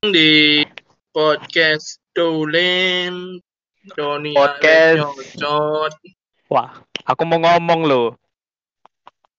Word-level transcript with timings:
di 0.00 0.64
podcast 1.12 2.00
Dolen 2.16 3.36
Doni 3.92 4.32
Podcast. 4.32 5.36
Nyocot. 5.36 5.92
Wah, 6.48 6.72
aku 7.04 7.22
mau 7.28 7.36
ngomong 7.36 7.84
loh. 7.84 8.08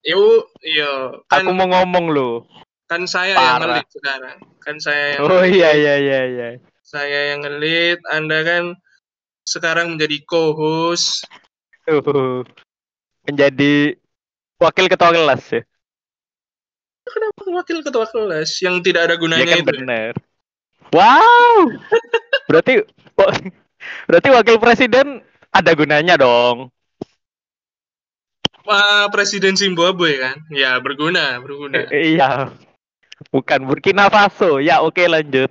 Yuk, 0.06 0.54
iya 0.62 1.18
kan 1.26 1.50
Aku 1.50 1.58
mau 1.58 1.66
ngomong 1.66 2.14
loh. 2.14 2.46
kan 2.86 3.10
saya 3.10 3.34
yang 3.34 3.42
Parah. 3.42 3.58
ngelit 3.82 3.88
sekarang. 3.90 4.38
Kan 4.62 4.76
saya 4.78 5.04
yang 5.18 5.22
Oh 5.26 5.42
iya 5.42 5.70
iya 5.74 5.94
iya 5.98 6.20
iya. 6.30 6.48
saya 6.86 7.34
yang 7.34 7.42
ngelit, 7.42 7.98
Anda 8.14 8.46
kan 8.46 8.64
sekarang 9.42 9.98
menjadi 9.98 10.22
co-host. 10.30 11.26
Uh, 11.90 12.46
menjadi 13.26 13.98
wakil 14.62 14.86
ketua 14.86 15.10
kelas 15.10 15.42
ya. 15.58 15.62
Kenapa 17.02 17.42
wakil 17.50 17.82
ketua 17.82 18.06
kelas 18.06 18.62
yang 18.62 18.78
tidak 18.86 19.10
ada 19.10 19.18
Iya 19.18 19.22
gunanya 19.26 19.46
kan 19.58 19.66
itu? 19.66 19.74
ya? 19.90 20.14
Wow. 20.92 21.72
Berarti 22.52 22.84
berarti 24.08 24.30
wakil 24.30 24.58
presiden 24.60 25.24
ada 25.52 25.72
gunanya 25.72 26.20
dong. 26.20 26.72
Wah, 28.62 29.10
Presiden 29.10 29.58
Zimbabwe 29.58 30.22
kan? 30.22 30.38
Ya, 30.54 30.78
berguna, 30.78 31.42
berguna. 31.42 31.90
Eh, 31.90 32.16
iya. 32.16 32.54
Bukan 33.34 33.66
Burkina 33.66 34.06
Faso. 34.12 34.62
Ya 34.62 34.86
oke 34.86 35.02
lanjut. 35.10 35.50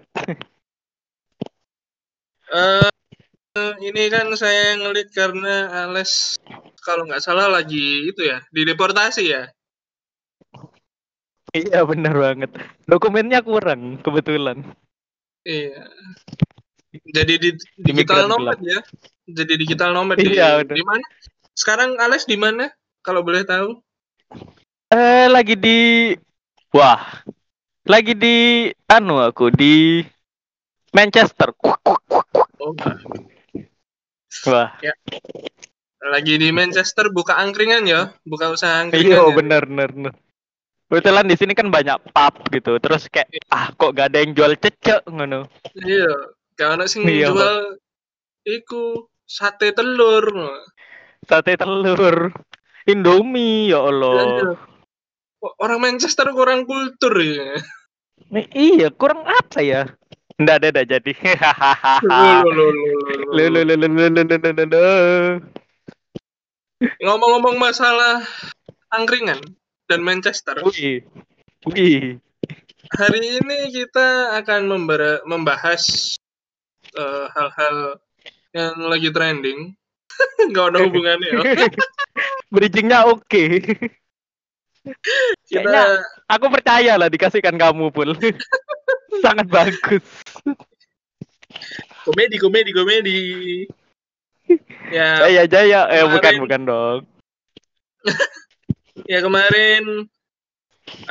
Eh, 2.50 2.90
ini 3.82 4.10
kan 4.10 4.30
saya 4.34 4.78
ngelit 4.78 5.10
karena 5.14 5.86
Ales 5.86 6.38
kalau 6.82 7.06
nggak 7.06 7.22
salah 7.22 7.46
lagi 7.46 8.10
itu 8.10 8.26
ya, 8.26 8.42
dideportasi 8.50 9.22
ya. 9.26 9.50
Iya 11.50 11.82
bener 11.82 12.14
banget. 12.14 12.50
Dokumennya 12.86 13.42
kurang 13.42 13.98
kebetulan. 14.02 14.62
Iya. 15.44 15.82
Jadi 16.90 17.34
di 17.38 17.50
digital 17.80 18.26
nomad 18.26 18.58
ya. 18.60 18.82
Jadi 19.30 19.52
digital 19.56 19.94
nomad 19.94 20.18
di, 20.18 20.34
Iya, 20.34 20.66
di 20.66 20.82
mana? 20.82 21.06
Sekarang 21.54 21.96
Ales 22.02 22.26
di 22.26 22.34
mana? 22.34 22.68
Kalau 23.00 23.24
boleh 23.24 23.46
tahu? 23.46 23.78
Eh 24.90 25.26
lagi 25.30 25.54
di 25.54 26.12
wah. 26.74 27.22
Lagi 27.88 28.12
di 28.12 28.68
anu 28.90 29.22
aku 29.22 29.48
di 29.54 30.04
Manchester. 30.92 31.54
Oh, 32.60 32.76
Wah. 34.46 34.70
lagi 36.00 36.34
di 36.40 36.48
Manchester 36.52 37.12
buka 37.12 37.36
angkringan 37.40 37.84
ya, 37.88 38.12
buka 38.24 38.52
usaha 38.52 38.84
angkringan. 38.84 39.10
Iya 39.10 39.20
ya? 39.20 39.36
bener 39.36 39.62
bener 39.68 39.88
bener. 39.92 40.14
Kebetulan 40.90 41.30
di 41.30 41.38
sini 41.38 41.54
kan 41.54 41.70
banyak 41.70 42.02
pub 42.10 42.34
gitu. 42.50 42.82
Terus 42.82 43.06
kayak 43.06 43.30
ah 43.54 43.70
kok 43.78 43.94
gak 43.94 44.10
ada 44.10 44.26
yang 44.26 44.34
jual 44.34 44.58
cecek 44.58 45.06
ngono. 45.06 45.46
Iya, 45.78 46.10
gak 46.58 46.82
ada 46.82 46.84
sing 46.90 47.06
iya, 47.06 47.30
jual 47.30 47.78
iku 48.42 49.06
sate 49.22 49.70
telur. 49.70 50.26
Sate 51.30 51.54
telur. 51.54 52.34
Indomie 52.90 53.70
ya 53.70 53.86
Allah. 53.86 54.18
Iya, 54.18 54.26
iya. 54.34 54.52
Orang 55.62 55.80
Manchester 55.86 56.34
kurang 56.34 56.66
kultur 56.66 57.14
ya. 57.22 57.54
Nah, 58.34 58.44
iya, 58.50 58.90
kurang 58.90 59.22
apa 59.24 59.62
ya? 59.62 59.86
Nggak 60.40 60.56
ada 60.58 60.68
dah 60.80 60.84
jadi. 60.88 61.12
Ngomong-ngomong 67.04 67.56
masalah 67.60 68.24
angkringan, 68.88 69.36
dan 69.90 70.06
Manchester, 70.06 70.62
Wih. 70.62 71.02
Wih. 71.66 72.22
hari 72.94 73.42
ini 73.42 73.74
kita 73.74 74.38
akan 74.38 74.70
membahas 75.26 76.14
eh, 76.94 77.26
hal-hal 77.34 77.98
yang 78.54 78.78
lagi 78.86 79.10
trending. 79.10 79.74
Nggak 80.54 80.66
ada 80.70 80.78
hubungannya 80.86 81.28
ya. 81.34 81.42
Bridgingnya 82.54 83.10
oke. 83.10 83.44
Kita 85.44 85.60
Kayaknya 85.60 85.82
aku 86.24 86.46
percaya 86.48 86.92
lah 86.96 87.12
dikasihkan 87.12 87.60
kamu 87.60 87.92
pun. 87.92 88.16
Sangat 89.20 89.44
bagus. 89.44 90.06
komedi, 92.08 92.40
komedi, 92.40 92.70
komedi. 92.72 93.20
Ya, 94.88 95.20
Jaya 95.20 95.44
jaya. 95.44 95.80
Eh 95.92 96.08
bukan 96.08 96.34
bukan 96.40 96.60
dong. 96.64 97.00
Ya 99.10 99.18
kemarin 99.18 100.06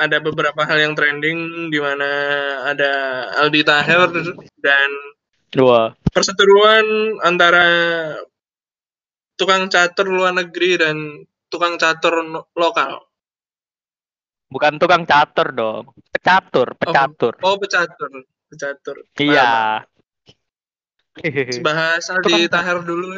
ada 0.00 0.16
beberapa 0.24 0.64
hal 0.64 0.78
yang 0.80 0.94
trending 0.96 1.68
di 1.68 1.76
mana 1.76 2.08
ada 2.64 2.92
Aldi 3.44 3.60
Taher 3.60 4.08
dan 4.56 4.90
Dua. 5.52 5.92
perseteruan 6.08 6.84
antara 7.20 7.68
tukang 9.36 9.68
catur 9.68 10.08
luar 10.08 10.32
negeri 10.32 10.80
dan 10.80 10.96
tukang 11.52 11.76
catur 11.76 12.24
no- 12.24 12.48
lokal. 12.56 13.04
Bukan 14.50 14.76
tukang 14.80 15.04
catur 15.06 15.52
dong. 15.52 15.84
Pecatur, 16.10 16.74
pecatur. 16.76 17.34
Oh, 17.40 17.56
pecatur, 17.56 18.10
pecatur. 18.50 18.96
Iya. 19.16 19.84
Bahas 21.66 22.04
Aldi 22.08 22.48
Tukang- 22.48 22.52
Taher 22.52 22.78
dulu. 22.84 23.16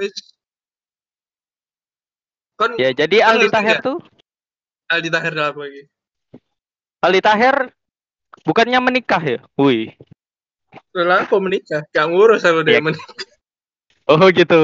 Kon 2.59 2.77
ya 2.79 2.91
jadi 2.93 3.17
Aldi 3.31 3.49
Taher 3.51 3.79
tuh 3.83 3.99
Aldi 4.93 5.09
Taher 5.09 5.33
apa 5.33 5.61
lagi? 5.65 5.83
Aldi 7.01 7.21
Taher 7.25 7.57
bukannya 8.45 8.79
menikah 8.79 9.23
ya? 9.25 9.41
Wih. 9.57 9.97
Lah, 10.93 11.25
apa 11.25 11.37
menikah? 11.41 11.81
Gak 11.89 12.07
ngurus 12.13 12.45
sama 12.45 12.61
dia 12.61 12.77
Iya. 12.77 12.85
menikah. 12.85 13.17
Oh 14.05 14.29
gitu. 14.29 14.63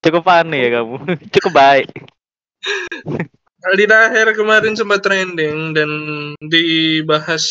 Cukup 0.00 0.24
aneh 0.30 0.60
ya 0.68 0.80
kamu. 0.80 0.96
Cukup 1.36 1.52
baik. 1.52 1.88
Aldi 3.66 3.84
Taher 3.84 4.28
kemarin 4.32 4.72
sempat 4.72 5.02
trending 5.02 5.74
dan 5.74 5.90
dibahas 6.40 7.42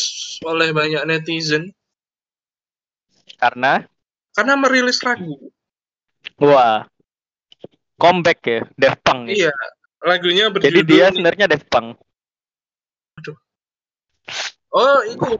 oleh 0.42 0.72
banyak 0.72 1.04
netizen 1.04 1.70
Karena 3.36 3.84
karena 4.32 4.54
merilis 4.56 5.00
lagu. 5.04 5.52
wah 6.40 6.88
comeback 7.96 8.40
ya 8.44 8.60
Daft 8.76 9.00
Punk 9.04 9.28
ya. 9.28 9.48
Iya, 9.48 9.52
lagunya 10.06 10.46
Jadi 10.48 10.54
berjudul 10.54 10.86
dia 10.86 11.06
sebenarnya 11.10 11.46
Daft 11.50 11.66
Punk. 11.66 11.98
Oh, 14.76 15.00
itu 15.08 15.30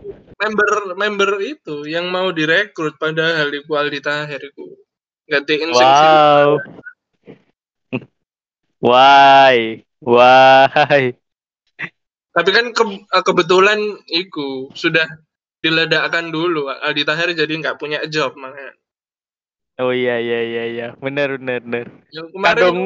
member 0.40 0.96
member 0.96 1.30
itu 1.44 1.84
yang 1.84 2.08
mau 2.08 2.32
direkrut 2.32 2.96
padahal 2.96 3.52
itu 3.52 3.68
Aldi 3.68 4.00
Taher 4.00 4.40
itu. 4.40 4.64
Gantiin 5.26 5.70
sing 5.74 5.90
Wow. 5.90 6.62
Why? 8.80 9.82
Why? 10.00 11.16
Tapi 12.36 12.50
kan 12.52 12.66
ke- 12.72 13.04
eh, 13.08 13.24
kebetulan 13.24 13.80
iku 14.08 14.70
sudah 14.72 15.04
diledakkan 15.60 16.30
dulu. 16.32 16.68
Aldi 16.70 17.02
Taher 17.04 17.32
jadi 17.36 17.50
nggak 17.50 17.76
punya 17.76 18.04
job 18.08 18.36
makanya. 18.38 18.72
Oh 19.76 19.92
iya 19.92 20.16
iya 20.16 20.40
iya 20.40 20.64
iya. 20.72 20.86
Benar 20.96 21.36
benar 21.36 21.60
benar. 21.60 21.86
Yang 22.08 22.26
kemarin 22.32 22.56
Kadang 22.56 22.78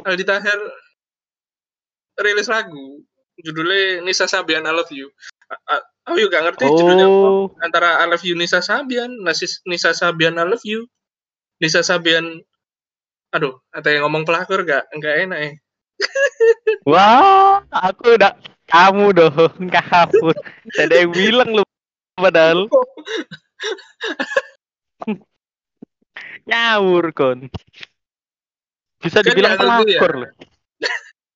Aldi 0.00 0.24
Taher 0.24 0.60
rilis 2.24 2.48
lagu 2.48 3.04
judulnya 3.36 4.00
Nisa 4.00 4.24
Sabian 4.24 4.64
I 4.64 4.72
Love 4.72 4.92
You. 4.92 5.12
Aku 6.08 6.16
juga 6.16 6.40
ngerti 6.40 6.64
judulnya 6.64 7.06
apa. 7.06 7.28
Oh, 7.28 7.52
Antara 7.60 8.00
I 8.00 8.08
Love 8.08 8.24
You 8.24 8.34
Nisa 8.34 8.64
Sabian, 8.64 9.12
Nasis- 9.20 9.60
Nisa 9.68 9.92
Sabian 9.92 10.40
I 10.40 10.48
Love 10.48 10.64
You, 10.64 10.88
Nisa 11.60 11.84
Sabian 11.84 12.40
Aduh, 13.32 13.56
ada 13.72 13.88
yang 13.88 14.04
ngomong 14.04 14.28
pelakor 14.28 14.60
gak? 14.60 14.92
Enggak 14.92 15.24
enak 15.24 15.38
ya. 15.40 15.52
wah, 16.92 17.64
aku 17.72 18.20
udah 18.20 18.36
kamu 18.68 19.16
dong, 19.16 19.56
kamu. 19.72 20.28
Ada 20.76 20.94
yang 21.00 21.12
bilang 21.16 21.50
lu 21.56 21.64
padahal 22.12 22.68
ngawur 26.48 27.08
kon. 27.16 27.48
Bisa 29.02 29.18
Kan 29.20 29.34
dibilang 29.34 29.58
nggak 29.58 29.66
ya? 29.66 29.74
pelakor 29.98 30.12
loh. 30.22 30.30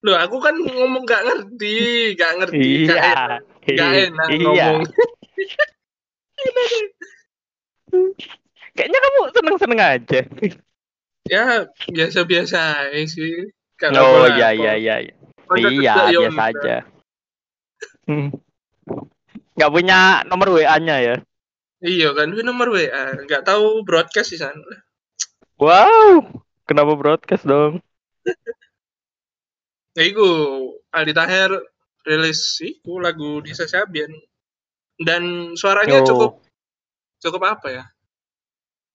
Loh, 0.06 0.14
aku 0.22 0.38
kan 0.38 0.54
ngomong 0.54 1.02
gak 1.02 1.26
ngerti, 1.26 2.14
gak 2.14 2.38
ngerti, 2.38 2.86
gak 2.86 3.02
enak, 3.02 3.42
Iya. 3.66 3.74
gak 3.74 3.90
enak 4.06 4.28
Iya. 4.30 4.38
ngomong. 4.38 4.86
Kayaknya 8.76 8.98
kamu 9.02 9.20
seneng-seneng 9.34 9.80
aja. 9.82 10.20
Ya, 11.26 11.66
biasa-biasa 11.90 12.60
sih. 13.10 13.50
Gak 13.80 13.90
Oh 13.98 14.30
iya 14.30 14.54
iya 14.54 14.72
iya. 14.78 14.94
iya. 15.02 15.14
Iya, 15.58 15.94
ya 16.12 16.18
biasa 16.22 16.42
aja. 16.54 16.76
Hmm. 18.06 18.30
Gak 19.58 19.72
punya 19.72 20.22
nomor 20.28 20.54
WA-nya 20.54 20.96
ya? 21.02 21.16
Iya 21.82 22.14
kan, 22.14 22.30
nomor 22.30 22.78
WA. 22.78 23.26
Gak 23.26 23.42
tahu 23.42 23.82
broadcast 23.82 24.30
di 24.30 24.38
sana. 24.38 24.62
Wow, 25.56 26.45
kenapa 26.66 26.92
broadcast 26.98 27.46
dong? 27.46 27.78
Ya 29.96 30.02
iku, 30.04 30.28
Aldi 30.92 31.14
Taher 31.16 31.50
rilis 32.04 32.60
iku 32.60 33.00
lagu 33.00 33.40
di 33.40 33.54
Sabian. 33.54 34.12
Dan 34.96 35.52
suaranya 35.54 36.00
Oh. 36.00 36.06
cukup 36.08 36.32
cukup 37.20 37.42
apa 37.48 37.68
ya? 37.72 37.84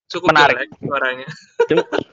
Cukup 0.07 0.29
Menarik. 0.29 0.67
jelek 0.67 0.69
suaranya. 0.77 1.27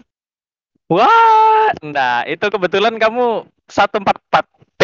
Wah, 0.89 1.69
nah 1.85 2.25
itu 2.25 2.49
kebetulan 2.49 2.97
kamu 2.97 3.45
144T. 3.69 4.83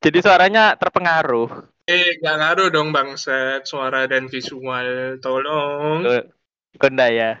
Jadi 0.00 0.18
suaranya 0.24 0.72
terpengaruh. 0.80 1.68
Eh, 1.84 2.16
gak 2.16 2.36
ngaruh 2.40 2.68
dong 2.72 2.94
bangset, 2.96 3.68
suara 3.68 4.08
dan 4.08 4.32
visual. 4.32 5.20
Tolong. 5.20 6.00
Ke- 6.06 6.28
Kenda 6.80 7.12
ya. 7.12 7.36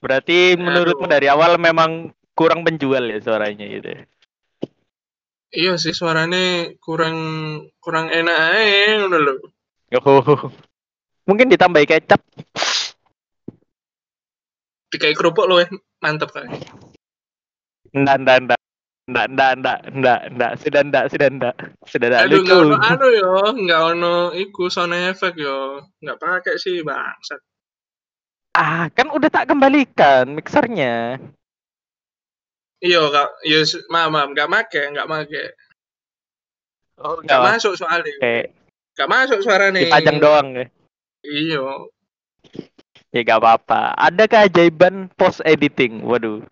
Berarti 0.00 0.56
Aduh. 0.56 0.64
menurutmu 0.64 1.06
dari 1.06 1.28
awal 1.28 1.60
memang 1.60 2.10
kurang 2.32 2.64
penjual 2.64 3.04
ya 3.04 3.20
suaranya 3.20 3.68
gitu. 3.68 3.92
Iya 5.50 5.76
sih 5.76 5.92
suaranya 5.92 6.72
kurang 6.80 7.16
kurang 7.84 8.08
enak 8.08 8.36
aja 8.56 9.04
ngono 9.04 9.18
lho. 9.20 9.34
Oh. 10.00 10.48
Mungkin 11.28 11.52
ditambah 11.52 11.84
kecap. 11.84 12.22
Dikai 14.90 15.14
kerupuk 15.14 15.46
loh, 15.46 15.62
mantep 16.02 16.34
kan. 16.34 16.50
Ndak, 17.94 18.16
ndak, 18.26 18.38
ndak. 18.46 18.60
Ndak, 19.10 19.26
ndak, 19.34 19.52
ndak, 19.58 19.78
ndak, 19.90 20.20
ndak, 20.38 20.52
sudah 20.62 20.82
ndak, 20.86 21.04
sudah 21.10 21.28
ndak, 21.34 21.54
sudah 21.82 22.06
ndak 22.14 22.22
Aduh, 22.30 22.46
lucu. 22.46 22.46
nggak 22.46 22.62
ono 22.62 22.76
anu 22.78 23.06
yo, 23.10 23.34
nggak 23.58 23.80
ono 23.90 24.14
iku 24.38 24.70
sound 24.70 24.94
efek 24.94 25.34
yo, 25.34 25.82
nggak 25.98 26.18
pakai 26.22 26.54
sih 26.62 26.78
bangsat. 26.86 27.42
Ah, 28.50 28.90
kan 28.90 29.14
udah 29.14 29.30
tak 29.30 29.46
kembalikan 29.46 30.26
mixernya. 30.34 31.22
Iya 32.80 33.02
kak, 33.12 33.28
iya 33.44 33.60
maaf 33.92 34.08
maaf, 34.08 34.28
nggak 34.32 34.50
make, 34.50 34.80
nggak 34.96 35.08
make, 35.08 35.44
Oh, 37.00 37.16
nggak 37.24 37.40
masuk 37.40 37.76
soalnya, 37.76 38.12
Oke, 38.20 38.52
nggak 38.96 39.08
masuk 39.08 39.38
suaranya. 39.40 39.80
dipajang 39.84 40.18
doang 40.20 40.48
ya. 40.56 40.66
Iya, 41.24 41.60
Ya 43.10 43.26
gak 43.26 43.42
apa-apa. 43.42 43.90
Ada 43.98 44.24
keajaiban 44.30 45.10
post 45.18 45.42
editing. 45.42 46.06
Waduh. 46.06 46.46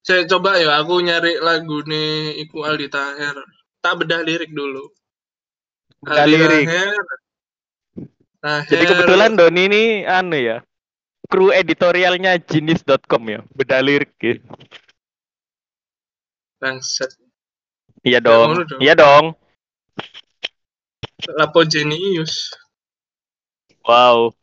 saya 0.00 0.24
coba 0.24 0.56
ya, 0.56 0.80
aku 0.80 1.04
nyari 1.04 1.36
lagu 1.44 1.84
nih, 1.84 2.40
iku 2.40 2.64
Aldi 2.64 2.88
Taher. 2.88 3.36
Tak 3.84 4.00
bedah 4.00 4.24
lirik 4.24 4.48
dulu. 4.56 4.88
Bedah 6.00 6.24
Aldi 6.24 6.36
lirik. 6.40 6.64
Taher. 6.64 7.04
Taher. 8.40 8.70
Jadi 8.72 8.84
kebetulan 8.88 9.30
Doni 9.36 9.62
ini 9.68 9.82
anu 10.08 10.40
ya. 10.40 10.64
Kru 11.30 11.54
editorialnya 11.54 12.42
jenis.com 12.42 13.22
ya. 13.30 13.40
Beda 13.54 13.78
lirik 13.78 14.10
gitu. 14.18 14.42
bangsat. 16.60 17.08
Iya 18.04 18.20
Ya, 18.20 18.20
dong. 18.20 18.50
Iya 18.82 18.94
dong. 18.98 19.24
Lapo 21.38 21.62
jenius. 21.64 22.50
Wow. 23.86 24.34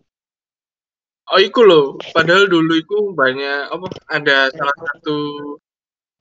Oh 1.28 1.40
iku 1.44 1.68
loh, 1.68 2.00
padahal 2.16 2.48
dulu 2.48 2.80
iku 2.80 3.12
banyak 3.12 3.68
apa 3.68 3.88
ada 4.08 4.48
salah 4.56 4.78
satu 4.80 5.18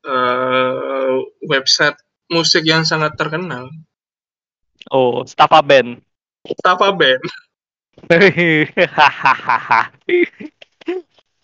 eh, 0.02 1.14
website 1.46 1.94
musik 2.26 2.66
yang 2.66 2.82
sangat 2.82 3.14
terkenal, 3.14 3.70
Oh, 4.90 5.22
Staffa 5.26 5.62
Band. 5.62 6.02
Tapa 6.62 6.94
Band. 6.94 7.22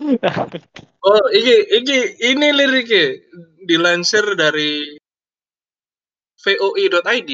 Oh, 1.02 1.26
iki 1.34 1.82
iki 1.82 1.98
ini 2.30 2.54
liriknya 2.54 3.18
dilansir 3.66 4.22
dari 4.38 4.94
voi.id. 6.38 7.30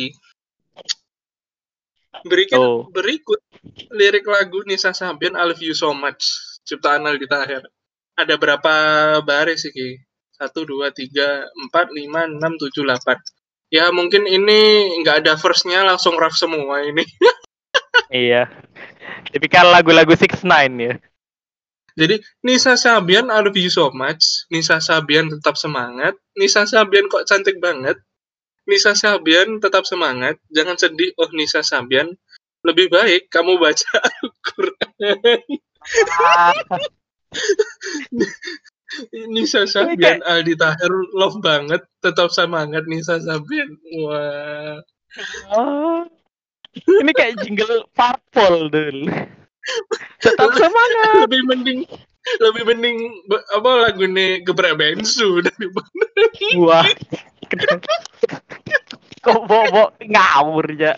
Berikut 2.25 2.57
Oh. 2.57 2.89
berikut 2.89 3.41
lirik 3.93 4.25
lagu 4.25 4.65
Nisa 4.65 4.97
Sabian 4.97 5.37
I 5.37 5.45
Love 5.53 5.61
You 5.61 5.77
So 5.77 5.93
Much 5.93 6.25
ciptaan 6.65 7.05
Aldi 7.05 7.29
Taher. 7.29 7.65
Ada 8.17 8.35
berapa 8.41 8.75
baris 9.23 9.69
iki? 9.69 10.01
Satu, 10.39 10.63
dua, 10.63 10.95
tiga, 10.95 11.51
empat, 11.67 11.91
lima, 11.91 12.25
enam, 12.25 12.55
tujuh, 12.63 12.87
delapan. 12.87 13.19
Ya 13.69 13.91
mungkin 13.91 14.25
ini 14.25 14.87
nggak 15.03 15.27
ada 15.27 15.35
verse-nya 15.35 15.83
langsung 15.83 16.15
rap 16.17 16.33
semua 16.33 16.89
ini. 16.89 17.05
iya. 18.15 18.47
Tipikal 19.29 19.69
lagu-lagu 19.69 20.15
6 20.15 20.47
ya. 20.79 20.95
Jadi 21.99 22.23
Nisa 22.47 22.79
Sabian 22.79 23.27
I 23.27 23.43
love 23.43 23.59
you 23.59 23.67
so 23.67 23.91
much. 23.91 24.47
Nisa 24.55 24.79
Sabian 24.79 25.27
tetap 25.35 25.59
semangat. 25.59 26.15
Nisa 26.39 26.63
Sabian 26.63 27.11
kok 27.11 27.27
cantik 27.27 27.59
banget. 27.59 27.99
Nisa 28.71 28.95
Sabian 28.95 29.59
tetap 29.59 29.83
semangat. 29.83 30.39
Jangan 30.55 30.79
sedih. 30.79 31.11
Oh 31.19 31.27
Nisa 31.35 31.67
Sabian. 31.67 32.15
Lebih 32.63 32.87
baik 32.95 33.35
kamu 33.35 33.59
baca 33.59 33.91
Al-Quran. 34.23 35.43
Nisa 39.35 39.67
Sabian 39.67 40.23
Aldi 40.23 40.55
Taher 40.55 40.95
love 41.19 41.43
banget. 41.43 41.83
Tetap 41.99 42.31
semangat 42.31 42.87
Nisa 42.87 43.19
Sabian. 43.19 43.75
Wah. 44.07 44.79
Ah. 45.51 46.07
Ini 46.79 47.11
kayak 47.11 47.43
jingle 47.43 47.91
parpol 47.91 48.71
dulu. 48.71 49.11
Tetap 50.23 50.51
semangat. 50.57 51.15
Lebih 51.29 51.43
mending 51.49 51.81
lebih 52.45 52.63
mending 52.69 52.99
apa 53.57 53.89
lagu 53.89 54.05
ini 54.05 54.45
geprek 54.45 54.77
bensu 54.77 55.41
daripada 55.47 56.23
Wah. 56.61 56.85
Kok 59.25 59.49
bobo 59.49 59.97
ngawur 60.05 60.67
ya. 60.77 60.93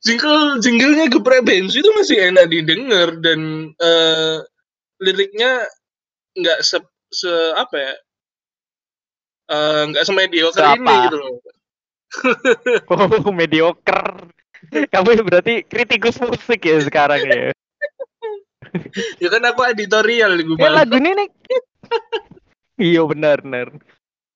jingle 0.00 0.56
jinglenya 0.64 1.12
geprek 1.12 1.44
bensu 1.44 1.84
itu 1.84 1.90
masih 1.94 2.32
enak 2.32 2.48
didengar 2.48 3.12
dan 3.20 3.70
eh, 3.76 4.40
liriknya 5.02 5.68
nggak 6.32 6.64
se, 6.64 6.80
se 7.12 7.32
apa 7.54 7.76
ya 7.76 7.94
eh, 9.52 9.82
nggak 9.92 10.04
semediocre 10.06 10.64
Seapa? 10.64 10.80
ini 10.80 10.96
gitu 11.10 11.16
loh 11.20 11.36
Oh, 12.88 13.32
mediocre. 13.34 14.30
Kamu 14.92 15.22
berarti 15.26 15.62
kritikus 15.66 16.20
musik 16.20 16.64
ya 16.64 16.80
sekarang 16.82 17.20
ya. 17.24 17.52
ya 19.22 19.28
kan 19.30 19.42
aku 19.46 19.60
editorial 19.68 20.36
gue 20.36 20.56
Ya 20.58 20.70
lagu 20.72 20.96
ini 20.98 21.10
nih. 21.14 21.28
iya 22.92 23.02
benar 23.06 23.40
benar. 23.40 23.66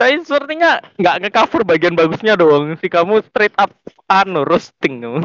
Tapi 0.00 0.24
sepertinya 0.24 0.80
nggak 0.96 1.28
nge-cover 1.28 1.60
bagian 1.68 1.92
bagusnya 1.92 2.38
doang. 2.38 2.72
Si 2.80 2.88
kamu 2.88 3.20
straight 3.28 3.52
up 3.60 3.72
anu 4.08 4.44
roasting 4.44 5.02
kamu. 5.02 5.22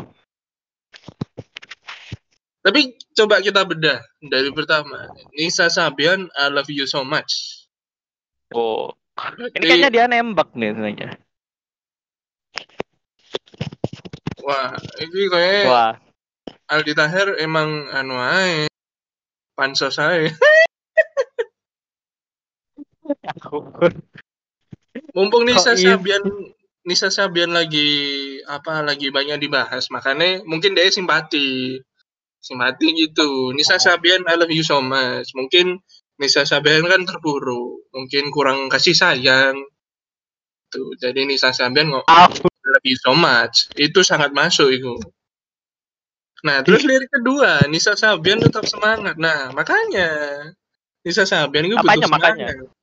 tapi 2.66 2.98
coba 3.14 3.46
kita 3.46 3.62
bedah 3.62 4.02
dari 4.26 4.50
pertama 4.50 5.14
Nisa 5.38 5.70
Sabian 5.70 6.26
I 6.34 6.50
love 6.50 6.66
you 6.66 6.90
so 6.90 7.06
much 7.06 7.62
Oh. 8.54 8.94
Ini 9.56 9.64
kayaknya 9.64 9.90
dia 9.90 10.06
nembak 10.12 10.52
nih 10.54 10.76
sebenarnya. 10.76 11.10
Wah 14.46 14.78
ini 15.02 15.22
kayak 15.26 15.66
Wah. 15.66 15.94
Aldi 16.70 16.94
Taher 16.94 17.42
emang 17.42 17.90
anu 17.90 18.18
ae 18.22 18.70
pansos 19.58 19.98
ae 19.98 20.30
mumpung 25.16 25.44
Nisa 25.46 25.74
iya? 25.74 25.98
Sabian 25.98 26.24
Nisa 26.86 27.10
Sabian 27.10 27.50
lagi 27.50 27.90
apa 28.46 28.86
lagi 28.86 29.10
banyak 29.10 29.42
dibahas 29.42 29.90
makanya 29.90 30.46
mungkin 30.46 30.78
dia 30.78 30.90
simpati 30.94 31.82
simpati 32.38 32.94
gitu 32.94 33.50
Nisa 33.58 33.82
Oh. 33.82 33.82
Sabian 33.82 34.22
I 34.30 34.38
love 34.38 34.54
you 34.54 34.62
so 34.62 34.82
much 34.86 35.34
mungkin 35.34 35.82
Nisa 36.22 36.46
Sabian 36.46 36.86
kan 36.86 37.02
terburu 37.10 37.82
mungkin 37.90 38.30
kurang 38.30 38.70
kasih 38.70 38.94
sayang 38.94 39.66
tuh 40.70 40.94
jadi 41.02 41.26
Nisa 41.26 41.50
Sabian 41.54 41.90
ngomong 41.90 42.55
love 42.76 42.86
you 42.86 42.98
so 43.00 43.16
much 43.16 43.72
itu 43.80 44.04
sangat 44.04 44.36
masuk 44.36 44.68
itu 44.76 45.00
nah 46.44 46.62
terus 46.62 46.84
lirik 46.84 47.10
kedua 47.10 47.64
Nisa 47.72 47.96
Sabian 47.96 48.44
tetap 48.44 48.68
semangat 48.68 49.16
nah 49.16 49.50
makanya 49.56 50.12
Nisa 51.08 51.24
Sabian 51.24 51.72
itu 51.72 51.80
butuh 51.80 52.12
makanya? 52.12 52.52
semangat 52.52 52.76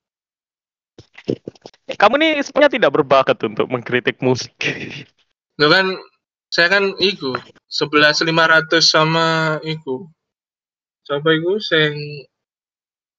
kamu 1.97 2.15
nih 2.19 2.33
sebenarnya 2.43 2.73
tidak 2.81 2.93
berbakat 2.99 3.39
untuk 3.47 3.67
mengkritik 3.71 4.19
musik. 4.19 4.53
Lo 5.61 5.71
kan 5.71 5.95
saya 6.53 6.69
kan 6.69 6.85
iku 6.99 7.37
11.500 7.69 8.29
sama 8.83 9.59
iku. 9.65 10.09
Siapa 11.03 11.29
iku 11.33 11.59
sing 11.59 11.95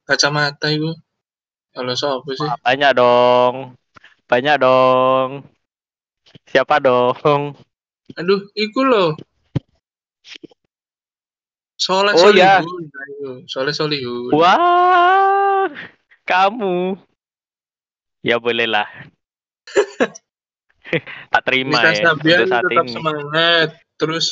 kacamata 0.07 0.71
iku? 0.71 0.93
Kalau 1.73 1.93
siapa 1.97 2.29
sih? 2.33 2.49
Banyak 2.61 2.91
dong. 2.97 3.55
Banyak 4.29 4.55
dong. 4.61 5.29
Siapa 6.53 6.77
dong? 6.77 7.57
Aduh, 8.13 8.45
iku 8.53 8.85
loh. 8.85 9.17
Soleh 11.73 12.13
Oh. 12.13 12.29
Solihun. 12.29 12.83
Ayo, 12.93 13.29
Soleh 13.49 13.73
Solihun. 13.73 14.29
Wah, 14.37 15.65
kamu. 16.23 16.93
Ya 18.21 18.37
bolehlah. 18.37 18.85
tak 21.33 21.41
terima 21.49 21.81
Nisa 21.81 21.89
ya 21.89 22.13
Sabian 22.13 22.39
untuk 22.45 22.51
saat 22.53 22.63
tetap 22.69 22.85
ini. 22.85 22.93
semangat. 22.93 23.69
Terus 23.97 24.25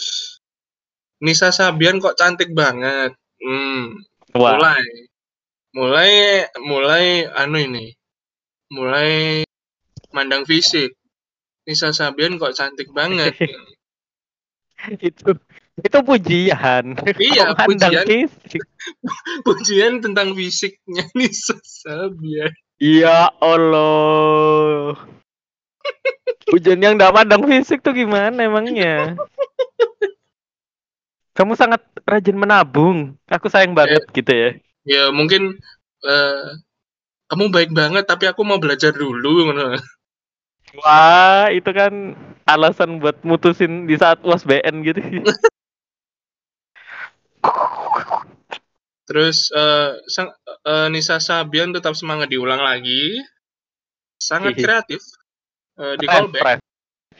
Nisa 1.19 1.49
Sabian 1.49 1.97
kok 1.97 2.15
cantik 2.15 2.53
banget. 2.53 3.17
Hmm, 3.41 3.97
Wah, 4.37 4.61
mulai. 4.61 4.85
Mulai 5.73 6.11
mulai 6.61 7.05
anu 7.33 7.57
ini. 7.57 7.97
Mulai 8.69 9.41
mandang 10.13 10.45
fisik. 10.45 10.93
Nisa 11.71 11.95
Sabian 11.95 12.35
kok 12.35 12.51
cantik 12.51 12.91
banget. 12.91 13.31
itu 14.99 15.31
itu 15.79 15.97
pujian. 16.03 16.99
Iya, 17.15 17.55
pujian. 17.55 18.03
fisik. 18.03 18.59
Pujian 19.47 20.03
tentang 20.03 20.35
fisiknya 20.35 21.07
Nisa 21.17 21.55
Sabian. 21.63 22.51
Ya 22.75 23.31
Allah. 23.39 24.99
Pujian 26.51 26.83
yang 26.83 26.99
nggak 26.99 27.15
mandang 27.15 27.47
fisik 27.47 27.79
tuh 27.79 27.95
gimana 27.95 28.35
emangnya? 28.35 29.15
Kamu 31.31 31.55
sangat 31.55 31.87
rajin 32.03 32.35
menabung. 32.35 33.15
Aku 33.31 33.47
sayang 33.47 33.71
banget 33.71 34.03
gitu 34.11 34.27
ya. 34.27 34.49
Ya 34.83 35.03
mungkin 35.15 35.55
eh, 36.03 36.47
kamu 37.31 37.47
baik 37.47 37.71
banget 37.71 38.03
tapi 38.11 38.27
aku 38.27 38.43
mau 38.43 38.59
belajar 38.59 38.91
dulu. 38.91 39.55
Wah, 40.79 41.51
itu 41.51 41.67
kan 41.75 42.15
alasan 42.47 43.03
buat 43.03 43.19
mutusin 43.27 43.91
di 43.91 43.99
saat 43.99 44.23
UASBN 44.23 44.75
gitu. 44.87 45.01
Terus 49.11 49.51
eh, 49.51 49.99
sang- 50.07 50.31
eh, 50.47 50.87
Nisa 50.87 51.19
Sabian 51.19 51.75
tetap 51.75 51.99
semangat 51.99 52.31
diulang 52.31 52.63
lagi. 52.63 53.19
Sangat 54.15 54.55
Hihi. 54.55 54.63
kreatif. 54.63 55.01
Eh, 55.75 55.99
di 55.99 56.07
callback. 56.07 56.43
ref, 56.45 56.61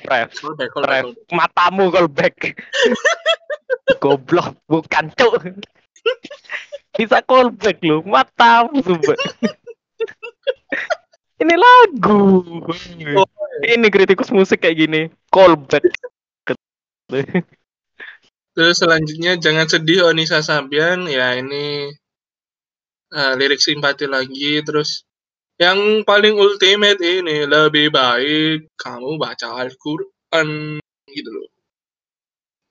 ref, 0.07 0.29
Callback, 0.39 0.69
callback, 0.71 1.03
callback. 1.03 1.35
Matamu 1.35 1.91
callback. 1.91 2.35
Goblok, 4.01 4.55
bukan 4.71 5.11
cuk. 5.19 5.59
Bisa 6.95 7.19
callback 7.27 7.83
lu, 7.83 7.99
matamu 8.07 8.79
sumpah. 8.79 9.19
Ini 11.41 11.55
lagu. 11.57 12.45
Oh, 13.17 13.27
Ini 13.65 13.87
kritikus 13.89 14.29
musik 14.29 14.61
kayak 14.61 14.77
gini. 14.77 15.01
Callback. 15.33 15.89
Terus 18.51 18.77
selanjutnya 18.77 19.39
jangan 19.41 19.65
sedih 19.65 20.05
oh 20.05 20.13
Nisa 20.13 20.43
Sabian 20.43 21.07
ya 21.07 21.33
ini 21.39 21.89
eh, 23.15 23.33
lirik 23.39 23.63
simpati 23.63 24.05
lagi 24.05 24.59
terus 24.61 25.07
yang 25.55 26.03
paling 26.03 26.35
ultimate 26.35 26.99
ini 26.99 27.47
lebih 27.47 27.93
baik 27.93 28.71
kamu 28.75 29.15
baca 29.21 29.61
Al-Qur'an 29.61 30.81
gitu 31.07 31.29
loh. 31.31 31.47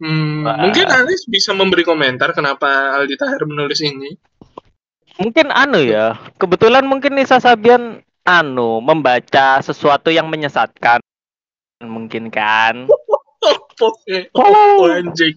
Hmm, 0.01 0.49
Wah. 0.49 0.57
mungkin 0.65 0.89
Alis 0.89 1.29
bisa 1.29 1.53
memberi 1.53 1.85
komentar 1.85 2.33
kenapa 2.33 2.97
Aldi 2.97 3.21
Tahir 3.21 3.45
menulis 3.45 3.85
ini. 3.85 4.17
Mungkin 5.21 5.53
anu 5.53 5.85
ya. 5.85 6.17
Kebetulan 6.41 6.89
mungkin 6.89 7.21
Nisa 7.21 7.37
Sabian 7.37 8.01
anu 8.31 8.79
membaca 8.79 9.59
sesuatu 9.59 10.15
yang 10.15 10.31
menyesatkan. 10.31 11.03
Mungkin 11.83 12.31
kan. 12.31 12.87
Oh. 12.87 14.87
anjing? 14.87 15.35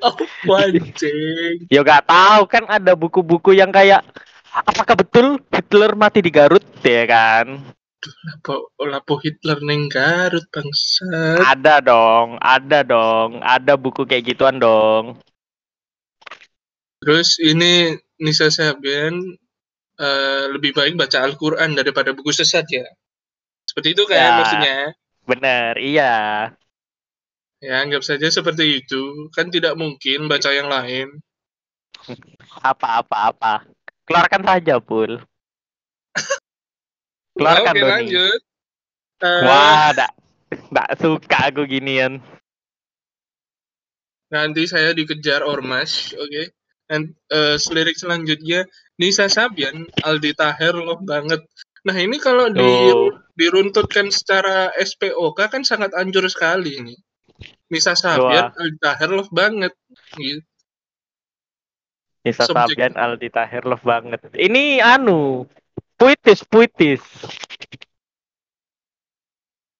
Apa 0.00 0.24
anjing? 0.70 1.68
Ya 1.68 1.84
gak 1.84 2.08
tahu 2.08 2.48
kan 2.48 2.64
ada 2.70 2.96
buku-buku 2.96 3.58
yang 3.58 3.74
kayak 3.74 4.00
apakah 4.54 4.96
betul 4.96 5.26
Hitler 5.52 5.92
mati 5.98 6.24
di 6.24 6.32
Garut 6.32 6.64
ya 6.80 7.04
kan? 7.04 7.76
Lapo 8.78 9.18
Hitler 9.18 9.58
neng 9.66 9.90
Garut 9.90 10.46
bangsat. 10.54 11.42
Ada 11.42 11.82
dong, 11.82 12.38
ada 12.38 12.86
dong, 12.86 13.42
ada 13.42 13.74
buku 13.74 14.06
kayak 14.06 14.34
gituan 14.34 14.62
dong. 14.62 15.18
Terus 17.02 17.38
ini 17.42 17.98
Nisa 18.18 18.50
Sabian 18.50 19.38
eh, 19.98 20.44
lebih 20.54 20.72
baik 20.74 20.94
baca 20.94 21.18
Al-Quran 21.26 21.74
daripada 21.74 22.14
buku 22.14 22.30
sesat 22.30 22.66
ya. 22.70 22.86
Seperti 23.68 23.92
itu 23.92 24.02
kan 24.08 24.16
Ya. 24.16 24.36
maksudnya. 24.38 24.76
Bener, 25.28 25.72
iya. 25.76 26.14
Ya 27.60 27.74
anggap 27.82 28.06
saja 28.06 28.30
seperti 28.30 28.80
itu. 28.80 29.28
Kan 29.34 29.50
tidak 29.50 29.74
mungkin 29.76 30.30
baca 30.30 30.50
yang 30.54 30.70
lain. 30.70 31.20
Apa 32.62 33.02
apa 33.04 33.34
apa. 33.34 33.54
Keluarkan 34.08 34.42
saja, 34.46 34.80
Pul. 34.80 35.18
Keluarkan 37.36 37.74
Oke 37.74 37.80
Doni. 37.82 37.92
lanjut. 37.92 38.40
Eh, 39.18 39.42
Wah, 39.44 39.90
dak, 39.92 40.12
dak 40.70 40.88
suka 40.96 41.50
aku 41.50 41.66
ginian. 41.66 42.22
Nanti 44.28 44.68
saya 44.68 44.92
dikejar 44.94 45.40
ormas, 45.42 46.12
oke. 46.14 46.42
Dan 46.88 47.12
eh, 47.28 47.56
lirik 47.60 47.94
selanjutnya 47.94 48.64
Nisa 48.96 49.28
Sabian, 49.28 49.84
Aldi 50.00 50.32
Taher 50.32 50.74
loh 50.74 50.98
banget. 50.98 51.44
Nah 51.84 51.94
ini 51.94 52.16
kalau 52.16 52.48
di, 52.48 52.64
Oh. 52.64 53.12
diruntutkan 53.36 54.08
secara 54.08 54.72
SPOK 54.74 55.38
kan 55.46 55.62
sangat 55.62 55.92
anjur 55.94 56.24
sekali 56.26 56.80
ini. 56.80 56.94
Nisa 57.68 57.92
Sabian, 57.92 58.50
Wah. 58.50 58.56
Aldi 58.56 58.78
Taher 58.80 59.10
loh 59.12 59.28
banget. 59.28 59.76
Gitu. 60.16 60.40
Nisa 62.26 62.44
Subjek. 62.44 62.76
Sabian 62.76 62.94
Aldi 62.98 63.28
Tahir 63.30 63.64
love 63.64 63.80
banget. 63.80 64.20
Ini 64.34 64.82
anu 64.82 65.48
puitis 65.96 66.44
puitis. 66.44 67.00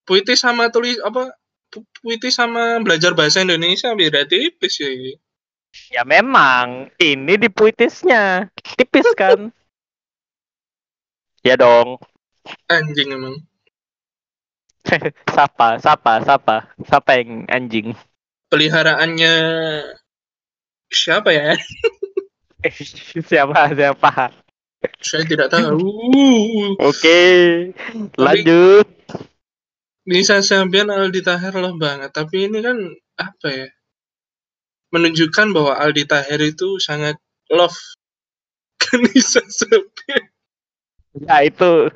Puitis 0.08 0.40
sama 0.40 0.72
tulis 0.72 0.96
apa? 1.04 1.28
pu- 1.68 1.84
Puitis 2.00 2.32
sama 2.32 2.80
belajar 2.80 3.12
bahasa 3.12 3.44
Indonesia 3.44 3.92
beda 3.92 4.24
tipis 4.24 4.80
ya. 4.80 4.88
ini. 4.88 5.12
Ya 5.88 6.04
memang 6.04 6.92
ini 7.00 7.34
di 7.36 7.48
puitisnya 7.48 8.48
tipis 8.76 9.08
kan. 9.16 9.52
ya 11.44 11.54
dong. 11.56 11.96
Anjing 12.68 13.12
emang. 13.12 13.36
Sapa, 15.36 15.76
sapa, 15.76 16.24
sapa, 16.24 16.56
sapa 16.88 17.10
yang 17.20 17.44
anjing. 17.52 17.92
Peliharaannya 18.48 19.34
siapa 20.88 21.28
ya? 21.28 21.52
siapa 23.28 23.76
siapa? 23.76 24.32
Saya 25.02 25.24
tidak 25.28 25.52
tahu. 25.52 25.76
Oke, 26.88 27.20
lanjut. 28.16 28.88
Nisa 30.08 30.40
Sabian 30.40 30.88
Aldi 30.88 31.20
Taher 31.20 31.52
loh 31.60 31.76
banget, 31.76 32.08
tapi 32.16 32.48
ini 32.48 32.64
kan 32.64 32.80
apa 33.20 33.48
ya? 33.52 33.68
Menunjukkan 34.88 35.52
bahwa 35.52 35.76
Aldi 35.76 36.04
Taher 36.08 36.40
itu 36.40 36.80
sangat 36.80 37.20
love 37.52 37.76
ke 38.80 38.96
Nisa 38.96 39.44
Sabian. 39.44 40.24
Ya 41.18 41.42
itu 41.44 41.90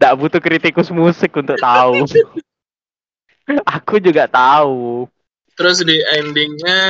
tak 0.00 0.12
butuh 0.16 0.40
kritikus 0.40 0.88
musik 0.90 1.34
untuk 1.36 1.58
tahu. 1.60 2.02
Aku 3.78 3.98
juga 3.98 4.26
tahu. 4.30 5.06
Terus 5.58 5.84
di 5.84 6.00
endingnya 6.18 6.80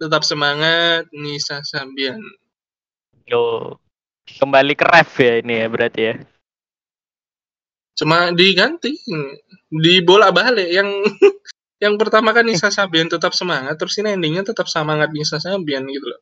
tetap 0.00 0.22
semangat 0.24 1.10
Nisa 1.12 1.60
Sabian. 1.66 2.20
Yo, 3.28 3.76
kembali 4.38 4.72
ke 4.78 4.84
ref 4.86 5.12
ya 5.20 5.42
ini 5.42 5.60
ya 5.60 5.66
berarti 5.68 6.00
ya. 6.00 6.14
Cuma 8.00 8.32
diganti, 8.32 8.96
di 9.68 10.00
bola 10.00 10.32
balik 10.32 10.72
yang 10.72 10.88
yang 11.80 11.96
pertama 11.96 12.36
kan 12.36 12.44
Nisa 12.44 12.68
Sabian 12.68 13.08
tetap 13.08 13.32
semangat, 13.32 13.80
terus 13.80 13.96
ini 13.96 14.12
endingnya 14.12 14.44
tetap 14.44 14.68
semangat 14.68 15.10
Nisa 15.10 15.40
Sabian 15.40 15.88
gitu 15.88 16.06
loh. 16.06 16.20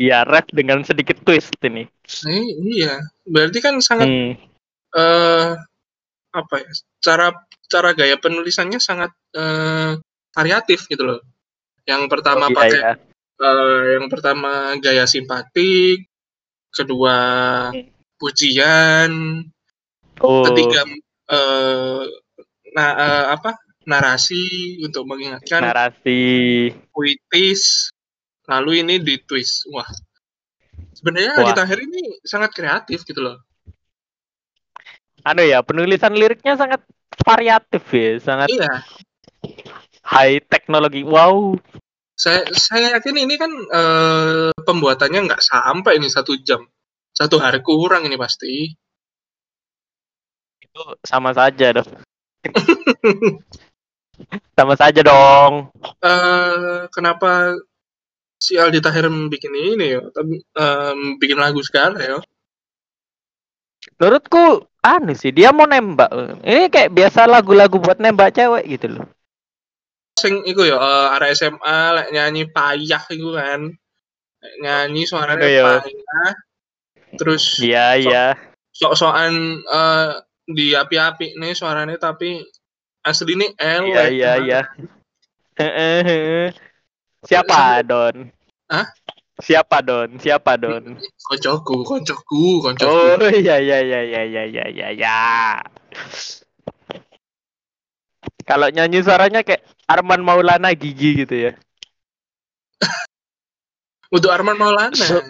Iya, 0.00 0.24
ref 0.24 0.48
dengan 0.48 0.80
sedikit 0.80 1.20
twist 1.20 1.52
ini. 1.60 1.84
Nah, 2.24 2.44
iya, 2.72 3.04
berarti 3.28 3.58
kan 3.60 3.76
sangat 3.84 4.08
Hmm. 4.08 4.32
eh 4.90 5.50
apa 6.30 6.54
ya 6.62 6.72
cara 7.02 7.26
cara 7.70 7.90
gaya 7.94 8.18
penulisannya 8.18 8.78
sangat 8.82 9.14
eh, 9.34 9.98
variatif 10.34 10.86
gitu 10.90 11.02
loh 11.06 11.20
yang 11.86 12.06
pertama 12.06 12.50
Iya, 12.50 12.54
pakai 12.54 12.70
iya. 12.74 12.92
eh, 13.38 13.82
yang 13.98 14.06
pertama 14.10 14.74
gaya 14.78 15.06
simpatik 15.06 16.06
kedua 16.70 17.18
pujian 18.18 19.42
Oh, 20.20 20.44
ketiga 20.50 20.84
eh 21.30 22.02
nah 22.76 22.88
eh, 22.94 23.24
apa 23.34 23.56
narasi 23.88 24.76
untuk 24.84 25.08
mengingatkan 25.08 25.64
narasi. 25.64 26.70
puitis 26.92 27.92
lalu 28.44 28.84
ini 28.84 29.00
di 29.00 29.16
twist 29.24 29.64
wah 29.72 29.88
sebenarnya 30.92 31.40
Wah. 31.40 31.46
di 31.48 31.52
Tahir 31.56 31.78
ini 31.80 32.20
sangat 32.24 32.52
kreatif 32.52 33.04
gitu 33.06 33.20
loh 33.22 33.38
Anu 35.20 35.44
ya, 35.44 35.60
penulisan 35.60 36.16
liriknya 36.16 36.56
sangat 36.56 36.80
variatif 37.28 37.84
ya, 37.92 38.16
sangat 38.24 38.48
iya 38.48 38.80
high 40.10 40.42
teknologi. 40.42 41.06
Wow. 41.06 41.56
saya 42.20 42.44
saya 42.52 43.00
yakin 43.00 43.16
ini 43.16 43.34
kan 43.40 43.48
eh, 43.48 44.52
pembuatannya 44.52 45.24
nggak 45.24 45.40
sampai 45.40 45.96
ini 45.96 46.12
satu 46.12 46.36
jam 46.44 46.60
satu 47.16 47.40
hari 47.40 47.64
kurang 47.64 48.04
ini 48.04 48.20
pasti 48.20 48.76
Itu 50.60 51.00
sama 51.00 51.32
saja 51.32 51.80
dong. 51.80 51.88
sama 54.54 54.74
saja 54.76 55.00
dong. 55.00 55.68
eh 56.02 56.84
kenapa 56.92 57.56
si 58.36 58.56
Aldi 58.56 58.80
Tahir 58.80 59.04
bikin 59.28 59.52
ini 59.52 59.96
ya, 59.96 60.00
tapi 60.12 60.40
em, 60.40 60.98
bikin 61.16 61.36
lagu 61.36 61.60
segala 61.60 62.00
ya. 62.00 62.18
Menurutku 63.96 64.64
aneh 64.80 65.16
sih 65.16 65.32
dia 65.32 65.52
mau 65.52 65.68
nembak. 65.68 66.08
Ini 66.40 66.68
kayak 66.68 66.92
biasa 66.92 67.28
lagu-lagu 67.28 67.76
buat 67.76 68.00
nembak 68.00 68.32
cewek 68.36 68.64
gitu 68.68 68.86
loh. 68.96 69.06
Sing 70.16 70.44
iku 70.44 70.64
ya 70.64 70.76
eh, 70.76 71.16
arek 71.16 71.32
SMA 71.32 71.78
lek 71.96 72.08
nyanyi 72.12 72.48
payah 72.48 73.02
iku 73.08 73.36
kan. 73.36 73.72
Lek 74.40 74.54
nyanyi 74.60 75.02
suaranya 75.04 75.46
Iya. 75.48 75.64
payah. 75.84 76.32
Terus 77.16 77.60
Iya 77.60 77.86
iya. 77.96 78.24
sok-sokan 78.72 79.32
eh, 79.60 80.10
di 80.50 80.72
api-api 80.72 81.36
nih 81.36 81.52
suaranya 81.52 81.96
tapi 81.96 82.40
asli 83.00 83.32
nih 83.36 83.50
Iya 83.56 83.76
elek. 83.80 84.10
iya 84.12 84.32
iya. 84.44 84.60
Heeh, 85.56 85.98
heeh. 86.08 86.46
Siapa 87.24 87.84
Don? 87.84 88.28
Hah? 88.68 88.86
Siapa 89.40 89.80
Don? 89.80 90.08
Siapa 90.20 90.56
Don? 90.56 91.00
Koncoku, 91.24 91.84
koncoku, 91.84 92.60
koncoku. 92.60 92.88
Oh 92.88 93.16
iya 93.44 93.56
iya 93.60 93.78
iya 93.80 94.00
iya 94.04 94.22
iya 94.24 94.42
iya 94.48 94.64
iya 94.68 94.88
ya. 94.92 95.20
Kalau 98.44 98.68
nyanyi 98.68 99.00
suaranya 99.04 99.40
kayak 99.46 99.62
Arman 99.86 100.20
Maulana 100.20 100.74
Gigi 100.76 101.24
gitu 101.24 101.34
ya. 101.50 101.52
Untuk 104.14 104.28
Arman 104.32 104.56
Maulana. 104.56 104.92
So- 104.96 105.24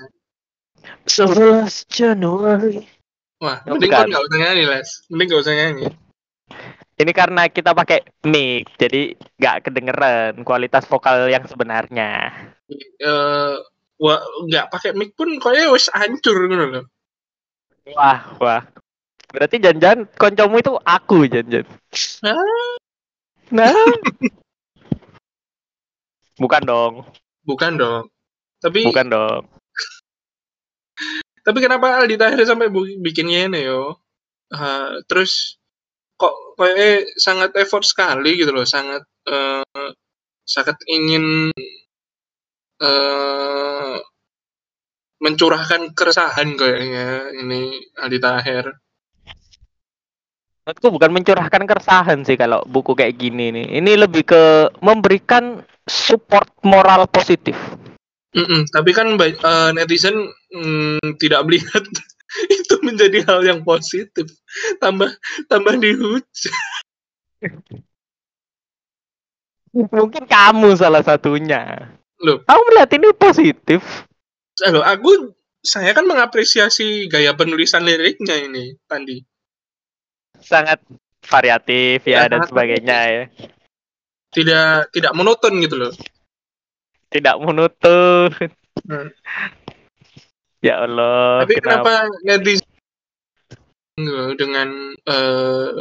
11 1.06 1.84
Januari. 1.92 2.86
Wah, 3.40 3.60
mending 3.68 3.88
kan 3.92 4.08
nggak 4.08 4.20
usah 4.20 4.38
nyanyi, 4.40 4.64
Les. 4.68 4.88
Mending 5.12 5.26
nggak 5.32 5.42
usah 5.44 5.54
nyanyi. 5.56 5.86
Ini 7.00 7.16
karena 7.16 7.48
kita 7.48 7.72
pakai 7.72 8.04
mic, 8.28 8.76
jadi 8.76 9.16
nggak 9.40 9.56
kedengeran 9.64 10.44
kualitas 10.44 10.84
vokal 10.84 11.32
yang 11.32 11.48
sebenarnya. 11.48 12.28
Eh, 13.00 13.56
wah, 13.96 14.20
nggak 14.44 14.68
pakai 14.68 14.92
mic 14.92 15.16
pun 15.16 15.32
kayaknya 15.40 15.72
wis 15.72 15.88
hancur 15.96 16.36
gitu 16.44 16.60
loh. 16.60 16.84
Wah, 17.96 18.36
wah. 18.36 18.62
Berarti 19.32 19.56
jangan-jangan 19.64 20.12
koncomu 20.20 20.60
itu 20.60 20.72
aku 20.76 21.24
jangan 21.24 21.64
Ah. 22.20 22.76
Nah. 23.48 23.72
Bukan 26.36 26.62
dong, 26.68 26.94
Bukan 27.48 27.80
dong. 27.80 28.12
Tapi 28.60 28.84
bukan 28.84 29.08
dong. 29.08 29.42
tapi 31.40 31.58
kenapa 31.64 31.96
Aldi 31.96 32.20
Tahir 32.20 32.44
sampai 32.44 32.68
bikinnya 33.00 33.48
ini 33.48 33.64
yo? 33.64 33.96
Eh, 34.52 35.00
terus 35.08 35.59
kok 36.20 36.60
kayaknya 36.60 37.08
sangat 37.16 37.50
effort 37.56 37.88
sekali 37.88 38.36
gitu 38.36 38.52
loh, 38.52 38.68
sangat 38.68 39.00
eh, 39.24 39.64
sangat 40.44 40.76
ingin 40.92 41.48
eh 42.80 43.96
mencurahkan 45.20 45.92
keresahan 45.92 46.56
kayaknya 46.56 47.28
ini 47.36 47.76
Aldi 47.96 48.18
Tahir. 48.20 48.64
Menurutku 50.64 50.88
bukan 50.92 51.10
mencurahkan 51.12 51.62
keresahan 51.64 52.18
sih 52.24 52.36
kalau 52.40 52.64
buku 52.64 52.96
kayak 52.96 53.20
gini 53.20 53.52
nih. 53.52 53.80
Ini 53.80 53.92
lebih 54.00 54.24
ke 54.28 54.44
memberikan 54.80 55.60
support 55.84 56.48
moral 56.64 57.08
positif. 57.08 57.56
Mm-mm, 58.30 58.70
tapi 58.70 58.94
kan 58.94 59.18
eh, 59.18 59.70
netizen 59.74 60.30
mm, 60.54 61.18
tidak 61.18 61.42
melihat 61.48 61.82
itu 62.58 62.74
menjadi 62.82 63.26
hal 63.26 63.40
yang 63.46 63.60
positif. 63.66 64.26
Tambah 64.78 65.10
tambah 65.50 65.74
dihujat. 65.78 66.54
Mungkin 69.70 70.26
kamu 70.26 70.74
salah 70.74 71.02
satunya. 71.02 71.94
Loh, 72.20 72.42
Kamu 72.44 72.60
melihat 72.68 72.90
ini 73.00 73.08
positif. 73.16 73.80
eh, 74.60 74.70
loh, 74.74 74.84
aku 74.84 75.32
saya 75.64 75.92
kan 75.96 76.04
mengapresiasi 76.04 77.08
gaya 77.08 77.32
penulisan 77.32 77.84
liriknya 77.84 78.36
ini 78.44 78.76
tadi. 78.84 79.24
Sangat 80.40 80.80
variatif 81.24 82.04
ya, 82.04 82.24
Ya, 82.26 82.32
dan 82.32 82.44
sebagainya 82.48 82.98
ya. 83.08 83.24
Tidak 84.30 84.92
tidak 84.94 85.12
monoton 85.16 85.60
gitu 85.64 85.76
loh. 85.80 85.92
Tidak 87.10 87.36
menutup. 87.42 88.30
Hmm. 88.86 89.10
Ya 90.60 90.84
Allah, 90.84 91.48
Tapi 91.48 91.56
kenapa? 91.56 92.04
kenapa 92.04 92.20
netizen 92.20 92.68
dengan 94.36 94.68
eh, 94.92 95.72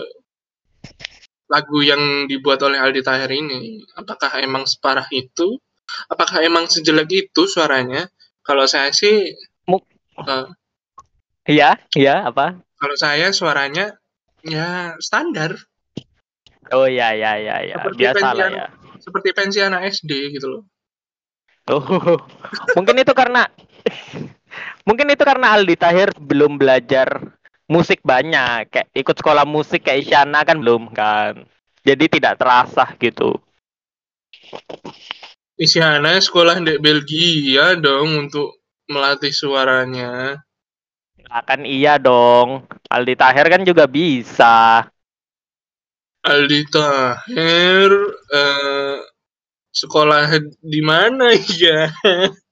lagu 1.52 1.80
yang 1.84 2.32
dibuat 2.32 2.64
oleh 2.64 2.80
Aldi 2.80 3.04
Tahir 3.04 3.28
ini? 3.28 3.84
Apakah 4.00 4.40
emang 4.40 4.64
separah 4.64 5.08
itu? 5.12 5.60
Apakah 6.08 6.40
emang 6.46 6.72
sejelek 6.72 7.12
itu 7.12 7.44
suaranya? 7.44 8.08
Kalau 8.46 8.64
saya 8.72 8.96
sih, 8.96 9.36
Mu- 9.68 9.84
eh, 10.24 10.48
Iya, 11.50 11.76
iya 11.98 12.30
apa? 12.30 12.56
kalau 12.80 12.96
saya 12.96 13.36
suaranya 13.36 13.98
ya 14.46 14.96
standar, 15.04 15.60
Oh 16.70 16.86
iya 16.86 17.18
iya 17.18 17.32
iya 17.42 17.56
iya, 17.66 17.76
Seperti 17.82 17.98
biasa 17.98 18.28
lah 18.38 18.48
ya. 18.54 18.66
seperti 19.02 19.30
pensi 19.34 19.58
anak 19.60 19.90
SD 19.90 20.38
gitu 20.38 20.48
loh. 20.48 20.64
Oh, 21.66 21.82
mungkin 22.78 23.02
itu 23.02 23.10
karena 23.18 23.50
mungkin 24.84 25.12
itu 25.12 25.24
karena 25.26 25.56
Aldi 25.56 25.76
Tahir 25.76 26.10
belum 26.18 26.58
belajar 26.60 27.22
musik 27.70 28.02
banyak, 28.02 28.74
kayak 28.74 28.90
ikut 28.98 29.16
sekolah 29.22 29.46
musik 29.46 29.86
kayak 29.86 30.10
Isyana 30.10 30.42
kan 30.42 30.58
belum 30.58 30.90
kan. 30.90 31.46
Jadi 31.86 32.20
tidak 32.20 32.42
terasa 32.42 32.90
gitu. 32.98 33.38
Isyana 35.60 36.18
sekolah 36.18 36.60
di 36.66 36.82
Belgia 36.82 37.78
dong 37.78 38.28
untuk 38.28 38.64
melatih 38.90 39.30
suaranya. 39.30 40.42
Nah, 41.30 41.42
kan 41.46 41.62
iya 41.62 42.02
dong. 42.02 42.66
Aldi 42.90 43.14
Tahir 43.14 43.46
kan 43.46 43.62
juga 43.62 43.86
bisa. 43.86 44.90
Aldi 46.26 46.62
Tahir 46.74 47.90
eh, 48.34 48.98
sekolah 49.70 50.42
di 50.60 50.82
mana 50.82 51.38
ya? 51.38 51.94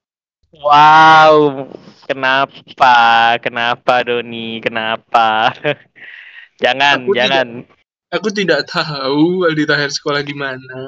Wow, 0.55 1.67
kenapa? 2.07 2.95
Kenapa 3.43 3.99
Doni? 4.07 4.63
Kenapa? 4.63 5.51
jangan, 6.63 7.03
Aku 7.03 7.12
jangan. 7.12 7.47
Aku 8.07 8.27
tidak 8.31 8.63
tahu 8.71 9.43
Aldi 9.43 9.67
Tahir 9.67 9.91
sekolah 9.91 10.23
di 10.23 10.31
mana. 10.31 10.79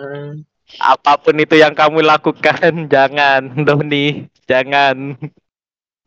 Apa 0.80 1.20
pun 1.20 1.36
itu 1.36 1.60
yang 1.60 1.76
kamu 1.76 2.08
lakukan, 2.08 2.72
jangan 2.94 3.68
Doni, 3.68 4.32
jangan. 4.48 5.20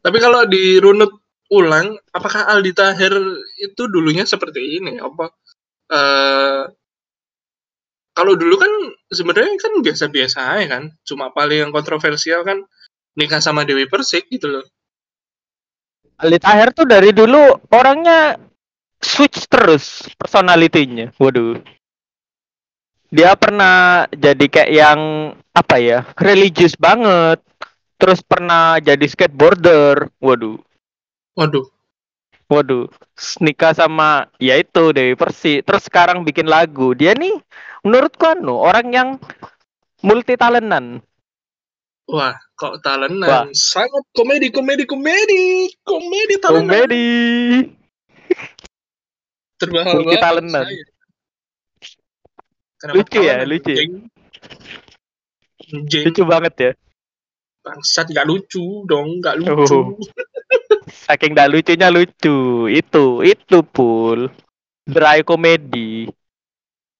Tapi 0.01 0.19
kalau 0.19 0.49
dirunut 0.49 1.13
ulang, 1.53 2.01
apakah 2.17 2.49
Aldi 2.49 2.73
Tahir 2.73 3.13
itu 3.61 3.83
dulunya 3.93 4.25
seperti 4.25 4.81
ini? 4.81 4.97
Apa? 4.97 5.29
eh 5.93 6.65
kalau 8.13 8.37
dulu 8.37 8.57
kan 8.61 8.73
sebenarnya 9.13 9.57
kan 9.61 9.73
biasa-biasa 9.85 10.39
aja 10.57 10.67
kan. 10.69 10.85
Cuma 11.05 11.33
paling 11.33 11.69
yang 11.69 11.73
kontroversial 11.73 12.45
kan 12.45 12.65
nikah 13.17 13.41
sama 13.41 13.67
Dewi 13.67 13.89
Persik 13.89 14.29
gitu 14.33 14.49
loh. 14.49 14.65
Aldi 16.23 16.39
Tahir 16.39 16.71
tuh 16.71 16.87
dari 16.87 17.11
dulu 17.11 17.59
orangnya 17.75 18.39
switch 19.03 19.51
terus 19.51 20.07
personalitinya. 20.15 21.11
Waduh. 21.19 21.59
Dia 23.13 23.37
pernah 23.37 24.09
jadi 24.09 24.47
kayak 24.49 24.71
yang 24.73 25.01
apa 25.53 25.77
ya? 25.83 25.99
religius 26.17 26.79
banget. 26.79 27.43
Terus 27.99 28.23
pernah 28.23 28.79
jadi 28.79 29.03
skateboarder. 29.03 30.11
Waduh. 30.23 30.59
Waduh, 31.35 31.67
Waduh. 32.47 32.87
Nikah 33.43 33.73
sama 33.73 34.31
ya 34.39 34.57
itu 34.61 34.95
Dewi 34.95 35.19
Persik. 35.19 35.67
Terus 35.67 35.83
sekarang 35.91 36.23
bikin 36.23 36.47
lagu. 36.47 36.95
Dia 36.95 37.19
nih 37.19 37.35
menurutku 37.83 38.25
anu 38.31 38.63
orang 38.63 38.87
yang 38.95 39.09
multi 40.07 40.39
talentan. 40.39 41.03
Wah 42.09 42.35
kok 42.59 42.83
talentan. 42.83 43.29
Wah. 43.29 43.45
Sangat 43.55 44.05
komedi, 44.17 44.49
komedi, 44.51 44.85
komedi, 44.87 45.71
komedi 45.83 46.35
talentan. 46.43 46.71
Komedi. 46.87 47.07
Talentan. 50.19 50.67
saya. 50.67 50.85
Kenapa 52.83 52.99
Lucu 52.99 53.19
ya, 53.23 53.47
lucu. 53.47 53.75
Jeng? 53.79 53.93
Jeng, 55.87 56.05
Lucu 56.11 56.23
banget 56.27 56.55
ya. 56.59 56.71
bangsat 57.63 58.11
nggak 58.11 58.27
lucu 58.27 58.83
dong, 58.91 59.23
nggak 59.23 59.39
lucu. 59.39 59.71
Oh. 59.71 59.87
Saking 61.07 61.39
dah 61.39 61.47
lucunya 61.47 61.95
lucu. 61.95 62.67
Itu, 62.67 63.23
itu 63.23 63.63
pul. 63.63 64.27
Dry 64.83 65.23
komedi. 65.23 66.11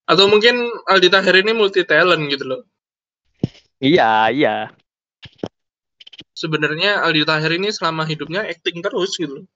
Atau 0.07 0.31
mungkin 0.31 0.71
Aldi 0.87 1.11
Tahir 1.11 1.43
ini 1.43 1.51
multi 1.51 1.83
talent 1.83 2.31
gitu 2.31 2.47
loh. 2.47 2.63
Iya, 3.83 4.31
iya. 4.31 4.71
Sebenarnya 6.33 7.07
Aldi 7.07 7.23
Tahir 7.23 7.53
ini 7.55 7.71
selama 7.71 8.03
hidupnya 8.09 8.43
acting 8.47 8.83
terus 8.83 9.15
gitu. 9.15 9.47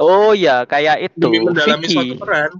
Oh 0.00 0.34
iya, 0.34 0.66
kayak 0.66 1.06
itu. 1.06 1.22
Demi 1.22 1.38
mendalami 1.38 1.86
suatu 1.86 2.14
Vicky. 2.14 2.18
peran. 2.18 2.52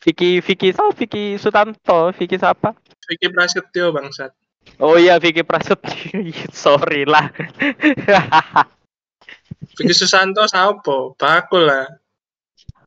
Vicky, 0.00 0.30
Vicky, 0.40 0.68
so, 0.72 0.88
Vicky 0.96 1.36
Sutanto, 1.36 2.08
Vicky 2.16 2.40
siapa? 2.40 2.72
Vicky 3.04 3.28
Prasetyo 3.28 3.92
bangsat. 3.92 4.32
Oh 4.80 4.96
iya 4.96 5.20
Vicky 5.20 5.44
Prasetyo. 5.44 6.24
Sorry 6.56 7.04
lah. 7.04 7.28
Vicky 9.76 9.92
Susanto 9.92 10.48
siapa? 10.48 11.12
Bakul 11.20 11.68
lah. 11.68 11.84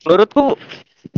Menurutku 0.01 0.57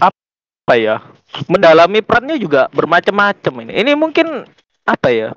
apa 0.03 0.73
ya? 0.75 0.99
Mendalami 1.47 2.03
perannya 2.03 2.35
juga 2.35 2.67
bermacam-macam 2.75 3.63
ini. 3.63 3.79
Ini 3.79 3.91
mungkin 3.95 4.43
apa 4.85 5.09
ya? 5.09 5.29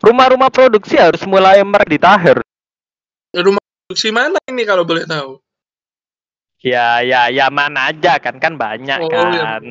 Rumah-rumah 0.00 0.52
produksi 0.52 0.96
harus 1.00 1.24
mulai 1.24 1.60
mereditahir. 1.64 2.40
Rumah 3.32 3.60
produksi 3.88 4.12
mana 4.12 4.36
ini 4.48 4.62
kalau 4.68 4.84
boleh 4.84 5.04
tahu? 5.08 5.40
Ya, 6.60 7.00
ya, 7.00 7.32
ya 7.32 7.48
mana 7.48 7.88
aja 7.88 8.20
kan 8.20 8.36
kan 8.36 8.60
banyak 8.60 9.00
Oh, 9.00 9.08
iya. 9.08 9.20
kan. 9.56 9.62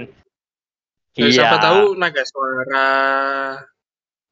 Ya, 1.13 1.25
Iya. 1.29 1.33
Siapa 1.45 1.57
tahu 1.61 1.99
Naga 1.99 2.23
Suara, 2.25 2.89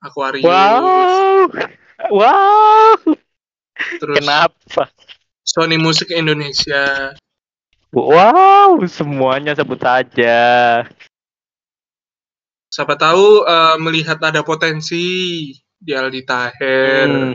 Aquarius, 0.02 0.46
Wow. 0.46 1.50
Wow. 2.14 2.98
terus 4.02 4.16
Kenapa? 4.18 4.90
Sony 5.46 5.78
Musik 5.78 6.10
Indonesia. 6.14 7.14
Wow, 7.94 8.82
semuanya 8.90 9.54
sebut 9.58 9.80
saja. 9.80 10.38
Siapa 12.68 13.00
tahu 13.00 13.48
eh, 13.48 13.76
melihat 13.80 14.20
ada 14.20 14.44
potensi 14.44 15.06
di 15.78 15.92
Aldi 15.96 16.22
Taher. 16.28 17.08
Hmm. 17.08 17.32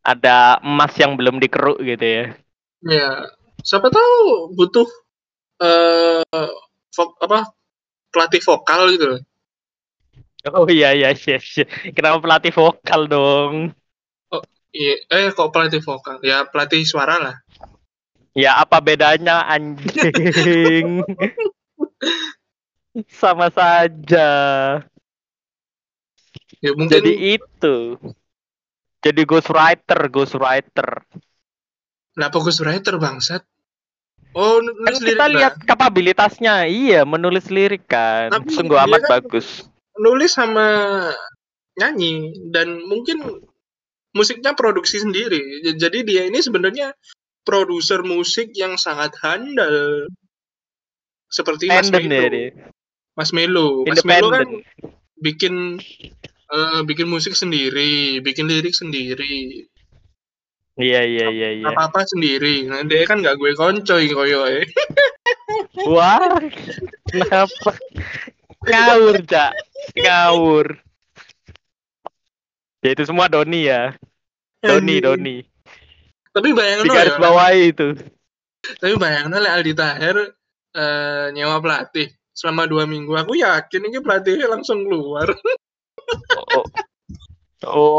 Ada 0.00 0.64
emas 0.64 0.92
yang 0.96 1.14
belum 1.18 1.36
dikeruk 1.42 1.78
gitu 1.84 2.06
ya. 2.06 2.24
Ya, 2.80 3.28
siapa 3.60 3.92
tahu 3.92 4.56
butuh 4.56 4.88
eh 5.60 6.24
vo- 6.96 7.16
apa 7.20 7.52
pelatih 8.12 8.42
vokal 8.44 8.82
gitu 8.96 9.06
loh. 9.16 9.22
Oh 10.48 10.64
iya 10.72 10.96
iya 10.96 11.12
iya. 11.12 11.36
iya. 11.36 11.64
Kenapa 11.92 12.16
pelatih 12.24 12.52
vokal 12.56 13.00
dong? 13.12 13.54
Iya, 14.70 14.94
eh 15.10 15.28
kok 15.34 15.50
pelatih 15.50 15.82
vokal? 15.82 16.16
Ya 16.22 16.46
pelatih 16.46 16.82
suara 16.86 17.16
lah. 17.18 17.36
Ya 18.32 18.62
apa 18.62 18.78
bedanya 18.78 19.42
anjing? 19.50 21.02
Sama 23.06 23.48
saja. 23.54 24.28
Ya 26.58 26.70
mungkin 26.74 26.90
Jadi 26.90 27.38
itu. 27.38 27.76
Jadi 29.00 29.22
ghostwriter, 29.24 30.00
ghostwriter. 30.12 30.88
kenapa 32.12 32.36
ghostwriter 32.36 33.00
bangsat? 33.00 33.42
Oh, 34.36 34.60
Kan 34.60 34.76
nulis 34.94 35.00
kita 35.00 35.24
lirik, 35.26 35.36
lihat 35.40 35.54
Bang. 35.56 35.66
kapabilitasnya, 35.66 36.54
iya 36.68 37.02
menulis 37.02 37.48
lirik 37.50 37.88
kan, 37.88 38.30
Tapi 38.30 38.46
sungguh 38.52 38.76
amat 38.76 39.00
kan- 39.02 39.10
bagus. 39.18 39.64
nulis 39.98 40.36
sama 40.36 40.68
nyanyi 41.74 42.30
dan 42.52 42.78
mungkin 42.86 43.40
musiknya 44.12 44.52
produksi 44.54 45.00
sendiri. 45.00 45.64
Jadi 45.74 46.04
dia 46.06 46.28
ini 46.28 46.38
sebenarnya 46.38 46.92
produser 47.42 48.04
musik 48.04 48.52
yang 48.54 48.76
sangat 48.76 49.16
handal. 49.18 50.06
Seperti 51.26 51.66
Mas 51.72 51.88
ya 51.88 51.98
dia. 52.04 52.69
Mas 53.20 53.36
Melo. 53.36 53.84
Mas 53.84 54.00
Melo 54.08 54.32
kan 54.32 54.48
bikin 55.20 55.76
eh, 56.48 56.80
bikin 56.88 57.04
musik 57.12 57.36
sendiri, 57.36 58.24
bikin 58.24 58.48
lirik 58.48 58.72
sendiri, 58.72 59.68
Iya 60.80 61.00
iya 61.04 61.26
iya 61.28 61.48
iya. 61.60 61.64
apa-apa 61.68 62.08
sendiri. 62.08 62.64
Nah, 62.64 62.80
dia 62.88 63.04
kan 63.04 63.20
nggak 63.20 63.36
gue 63.36 63.52
koncoy 63.52 64.08
koyo 64.08 64.48
eh. 64.48 64.64
Wah, 65.92 66.40
kenapa? 67.04 67.70
Ngawur, 68.64 69.16
Cak. 69.28 69.52
Ngawur. 69.92 70.66
Ya 72.80 72.90
itu 72.96 73.02
semua 73.04 73.28
Doni 73.28 73.68
ya. 73.68 73.92
Doni. 74.64 75.04
Doni. 75.04 75.36
Tapi 76.32 76.48
bayangin 76.56 76.88
Di 76.88 76.90
garis 76.94 77.16
ya, 77.16 77.20
bawah 77.20 77.50
itu. 77.52 77.88
tapi 78.60 78.92
bayangin 79.00 79.32
oleh 79.32 79.50
Aldi 79.50 79.72
Taher 79.72 80.16
eh, 80.76 81.26
nyewa 81.32 81.58
pelatih 81.64 82.12
selama 82.40 82.64
dua 82.64 82.88
minggu. 82.88 83.12
Aku 83.12 83.36
yakin 83.36 83.92
ini 83.92 84.00
pelatihnya 84.00 84.48
langsung 84.48 84.88
keluar. 84.88 85.28
Oh, 86.50 86.66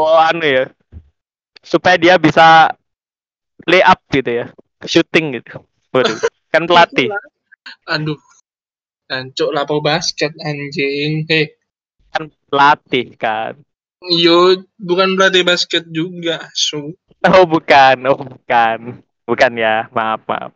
oh, 0.04 0.20
anu 0.20 0.44
ya. 0.44 0.64
Supaya 1.64 1.96
dia 1.96 2.20
bisa 2.20 2.68
lay 3.64 3.80
up 3.80 4.04
gitu 4.12 4.44
ya. 4.44 4.46
Shooting 4.84 5.40
gitu. 5.40 5.64
Waduh, 5.96 6.20
kan 6.52 6.68
pelatih. 6.68 7.08
Aduh. 7.88 8.20
Ancuk 9.08 9.48
lapo 9.56 9.80
basket 9.80 10.36
anjing. 10.44 11.24
Hei, 11.24 11.56
Kan 12.12 12.28
pelatih 12.52 13.16
kan. 13.16 13.56
yo 14.12 14.60
bukan 14.76 15.16
pelatih 15.16 15.46
basket 15.46 15.88
juga, 15.88 16.52
su. 16.52 16.92
Oh, 17.24 17.46
bukan. 17.48 17.96
Oh, 18.12 18.18
bukan. 18.18 19.00
Bukan 19.24 19.52
ya. 19.56 19.88
Maaf, 19.94 20.20
maaf. 20.28 20.52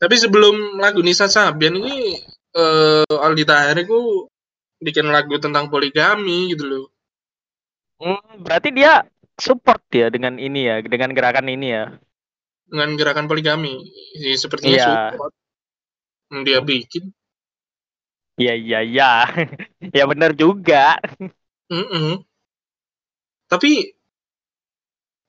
Tapi 0.00 0.16
sebelum 0.16 0.80
lagu 0.80 1.04
Nisa 1.04 1.28
Sabian 1.28 1.76
ini 1.76 2.16
eh 2.52 3.04
Aldi 3.08 3.44
Taher 3.48 3.76
itu 3.82 4.28
bikin 4.82 5.06
lagu 5.08 5.38
tentang 5.38 5.70
poligami 5.70 6.52
gitu 6.52 6.64
loh. 6.66 6.86
Hmm, 8.02 8.42
berarti 8.42 8.74
dia 8.74 9.06
support 9.38 9.80
ya 9.94 10.10
dengan 10.10 10.36
ini 10.36 10.66
ya, 10.66 10.82
dengan 10.82 11.14
gerakan 11.14 11.46
ini 11.48 11.66
ya. 11.70 11.84
Dengan 12.66 12.98
gerakan 12.98 13.26
poligami. 13.30 13.78
Ya, 14.18 14.34
sepertinya 14.34 14.76
Iya. 14.76 14.86
support. 15.14 15.32
Dia 16.32 16.58
bikin. 16.64 17.12
Iya, 18.40 18.54
iya, 18.56 18.78
iya. 18.82 19.12
ya 19.96 20.04
benar 20.08 20.32
juga. 20.34 20.96
Mm-mm. 21.70 22.24
Tapi 23.48 23.92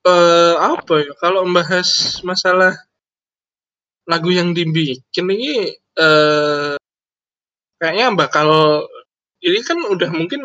eh 0.04 0.54
apa 0.60 0.94
ya 1.00 1.12
kalau 1.16 1.44
membahas 1.48 2.20
masalah 2.24 2.76
lagu 4.04 4.28
yang 4.32 4.52
dibikin 4.52 5.24
ini 5.32 5.72
eh 5.96 6.76
kayaknya 7.84 8.16
bakal 8.16 8.48
ini 9.44 9.60
kan 9.60 9.76
udah 9.76 10.08
mungkin 10.08 10.40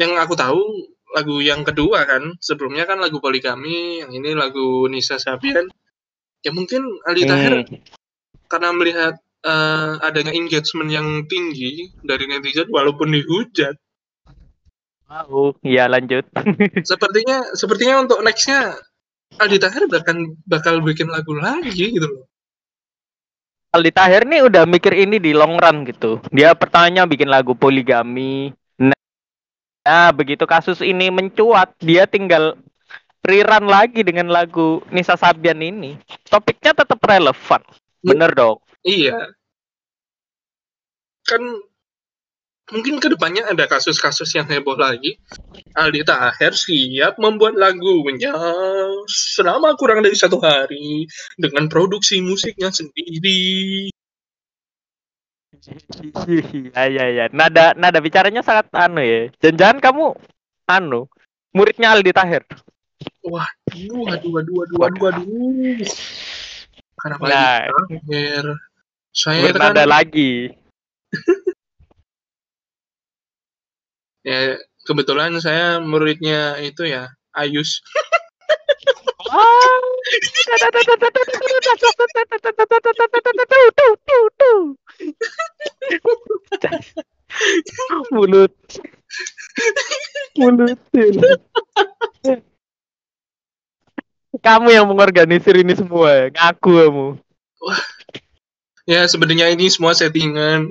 yang 0.00 0.16
aku 0.16 0.32
tahu 0.32 0.88
lagu 1.12 1.36
yang 1.44 1.60
kedua 1.68 2.08
kan 2.08 2.32
sebelumnya 2.40 2.88
kan 2.88 2.96
lagu 2.96 3.20
poligami 3.20 4.00
yang 4.00 4.08
ini 4.08 4.32
lagu 4.32 4.88
Nisa 4.88 5.20
Sabian 5.20 5.68
ya 6.40 6.50
mungkin 6.56 6.80
Ali 7.04 7.28
Tahir 7.28 7.60
Hmm. 7.60 7.76
karena 8.48 8.72
melihat 8.72 9.14
eh, 9.44 9.92
adanya 10.00 10.32
engagement 10.32 10.88
yang 10.88 11.28
tinggi 11.28 11.92
dari 12.00 12.24
netizen 12.24 12.72
walaupun 12.72 13.12
dihujat 13.12 13.76
Mau, 15.04 15.52
ya 15.60 15.84
lanjut. 15.86 16.24
sepertinya 16.90 17.52
sepertinya 17.52 18.08
untuk 18.08 18.24
nextnya 18.24 18.72
Aldi 19.36 19.58
Tahir 19.60 19.84
bakal 19.86 20.32
bakal 20.48 20.80
bikin 20.80 21.12
lagu 21.12 21.36
lagi 21.36 21.92
gitu 21.92 22.02
loh. 22.02 22.26
Aldi 23.74 23.90
Tahir 23.90 24.22
nih 24.22 24.46
udah 24.46 24.70
mikir 24.70 24.94
ini 24.94 25.18
di 25.18 25.34
long 25.34 25.58
run 25.58 25.82
gitu. 25.82 26.22
Dia 26.30 26.54
pertamanya 26.54 27.10
bikin 27.10 27.26
lagu 27.26 27.58
poligami. 27.58 28.54
Nah, 28.78 28.94
nah, 29.82 30.14
begitu 30.14 30.46
kasus 30.46 30.78
ini 30.78 31.10
mencuat, 31.10 31.74
dia 31.82 32.06
tinggal 32.06 32.54
rerun 33.26 33.66
lagi 33.66 34.06
dengan 34.06 34.30
lagu 34.30 34.78
Nisa 34.94 35.18
Sabian 35.18 35.58
ini. 35.58 35.98
Topiknya 36.30 36.70
tetap 36.70 37.02
relevan. 37.02 37.66
Bener 37.98 38.30
dong. 38.30 38.62
Iya. 38.86 39.34
Kan 41.26 41.42
mungkin 42.72 42.96
ke 42.96 43.12
depannya 43.12 43.44
ada 43.44 43.68
kasus-kasus 43.68 44.32
yang 44.32 44.48
heboh 44.48 44.78
lagi. 44.78 45.20
Aldi 45.76 46.06
Tahir 46.06 46.52
siap 46.54 47.20
membuat 47.20 47.58
lagunya 47.58 48.32
selama 49.10 49.76
kurang 49.76 50.00
dari 50.00 50.16
satu 50.16 50.40
hari 50.40 51.04
dengan 51.36 51.68
produksi 51.68 52.24
musiknya 52.24 52.72
sendiri. 52.72 53.90
Iya 56.28 56.82
iya 56.88 57.04
iya. 57.08 57.24
Nada 57.32 57.72
nada 57.76 57.98
bicaranya 58.00 58.44
sangat 58.44 58.68
anu 58.72 59.00
ya. 59.00 59.32
Jangan-jangan 59.40 59.78
kamu 59.80 60.06
anu 60.68 61.08
muridnya 61.52 61.92
Aldi 61.96 62.12
Tahir. 62.12 62.42
Waduh, 63.24 64.04
waduh, 64.04 64.30
waduh, 64.30 64.54
waduh, 64.56 64.76
waduh, 64.80 65.00
waduh. 65.00 65.24
Kenapa 67.00 67.24
Nah, 67.28 67.56
Aldi 67.68 67.96
Tahir? 68.04 68.44
Saya 69.14 69.54
kan 69.54 69.72
bernada 69.72 69.84
lagi. 69.86 70.63
Ya 74.24 74.56
kebetulan 74.88 75.36
saya 75.38 75.78
muridnya 75.84 76.56
itu 76.64 76.88
ya 76.88 77.12
Ayus. 77.34 77.82
Mulut. 88.14 88.54
Mulut. 90.38 90.78
Kamu 94.38 94.68
yang 94.70 94.86
mengorganisir 94.86 95.56
ini 95.58 95.74
semua, 95.74 96.10
ya? 96.10 96.26
ngaku 96.30 96.70
kamu. 96.70 97.08
Ya 98.84 99.08
sebenarnya 99.08 99.50
ini 99.50 99.66
semua 99.72 99.96
settingan. 99.96 100.68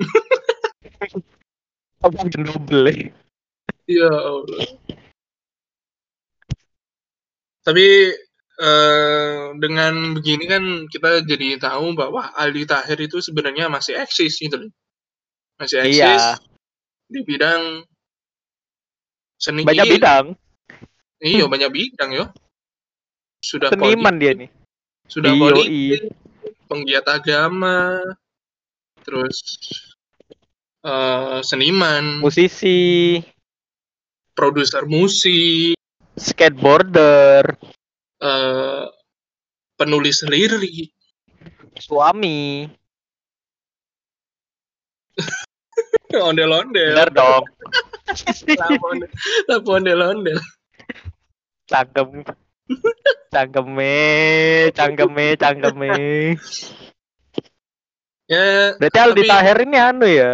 Kamu 2.00 2.28
double. 2.32 3.12
Ya 3.84 4.08
Allah. 4.08 4.64
Tapi 7.64 7.86
eh, 8.54 9.42
dengan 9.56 10.14
begini 10.16 10.44
kan 10.44 10.64
kita 10.88 11.24
jadi 11.24 11.56
tahu 11.56 11.96
bahwa 11.96 12.32
Aldi 12.36 12.64
Tahir 12.64 12.98
itu 13.00 13.20
sebenarnya 13.20 13.68
masih 13.68 13.96
eksis 13.96 14.36
gitu 14.40 14.68
loh. 14.68 14.70
Masih 15.56 15.80
eksis 15.84 16.00
Iya. 16.00 16.40
di 17.08 17.20
bidang 17.24 17.84
seni. 19.36 19.64
Banyak 19.64 19.86
bidang. 19.96 20.26
Iya, 21.24 21.44
banyak 21.48 21.70
bidang 21.72 22.10
yo. 22.12 22.26
Sudah 23.40 23.68
Seniman 23.72 24.16
dia 24.16 24.32
nih. 24.32 24.48
sudah 25.04 25.36
Iyo, 25.36 25.40
politik, 25.40 26.00
penggiat 26.64 27.04
agama, 27.04 28.00
terus 29.04 29.36
eh, 30.80 31.38
seniman, 31.44 32.24
Musisi, 32.24 33.20
produser 34.34 34.82
musik, 34.84 35.78
skateboarder, 36.18 37.54
eh, 38.20 38.84
penulis 39.78 40.22
lirik, 40.26 40.90
suami. 41.78 42.66
ondel-ondel, 46.14 46.94
Bener 46.94 47.10
dong. 47.10 47.42
lapo 49.50 49.70
ondel-ondel. 49.74 50.38
Cangkem. 51.66 52.22
Cangkeme, 53.34 53.94
cangkeme, 54.72 55.26
cangkeme. 55.34 55.90
Ya, 58.24 58.72
Berarti 58.78 58.98
Aldi 58.98 59.22
Tapi- 59.26 59.30
Tahir 59.30 59.58
ini 59.66 59.76
anu 59.76 60.06
ya. 60.06 60.30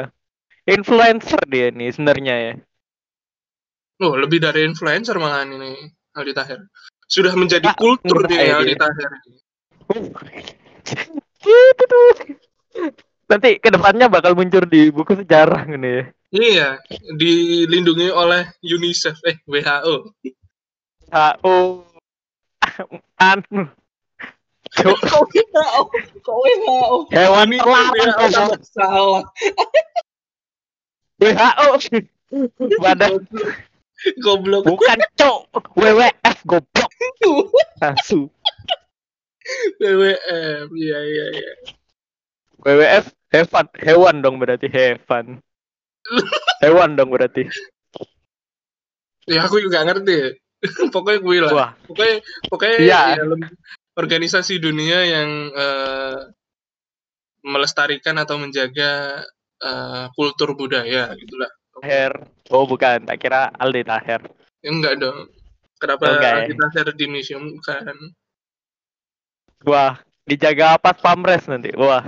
Influencer 0.68 1.40
dia 1.48 1.72
nih 1.72 1.90
sebenarnya 1.90 2.34
ya. 2.38 2.54
Oh 4.00 4.14
lebih 4.16 4.40
dari 4.40 4.64
influencer 4.64 5.16
malahan 5.20 5.52
ini 5.54 5.72
Aldi 6.16 6.32
Tahir. 6.34 6.60
Sudah 7.10 7.34
menjadi 7.34 7.70
Ah, 7.70 7.76
kultur 7.76 8.26
ya 8.28 8.58
Aldi. 8.58 8.74
Tahir. 8.74 9.10
Gitu 11.40 11.84
tuh. 11.86 12.08
Nanti 13.30 13.62
ke 13.62 13.68
depannya 13.70 14.10
bakal 14.10 14.34
muncul 14.34 14.66
di 14.66 14.90
buku 14.90 15.22
sejarah 15.22 15.62
gitu 15.70 15.86
ya. 15.86 16.04
Iya, 16.30 16.68
dilindungi 17.18 18.06
oleh 18.14 18.46
UNICEF, 18.62 19.18
eh 19.26 19.36
WHO. 19.50 20.14
HO 21.10 21.56
anu 23.30 23.66
Cuk, 24.70 24.94
Kok 25.02 25.26
WHO? 25.34 25.80
Kok 26.22 26.36
WHO? 26.38 26.98
hewan 27.10 27.50
Ini 27.50 27.58
terlarang 27.58 27.90
WHO 27.90 28.26
tambah 28.30 28.62
salah. 28.70 29.22
WHO 31.18 31.66
badan 32.78 33.12
Goblok. 34.18 34.64
bukan 34.64 34.98
cok 35.14 35.40
WWF 35.74 36.38
goblok 36.44 36.90
asu 37.80 38.28
WWF. 39.80 40.66
Iya, 40.70 40.98
iya, 41.00 41.26
iya. 41.32 41.52
WWF 42.60 43.04
hewan 43.30 43.66
hewan 43.76 44.16
dong 44.20 44.36
berarti 44.36 44.68
hewan 44.68 45.40
hewan 46.60 46.90
dong 46.94 47.10
berarti 47.10 47.48
Ya 49.24 49.46
aku 49.46 49.62
juga 49.62 49.84
ngerti. 49.84 50.34
pokoknya 50.94 51.18
gue 51.22 51.36
lah. 51.40 51.52
wah 51.52 51.70
Pokoknya 51.86 52.14
pokoknya 52.48 52.76
Iya. 52.82 53.00
ya, 53.16 53.24
lem- 53.24 53.56
organisasi 53.96 54.60
dunia 54.60 54.98
yang 55.04 55.28
eh, 55.50 56.18
melestarikan 57.44 58.16
atau 58.18 58.36
menjaga 58.36 59.24
eh, 59.60 60.04
kultur 60.12 60.52
budaya 60.52 61.12
gitulah. 61.16 61.48
Tahir 61.80 62.12
oh 62.48 62.64
bukan 62.64 63.04
tak 63.04 63.18
kira 63.18 63.48
Aldi 63.52 63.82
Tahir 63.82 64.20
Ya, 64.60 64.68
enggak 64.68 65.00
dong. 65.00 65.24
Kenapa 65.80 66.04
Oh, 66.04 66.12
enggak 66.12 66.32
ya? 66.36 66.44
kita 66.52 66.64
share 66.70 66.92
di 66.92 67.06
museum 67.06 67.44
kan? 67.60 67.96
wah 69.60 69.96
dijaga 70.24 70.76
pas 70.76 70.94
pamres 70.94 71.44
nanti 71.44 71.72
wah 71.74 72.04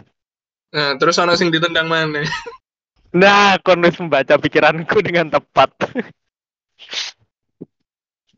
Nah, 0.72 0.96
terus 0.96 1.16
ono 1.16 1.32
sing 1.32 1.48
ditendang 1.48 1.84
mana? 1.84 2.24
nah 3.12 3.60
kon 3.60 3.80
wis 3.80 3.96
membaca 3.96 4.40
pikiranku 4.40 5.04
dengan 5.04 5.28
tepat 5.28 5.68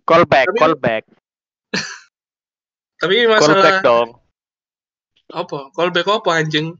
callback 0.05 0.47
Tapi- 0.51 0.59
callback 0.59 1.03
Tapi 3.03 3.15
callback 3.23 3.39
masalah 3.39 3.75
dong 3.83 4.09
apa? 5.25 5.73
Callback 5.73 6.07
apa 6.07 6.31
anjing? 6.37 6.79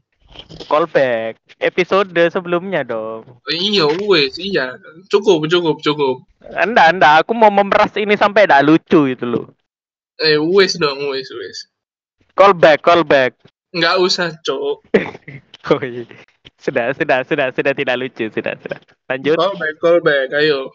Callback 0.67 1.37
episode 1.61 2.11
sebelumnya 2.31 2.81
dong 2.83 3.25
Iya, 3.45 3.85
wes, 4.09 4.41
iya. 4.41 4.75
Cukup, 5.07 5.45
cukup, 5.45 5.79
cukup. 5.85 6.25
Anda, 6.57 6.89
anda, 6.89 7.09
aku 7.21 7.37
mau 7.37 7.53
memeras 7.53 7.93
ini 7.97 8.17
sampai 8.17 8.49
tidak 8.49 8.65
lucu 8.65 9.09
itu 9.09 9.25
loh. 9.25 9.45
Eh, 10.17 10.39
wes 10.39 10.77
dong, 10.81 10.97
wes, 11.13 11.29
wes. 11.29 11.69
Callback, 12.33 12.81
callback. 12.81 13.37
Enggak 13.75 13.95
usah, 14.01 14.33
cok. 14.43 14.83
Oh, 15.65 15.81
iya. 15.81 16.05
Sudah, 16.61 16.93
sudah, 16.93 17.25
sudah, 17.25 17.49
sudah 17.49 17.73
tidak 17.73 17.97
lucu, 17.97 18.29
sudah, 18.29 18.53
sudah. 18.61 18.77
Lanjut. 19.09 19.33
Callback, 19.33 19.75
callback, 19.81 20.29
ayo. 20.37 20.69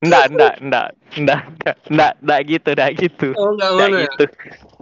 Enggak, 0.00 0.24
enggak, 0.32 0.54
enggak, 0.60 0.88
enggak, 1.16 1.40
enggak, 1.44 1.76
enggak, 1.88 2.12
enggak 2.20 2.40
gitu, 2.48 2.68
enggak 2.72 2.90
gitu. 2.96 3.28
Oh, 3.36 3.52
enggak 3.52 3.68
Enggak 3.68 3.88
ngono 3.92 4.00
gitu. 4.00 4.24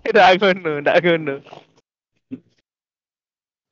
Enggak 0.07 0.31
ngono, 0.39 0.73
enggak 0.79 0.97
ngono. 1.03 1.35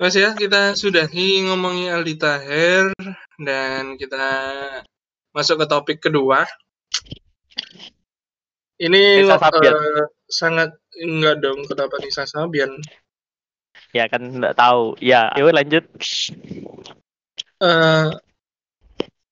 Mas 0.03 0.19
ya, 0.19 0.35
kita 0.35 0.75
sudahi 0.75 1.47
ngomongi 1.47 1.87
Aldi 1.87 2.19
Taher 2.19 2.91
dan 3.38 3.95
kita 3.95 4.27
masuk 5.31 5.62
ke 5.62 5.67
topik 5.71 5.99
kedua. 6.03 6.43
Ini 8.83 9.23
Nisa 9.23 9.38
Sabian. 9.38 9.79
eh, 9.79 10.07
sangat 10.27 10.75
enggak 10.99 11.38
dong 11.38 11.62
kenapa 11.71 12.03
Nisa 12.03 12.27
Sabian. 12.27 12.83
Ya 13.95 14.11
kan 14.11 14.27
enggak 14.27 14.59
tahu. 14.59 14.99
Ya, 14.99 15.31
yuk 15.38 15.55
lanjut. 15.55 15.87
Eh, 17.62 18.09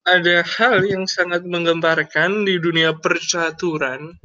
ada 0.07 0.37
hal 0.55 0.87
yang 0.87 1.11
sangat 1.11 1.43
menggemparkan 1.51 2.47
di 2.47 2.63
dunia 2.63 2.95
percaturan 2.95 4.23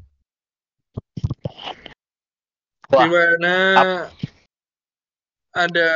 Wah, 2.93 3.01
di 3.01 3.07
mana 3.09 3.55
ada 5.55 5.89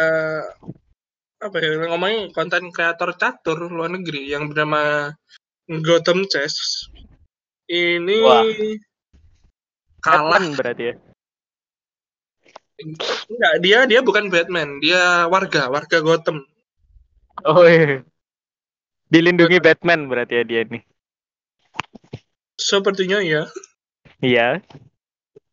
apa 1.40 1.56
ya 1.60 1.88
ngomongin 1.92 2.32
konten 2.32 2.72
kreator 2.72 3.12
catur 3.16 3.68
luar 3.68 3.92
negeri 3.92 4.32
yang 4.32 4.48
bernama 4.48 5.12
Gotham 5.68 6.24
Chess 6.32 6.88
ini 7.68 8.24
Wah. 8.24 8.44
kalah 10.00 10.40
Batman 10.40 10.56
berarti 10.56 10.84
ya. 10.90 10.96
enggak 13.28 13.54
dia 13.60 13.80
dia 13.84 14.00
bukan 14.00 14.32
Batman 14.32 14.80
dia 14.80 15.28
warga 15.28 15.68
warga 15.68 16.00
Gotham 16.00 16.48
Oh 17.48 17.64
iya. 17.64 18.04
Dilindungi 19.08 19.64
Batman 19.64 20.12
berarti 20.12 20.40
ya 20.40 20.44
dia 20.44 20.62
nih. 20.68 20.84
sepertinya 22.60 23.24
ya 23.24 23.48
Iya. 24.20 24.60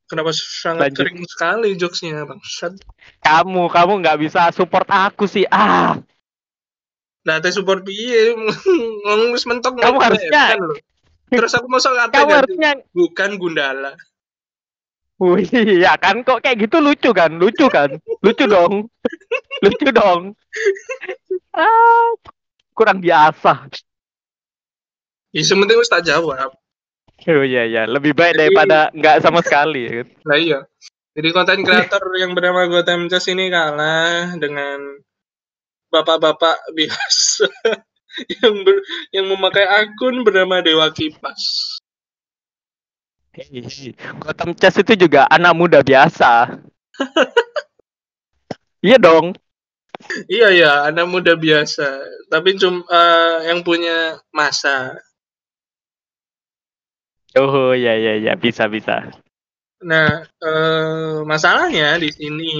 Kenapa 0.06 0.30
sangat 0.32 0.90
Lanjut. 0.90 1.02
kering 1.02 1.18
sekali 1.26 1.68
jokesnya 1.74 2.22
bangsat 2.22 2.78
Kamu, 3.20 3.66
kamu 3.66 3.92
nggak 4.02 4.18
bisa 4.18 4.50
support 4.50 4.86
aku 4.86 5.26
sih. 5.26 5.42
Ah, 5.46 5.98
nah 7.22 7.42
teh 7.42 7.50
support 7.50 7.82
piye 7.82 8.34
ngomong 9.04 9.34
mentok 9.34 9.74
Kamu 9.76 9.98
harusnya- 9.98 10.30
Batman 10.54 10.70
loh. 10.70 10.78
terus 11.26 11.52
aku 11.52 11.66
mau 11.66 11.82
soal 11.82 11.98
kamu 12.06 12.12
ganti 12.14 12.32
harusnya 12.38 12.70
bukan 12.94 13.30
Gundala 13.34 13.92
Wih, 15.16 15.48
ya 15.80 15.96
kan 15.96 16.20
kok 16.20 16.44
kayak 16.44 16.68
gitu 16.68 16.76
lucu 16.76 17.08
kan? 17.10 17.32
Lucu 17.40 17.72
kan? 17.72 17.88
Lucu 18.20 18.44
dong. 18.44 18.84
lucu 19.64 19.88
dong. 19.88 20.36
Ah, 21.56 22.12
kurang 22.76 23.00
biasa. 23.00 23.64
ya 25.32 25.40
sementing 25.40 25.80
wis 25.80 25.88
tak 25.88 26.04
jawab 26.04 26.52
Oh 27.26 27.42
iya 27.42 27.66
iya, 27.66 27.82
lebih 27.90 28.14
baik 28.14 28.34
Jadi- 28.34 28.40
daripada 28.46 28.78
nggak 28.94 29.16
sama 29.18 29.40
sekali. 29.42 30.06
Nah 30.22 30.38
iya. 30.38 30.62
Jadi 31.16 31.28
konten 31.32 31.64
kreator 31.64 32.04
yang 32.20 32.36
bernama 32.36 32.68
Gotham 32.68 33.08
Chess 33.08 33.26
ini 33.32 33.48
kalah 33.48 34.36
dengan 34.36 35.00
bapak-bapak 35.88 36.60
biasa 36.76 37.48
yang 38.44 38.54
ber- 38.62 38.84
yang 39.16 39.26
memakai 39.32 39.64
akun 39.64 40.20
bernama 40.22 40.60
Dewa 40.60 40.92
Kipas. 40.92 41.40
Hei, 43.32 43.64
Gotham 44.20 44.52
Chess 44.54 44.76
itu 44.76 44.92
juga 44.94 45.24
anak 45.32 45.52
muda 45.56 45.80
biasa. 45.80 46.60
iya 48.86 49.00
dong. 49.00 49.32
Iya 50.28 50.48
ya, 50.52 50.72
anak 50.92 51.08
muda 51.08 51.32
biasa, 51.32 51.88
tapi 52.28 52.60
cuma 52.60 52.84
yang 53.48 53.64
punya 53.64 54.20
masa. 54.28 55.00
Oh 57.36 57.76
iya 57.76 57.92
iya 58.00 58.12
iya, 58.16 58.32
bisa 58.34 58.64
bisa. 58.66 59.12
Nah, 59.84 60.24
eh, 60.24 61.18
masalahnya 61.24 62.00
di 62.00 62.08
sini 62.08 62.54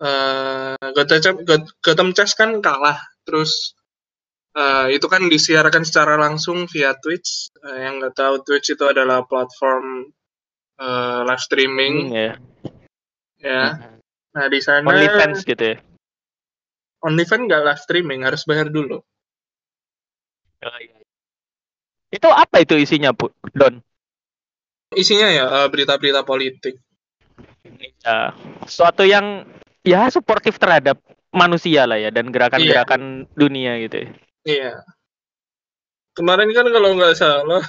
eh 0.00 0.74
Gotham 0.96 1.20
Chess, 1.20 1.36
Gotham 1.84 2.10
Chess 2.16 2.32
kan 2.32 2.58
kalah, 2.64 2.98
terus 3.28 3.76
Eh, 4.54 4.86
itu 4.94 5.10
kan 5.10 5.26
disiarkan 5.26 5.82
secara 5.82 6.14
langsung 6.14 6.70
via 6.70 6.94
Twitch. 6.94 7.50
Eh, 7.58 7.78
yang 7.90 7.98
nggak 7.98 8.14
tahu 8.14 8.34
Twitch 8.46 8.78
itu 8.78 8.86
adalah 8.86 9.26
platform 9.26 10.06
eh, 10.78 11.20
live 11.26 11.42
streaming 11.42 11.94
Hmm, 12.06 12.14
ya. 12.14 12.32
ya. 13.42 13.62
Nah 14.30 14.46
di 14.46 14.58
sana 14.62 14.86
OnlyFans 14.86 15.42
gitu 15.42 15.74
ya. 15.74 15.76
OnlyFans 17.02 17.42
nggak 17.50 17.62
live 17.66 17.82
streaming 17.82 18.20
harus 18.22 18.46
bayar 18.46 18.70
dulu. 18.70 19.02
Oh, 20.64 20.78
iya. 20.78 21.03
Itu 22.14 22.30
apa 22.30 22.62
itu 22.62 22.78
isinya, 22.78 23.10
Bu? 23.10 23.34
Don? 23.50 23.82
Isinya 24.94 25.26
ya 25.26 25.44
eh, 25.50 25.66
berita-berita 25.66 26.22
politik. 26.22 26.78
Ya, 28.06 28.30
suatu 28.70 29.02
yang 29.02 29.42
ya 29.82 30.06
suportif 30.14 30.62
terhadap 30.62 31.02
manusia 31.34 31.90
lah 31.90 31.98
ya 31.98 32.14
dan 32.14 32.30
gerakan-gerakan 32.30 33.26
dunia 33.34 33.82
gitu. 33.82 34.06
ya. 34.06 34.08
Iya. 34.46 34.72
Kemarin 36.14 36.54
kan 36.54 36.70
kalau 36.70 36.94
nggak 36.94 37.18
salah 37.18 37.58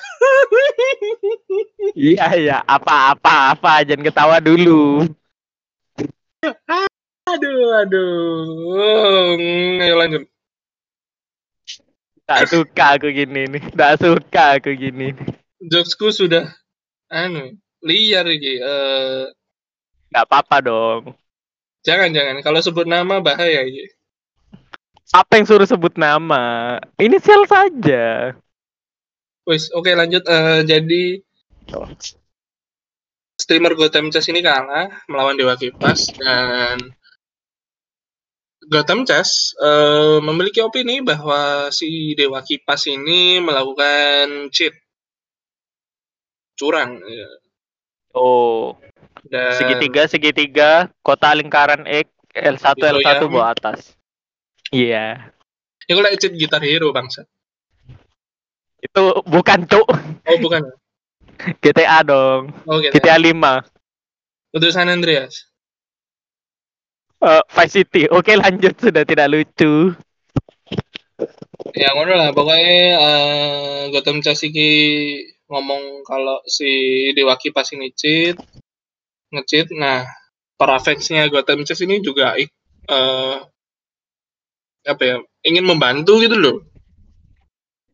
Iya 1.97 2.27
iya, 2.37 2.57
apa-apa 2.61 3.57
apa 3.57 3.81
jangan 3.81 4.05
ketawa 4.05 4.37
dulu. 4.37 5.09
Aduh, 7.25 7.81
aduh. 7.81 9.33
Ayo 9.81 9.97
lanjut. 9.97 10.29
Tak 12.25 12.49
suka 12.49 12.97
aku 12.97 13.13
gini 13.13 13.45
nih, 13.45 13.63
tak 13.77 14.01
suka 14.01 14.57
aku 14.57 14.73
gini. 14.73 15.13
nih. 15.13 15.27
Jokesku 15.61 16.09
sudah 16.09 16.49
anu 17.07 17.53
liar 17.85 18.25
iki. 18.25 18.57
Eh, 18.57 19.29
Gak 20.09 20.25
apa-apa 20.25 20.57
dong. 20.63 21.01
jangan 21.85 22.09
jangan 22.09 22.41
kalau 22.41 22.57
sebut 22.65 22.89
nama 22.89 23.21
bahaya 23.21 23.61
iki. 23.61 23.93
Apa 25.13 25.37
yang 25.37 25.45
suruh 25.45 25.69
sebut 25.69 25.93
nama? 26.01 26.81
Inisial 26.97 27.45
saja. 27.45 28.33
Wis, 29.45 29.69
oke 29.69 29.93
lanjut. 29.93 30.25
Eh, 30.25 30.65
jadi 30.65 31.21
streamer 33.37 33.77
Gotham 33.77 34.09
Chess 34.09 34.25
ini 34.33 34.41
kalah 34.41 34.89
melawan 35.05 35.37
Dewa 35.37 35.53
Kipas 35.53 36.09
dan 36.17 36.81
Gotham 38.65 39.03
Chess 39.03 39.53
eh, 39.55 40.17
memiliki 40.19 40.59
opini 40.59 40.99
bahwa 40.99 41.69
si 41.69 42.13
Dewa 42.13 42.41
Kipas 42.41 42.87
ini 42.87 43.37
melakukan 43.37 44.49
cheat 44.49 44.73
curang 46.55 46.97
ya. 47.01 47.29
Oh, 48.15 48.79
dan 49.27 49.53
segitiga 49.53 50.07
segitiga, 50.07 50.71
kota 51.01 51.35
lingkaran 51.35 51.83
X, 51.83 52.07
L1 52.31 52.65
Itu 52.73 52.85
L1 52.89 53.03
yang- 53.03 53.27
bawah 53.27 53.49
atas. 53.51 53.79
Iya. 54.71 55.29
ya 55.85 55.93
kalau 55.93 56.09
cheat 56.17 56.33
gitar 56.33 56.57
hero 56.59 56.89
bangsa 56.89 57.27
Itu 58.81 59.21
bukan 59.23 59.69
cuk 59.69 59.85
oh 60.25 60.37
bukan 60.41 60.61
GTA 61.61 62.01
dong. 62.01 62.49
oh 62.65 62.79
gitu 62.79 62.95
GTA 62.95 63.19
5. 63.19 63.35
untuk 64.55 64.69
San 64.71 64.89
Andreas 64.89 65.45
Eh, 67.25 67.43
Vice 67.57 67.73
City. 67.81 68.05
Oke, 68.13 68.37
lanjut 68.37 68.77
sudah 68.77 69.01
tidak 69.01 69.33
lucu. 69.33 69.97
ya 71.71 71.95
ngono 71.95 72.11
lah 72.19 72.29
pokoknya 72.35 72.75
eh, 72.99 73.81
Gotham 73.89 74.19
Chess 74.19 74.43
iki 74.43 74.69
ngomong 75.47 76.03
kalau 76.03 76.43
si 76.43 76.67
Dewa 77.15 77.39
Kipas 77.39 77.71
ini 77.71 77.95
cheat 77.95 78.35
nge-cheat 79.31 79.71
nah 79.79 80.03
para 80.59 80.75
fansnya 80.75 81.31
Gotham 81.31 81.63
Chess 81.63 81.79
ini 81.87 82.03
juga 82.03 82.35
eh, 82.35 83.37
apa 84.83 85.03
ya 85.07 85.23
ingin 85.47 85.63
membantu 85.63 86.19
gitu 86.19 86.35
loh 86.35 86.57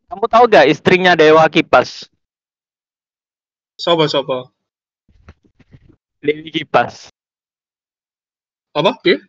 Kamu 0.10 0.26
tahu 0.26 0.44
gak 0.50 0.66
istrinya 0.66 1.14
Dewa 1.14 1.46
Kipas? 1.46 2.10
sopo 3.78 4.10
sopo 4.10 4.50
Dewi 6.26 6.50
Kipas. 6.50 7.14
Apa 8.72 8.92
dia 9.04 9.20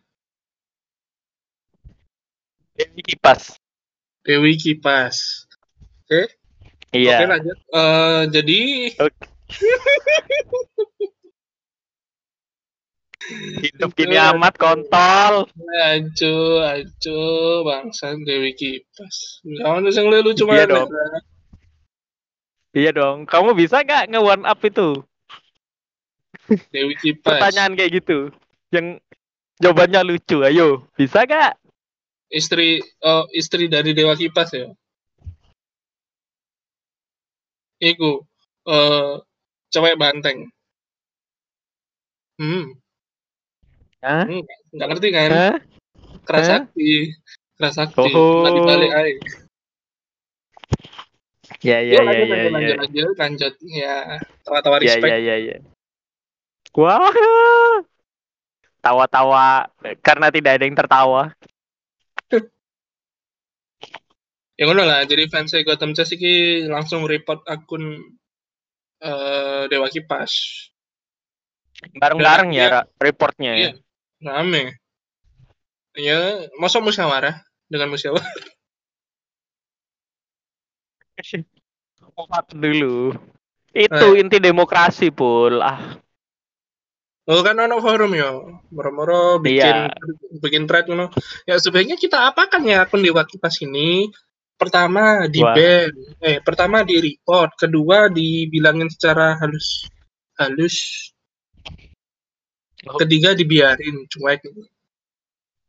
Dewi 2.73 3.01
Kipas. 3.03 3.53
Dewi 4.23 4.55
Kipas 4.55 5.45
oke 6.05 6.31
Iya. 6.93 7.17
oke 7.19 7.25
lanjut 7.27 7.57
Eh, 7.69 8.21
jadi 8.29 8.59
Oke. 9.01 9.23
Hidup 13.63 13.95
gini 13.95 14.19
amat 14.19 14.59
kontol. 14.59 15.47
acu 15.87 16.35
acu 16.59 17.19
bangsa 17.63 18.11
Dewi 18.19 18.51
Kipas 18.51 19.39
kamu 19.43 19.87
tuh 19.87 19.93
yang 19.95 20.07
lucu 20.21 20.43
Iya 20.45 20.65
dong. 20.67 20.87
Iya 22.73 22.91
dong. 22.91 23.17
Kamu 23.23 23.53
bisa 23.53 23.79
gak 23.81 24.09
nge 24.09 24.19
one 24.19 24.43
up 24.43 24.59
itu? 24.59 24.99
Dewi 26.73 26.99
Kipas 26.99 27.39
Pertanyaan 27.39 27.79
kayak 27.79 28.03
gitu. 28.03 28.27
Yang 28.73 28.99
jawabannya 29.61 30.01
lucu. 30.05 30.41
Ayo, 30.41 30.87
bisa 30.97 31.25
gak? 31.27 31.57
istri 32.33 32.81
oh, 33.05 33.29
istri 33.29 33.69
dari 33.69 33.93
Dewa 33.93 34.17
Kipas 34.17 34.49
ya 34.57 34.65
Iku 37.77 38.25
eh 38.65 39.13
cewek 39.69 40.01
banteng 40.01 40.49
hmm 42.41 42.73
Hah? 44.01 44.25
nggak 44.73 44.87
ngerti 44.89 45.09
kan 45.13 45.29
Hah? 45.29 45.55
keras 46.25 46.41
Hah? 46.41 46.51
sakti 46.65 47.13
keras 47.53 47.75
sakti 47.77 48.01
Oh. 48.01 48.41
nggak 48.41 48.53
dibalik 48.57 48.91
aja 48.97 49.13
Ya 51.63 51.79
ya 51.79 51.95
Yuk, 51.95 52.03
ya 52.03 52.03
lanjut, 52.03 52.27
ya 52.27 52.27
lanjut, 52.27 52.35
ya. 52.35 52.51
lanjut, 52.51 52.75
lanjut, 52.75 53.15
lanjut. 53.15 53.53
Ya, 53.71 53.95
tawa-tawa 54.43 54.83
Ya 54.83 54.99
respect. 54.99 55.11
ya 55.11 55.15
ya 55.15 55.35
ya. 55.39 55.57
Wah. 56.75 57.07
Tawa-tawa 58.83 59.71
karena 60.03 60.27
tidak 60.27 60.59
ada 60.59 60.63
yang 60.67 60.75
tertawa. 60.77 61.31
Ya 64.53 64.69
ngono 64.69 64.85
lah, 64.85 65.01
jadi 65.09 65.25
fans 65.33 65.49
Gotham 65.65 65.97
Chess 65.97 66.13
iki 66.13 66.61
langsung 66.69 67.09
report 67.09 67.41
akun 67.49 68.05
eh 69.01 69.65
Dewa 69.65 69.89
Kipas. 69.89 70.29
Bareng-bareng 71.97 72.53
ya 72.53 72.65
Ra, 72.69 72.81
reportnya. 73.01 73.57
Iya. 73.57 73.71
Rame. 74.21 74.77
Ya, 75.97 76.45
masa 76.61 76.77
musyawarah 76.85 77.41
dengan 77.65 77.89
musyawarah. 77.97 78.29
Dulu. 82.53 83.17
Itu 83.73 84.07
Eh. 84.13 84.21
inti 84.21 84.37
demokrasi, 84.37 85.09
Pul. 85.09 85.65
Ah, 85.65 85.97
Oh 87.23 87.39
kan 87.39 87.55
ono 87.55 87.79
forum 87.79 88.11
ya, 88.19 88.35
moro-moro 88.67 89.39
bikin 89.39 89.63
Iya. 89.63 89.95
bikin 90.43 90.67
thread 90.67 90.91
ngono. 90.91 91.07
Ya 91.47 91.55
sebaiknya 91.55 91.95
kita 91.95 92.27
apakan 92.27 92.67
ya 92.67 92.83
akun 92.83 92.99
Dewa 92.99 93.23
Kipas 93.23 93.63
ini? 93.63 94.11
Pertama 94.59 95.23
di 95.31 95.39
Wah. 95.39 95.55
ban, 95.55 95.91
eh 96.19 96.43
pertama 96.43 96.83
di 96.83 96.99
report, 96.99 97.55
kedua 97.55 98.11
dibilangin 98.11 98.91
secara 98.91 99.39
halus 99.39 99.87
halus, 100.35 100.75
Oh. 102.83 102.99
ketiga 102.99 103.31
dibiarin 103.31 104.03
cuek. 104.11 104.43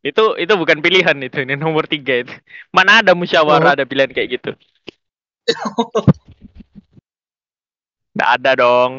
itu 0.05 0.25
itu 0.37 0.53
bukan 0.59 0.83
pilihan 0.83 1.17
itu. 1.23 1.39
Ini 1.47 1.55
nomor 1.57 1.87
tiga 1.87 2.19
itu. 2.21 2.35
Mana 2.75 2.99
ada 3.01 3.15
musyawarah 3.15 3.73
Oh. 3.73 3.77
ada 3.79 3.85
pilihan 3.87 4.11
kayak 4.11 4.29
gitu? 4.37 4.51
Nggak 8.15 8.31
ada 8.37 8.51
dong. 8.59 8.93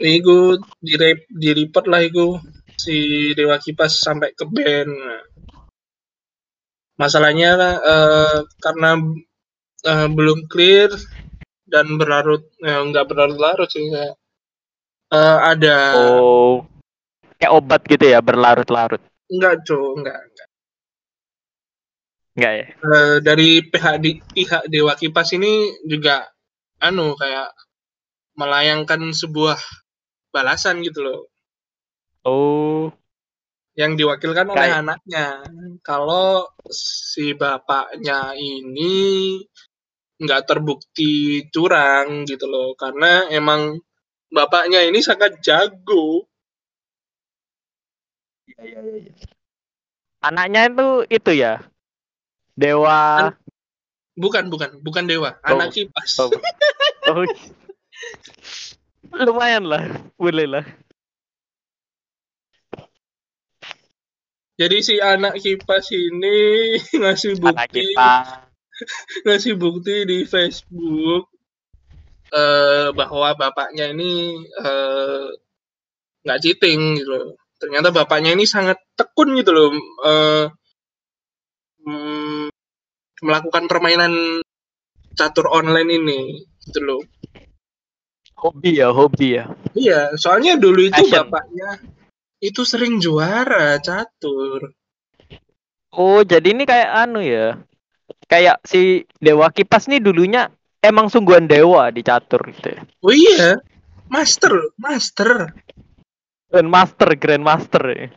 Iku 0.00 0.56
di 0.80 0.96
di 1.28 1.48
report 1.52 1.84
lah 1.84 2.00
iku 2.00 2.40
si 2.72 3.30
Dewa 3.36 3.60
Kipas 3.60 4.00
sampai 4.00 4.32
ke 4.32 4.48
ban. 4.48 4.88
Nah, 4.88 5.22
Masalahnya 6.96 7.80
eh, 7.80 8.38
karena 8.60 8.96
eh, 9.84 10.08
belum 10.08 10.48
clear 10.48 10.88
dan 11.68 12.00
berlarut 12.00 12.48
eh, 12.64 12.80
nggak 12.80 13.06
berlarut-larut 13.12 13.68
sih 13.68 13.92
kayak 13.92 14.16
eh, 15.12 15.38
ada 15.44 15.76
Oh. 15.96 16.64
Kayak 17.40 17.56
obat 17.56 17.80
gitu 17.88 18.04
ya, 18.04 18.20
berlarut-larut. 18.20 19.00
enggak 19.32 19.64
co 19.64 19.96
enggak 19.96 20.20
Enggak 22.36 22.52
ya? 22.52 22.66
Eh, 22.72 23.16
dari 23.24 23.48
pihak 23.64 23.96
di 24.00 24.10
pihak 24.20 24.68
Dewa 24.68 24.92
Kipas 24.96 25.32
ini 25.36 25.72
juga 25.88 26.24
anu 26.80 27.16
kayak 27.16 27.52
melayangkan 28.36 29.12
sebuah 29.12 29.60
balasan 30.30 30.82
gitu 30.82 31.02
loh 31.02 31.20
Oh. 32.20 32.92
yang 33.74 33.96
diwakilkan 33.96 34.50
oleh 34.50 34.60
Kayak- 34.60 34.80
anaknya 34.84 35.26
kalau 35.80 36.44
si 36.68 37.32
bapaknya 37.32 38.36
ini 38.36 39.40
nggak 40.20 40.44
terbukti 40.44 41.48
curang 41.48 42.28
gitu 42.28 42.44
loh 42.44 42.76
karena 42.76 43.24
emang 43.32 43.80
bapaknya 44.28 44.84
ini 44.84 45.00
sangat 45.00 45.40
jago 45.40 46.28
Iya, 48.50 48.62
iya, 48.66 48.80
iya. 49.06 49.12
Anaknya 50.20 50.60
itu 50.68 50.88
itu 51.08 51.30
ya. 51.32 51.64
Dewa. 52.52 53.32
Bukan, 54.18 54.52
bukan, 54.52 54.82
bukan 54.84 55.04
dewa, 55.08 55.38
Oh. 55.40 55.54
anak 55.56 55.72
kipas. 55.72 56.18
Oh. 56.20 56.28
oh. 57.14 57.24
Lumayan 59.10 59.66
lah, 59.66 59.84
boleh 60.14 60.46
lah. 60.46 60.64
Jadi 64.60 64.76
si 64.84 64.94
anak 65.00 65.40
kipas 65.40 65.88
ini 65.88 66.76
ngasih 67.00 67.40
Anak 67.40 67.72
bukti, 67.72 67.96
ngasih 69.26 69.54
bukti 69.56 69.96
di 70.04 70.18
Facebook 70.28 71.32
eh, 72.28 72.92
bahwa 72.92 73.32
bapaknya 73.40 73.88
ini 73.96 74.36
eh, 74.44 75.26
nggak 76.28 76.40
cheating 76.44 77.00
gitu 77.00 77.08
loh. 77.08 77.32
Ternyata 77.56 77.88
bapaknya 77.88 78.36
ini 78.36 78.44
sangat 78.44 78.76
tekun 78.92 79.32
gitu 79.40 79.50
loh 79.56 79.72
eh, 80.04 80.46
mm, 81.88 82.52
melakukan 83.24 83.64
permainan 83.64 84.44
catur 85.16 85.48
online 85.48 85.88
ini 85.88 86.20
gitu 86.68 86.80
loh. 86.84 87.00
Hobi 88.40 88.80
ya, 88.80 88.88
hobi 88.88 89.36
ya. 89.36 89.44
Iya, 89.76 90.16
soalnya 90.16 90.56
dulu 90.56 90.88
itu 90.88 90.96
Passion. 90.96 91.28
bapaknya 91.28 91.76
itu 92.40 92.64
sering 92.64 92.96
juara 92.96 93.76
catur. 93.84 94.72
Oh, 95.92 96.24
jadi 96.24 96.56
ini 96.56 96.64
kayak 96.64 96.90
anu 97.04 97.20
ya. 97.20 97.60
Kayak 98.30 98.64
si 98.64 99.04
Dewa 99.20 99.52
Kipas 99.52 99.90
nih 99.92 100.00
dulunya 100.00 100.48
emang 100.80 101.12
sungguhan 101.12 101.44
dewa 101.44 101.92
di 101.92 102.00
catur 102.00 102.40
gitu 102.48 102.72
ya. 102.72 102.80
Oh 103.04 103.12
iya, 103.12 103.60
master, 104.08 104.72
master. 104.80 105.52
Grandmaster, 106.50 107.14
Grandmaster 107.14 107.84
ya. 107.94 108.08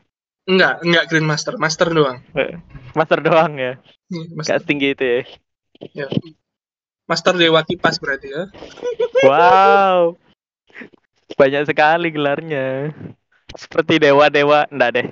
Enggak, 0.49 0.75
enggak 0.81 1.03
Grandmaster, 1.11 1.53
master 1.59 1.87
doang. 1.91 2.17
Master 2.95 3.19
doang 3.21 3.53
ya. 3.59 3.73
Iya, 4.09 4.23
Master, 4.33 4.53
Gak 4.55 4.59
setinggi 4.65 4.87
itu 4.95 5.03
ya. 5.05 5.21
ya. 5.93 6.07
Master 7.09 7.35
Dewa 7.35 7.61
Kipas 7.67 7.99
berarti 7.99 8.31
ya. 8.31 8.47
Wow. 9.27 10.15
Banyak 11.35 11.67
sekali 11.67 12.13
gelarnya. 12.13 12.93
Seperti 13.53 14.01
dewa-dewa, 14.01 14.65
enggak 14.69 14.91
deh. 14.97 15.07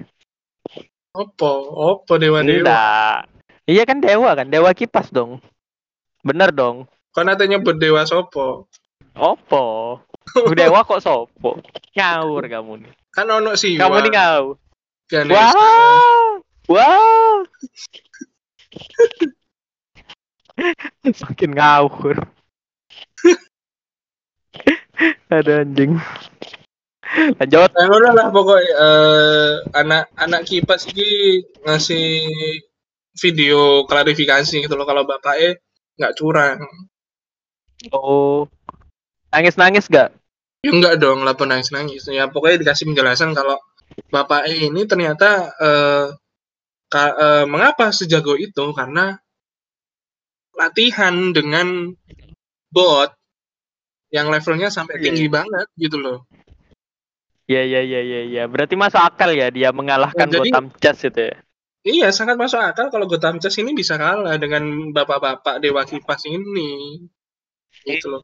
Opo, 1.14 1.52
opo 1.76 2.16
Dewa 2.18 2.42
Dewa. 2.42 2.64
Enggak. 2.66 3.18
Iya 3.70 3.84
kan 3.86 4.02
dewa 4.02 4.34
kan, 4.34 4.50
dewa 4.50 4.74
kipas 4.74 5.14
dong. 5.14 5.38
Bener 6.26 6.50
dong. 6.50 6.90
Kan 7.14 7.30
katanya 7.30 7.62
berdewa 7.62 8.08
sopo. 8.08 8.68
Opo. 9.14 10.00
Dewa 10.56 10.88
kok 10.88 11.04
sopo? 11.04 11.62
Ngawur 11.94 12.48
kamu 12.48 12.74
nih. 12.88 12.92
Kan 13.12 13.28
ono 13.28 13.54
sih. 13.60 13.76
Kamu 13.76 14.02
nih 14.02 14.12
ngawur. 14.16 14.56
Ganesha. 15.12 15.52
Wow. 16.72 17.44
Makin 21.26 21.52
ngawur. 21.56 22.18
Ada 25.34 25.66
anjing. 25.66 25.98
Lanjut. 27.12 27.70
Nah, 27.76 27.86
ngono 27.92 28.10
lah 28.16 28.32
pokoknya 28.32 28.72
eh, 28.72 29.52
anak 29.76 30.16
anak 30.16 30.48
kipas 30.48 30.88
ini 30.94 31.44
ngasih 31.68 32.24
video 33.20 33.84
klarifikasi 33.84 34.64
gitu 34.64 34.74
loh 34.80 34.88
kalau 34.88 35.04
bapaknya 35.04 35.60
nggak 36.00 36.16
curang. 36.16 36.64
Oh. 37.92 38.48
Nangis-nangis 39.32 39.88
gak? 39.88 40.12
Ya 40.62 40.70
enggak 40.70 41.02
dong, 41.02 41.26
lapor 41.26 41.50
nangis-nangis. 41.50 42.06
Ya 42.12 42.30
pokoknya 42.30 42.62
dikasih 42.62 42.86
penjelasan 42.92 43.34
kalau 43.34 43.58
bapaknya 44.14 44.70
ini 44.72 44.86
ternyata 44.86 45.52
eh, 45.58 46.08
ka- 46.92 47.18
eh, 47.18 47.46
mengapa 47.48 47.92
sejago 47.92 48.38
itu 48.38 48.72
karena 48.76 49.18
latihan 50.62 51.34
dengan 51.34 51.90
bot 52.70 53.10
yang 54.14 54.30
levelnya 54.30 54.70
sampai 54.70 55.02
Iya. 55.02 55.04
tinggi 55.10 55.26
banget 55.26 55.66
gitu 55.74 55.98
loh. 55.98 56.30
Ya 57.50 57.66
ya 57.66 57.82
ya 57.82 58.00
ya 58.00 58.22
ya. 58.30 58.44
Berarti 58.46 58.78
masuk 58.78 59.02
akal 59.02 59.34
ya 59.34 59.50
dia 59.50 59.74
mengalahkan 59.74 60.30
Ya, 60.30 60.38
jadi- 60.38 60.52
Gotham 60.54 60.66
Chess 60.78 61.02
itu 61.04 61.22
ya. 61.34 61.38
Iya, 61.82 62.08
sangat 62.14 62.38
masuk 62.38 62.62
akal 62.62 62.94
kalau 62.94 63.10
Gotham 63.10 63.42
Chess 63.42 63.58
ini 63.58 63.74
bisa 63.74 63.98
kalah 63.98 64.38
dengan 64.38 64.94
bapak-bapak 64.94 65.58
Dewa 65.58 65.82
Kipas 65.82 66.30
ini. 66.30 67.02
Gitu 67.82 68.06
loh. 68.06 68.22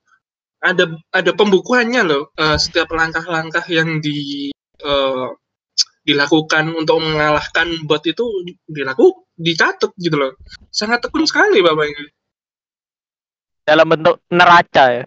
Ada 0.62 0.86
ada 1.10 1.32
pembukuannya 1.34 2.06
loh. 2.06 2.30
eh, 2.38 2.58
setiap 2.62 2.94
langkah-langkah 2.94 3.66
yang 3.66 3.98
di 3.98 4.50
eh, 4.78 5.28
dilakukan 6.06 6.72
untuk 6.72 7.02
mengalahkan 7.02 7.84
bot 7.84 8.06
itu 8.06 8.24
dilaku 8.64 9.26
dicatat 9.36 9.92
gitu 9.98 10.16
loh. 10.16 10.32
Sangat 10.70 11.02
tekun 11.04 11.26
sekali 11.26 11.60
bapak 11.60 11.86
ini. 11.90 12.06
Dalam 13.68 13.84
bentuk 13.91 14.24
neraca 14.32 14.84
ya. 14.95 15.03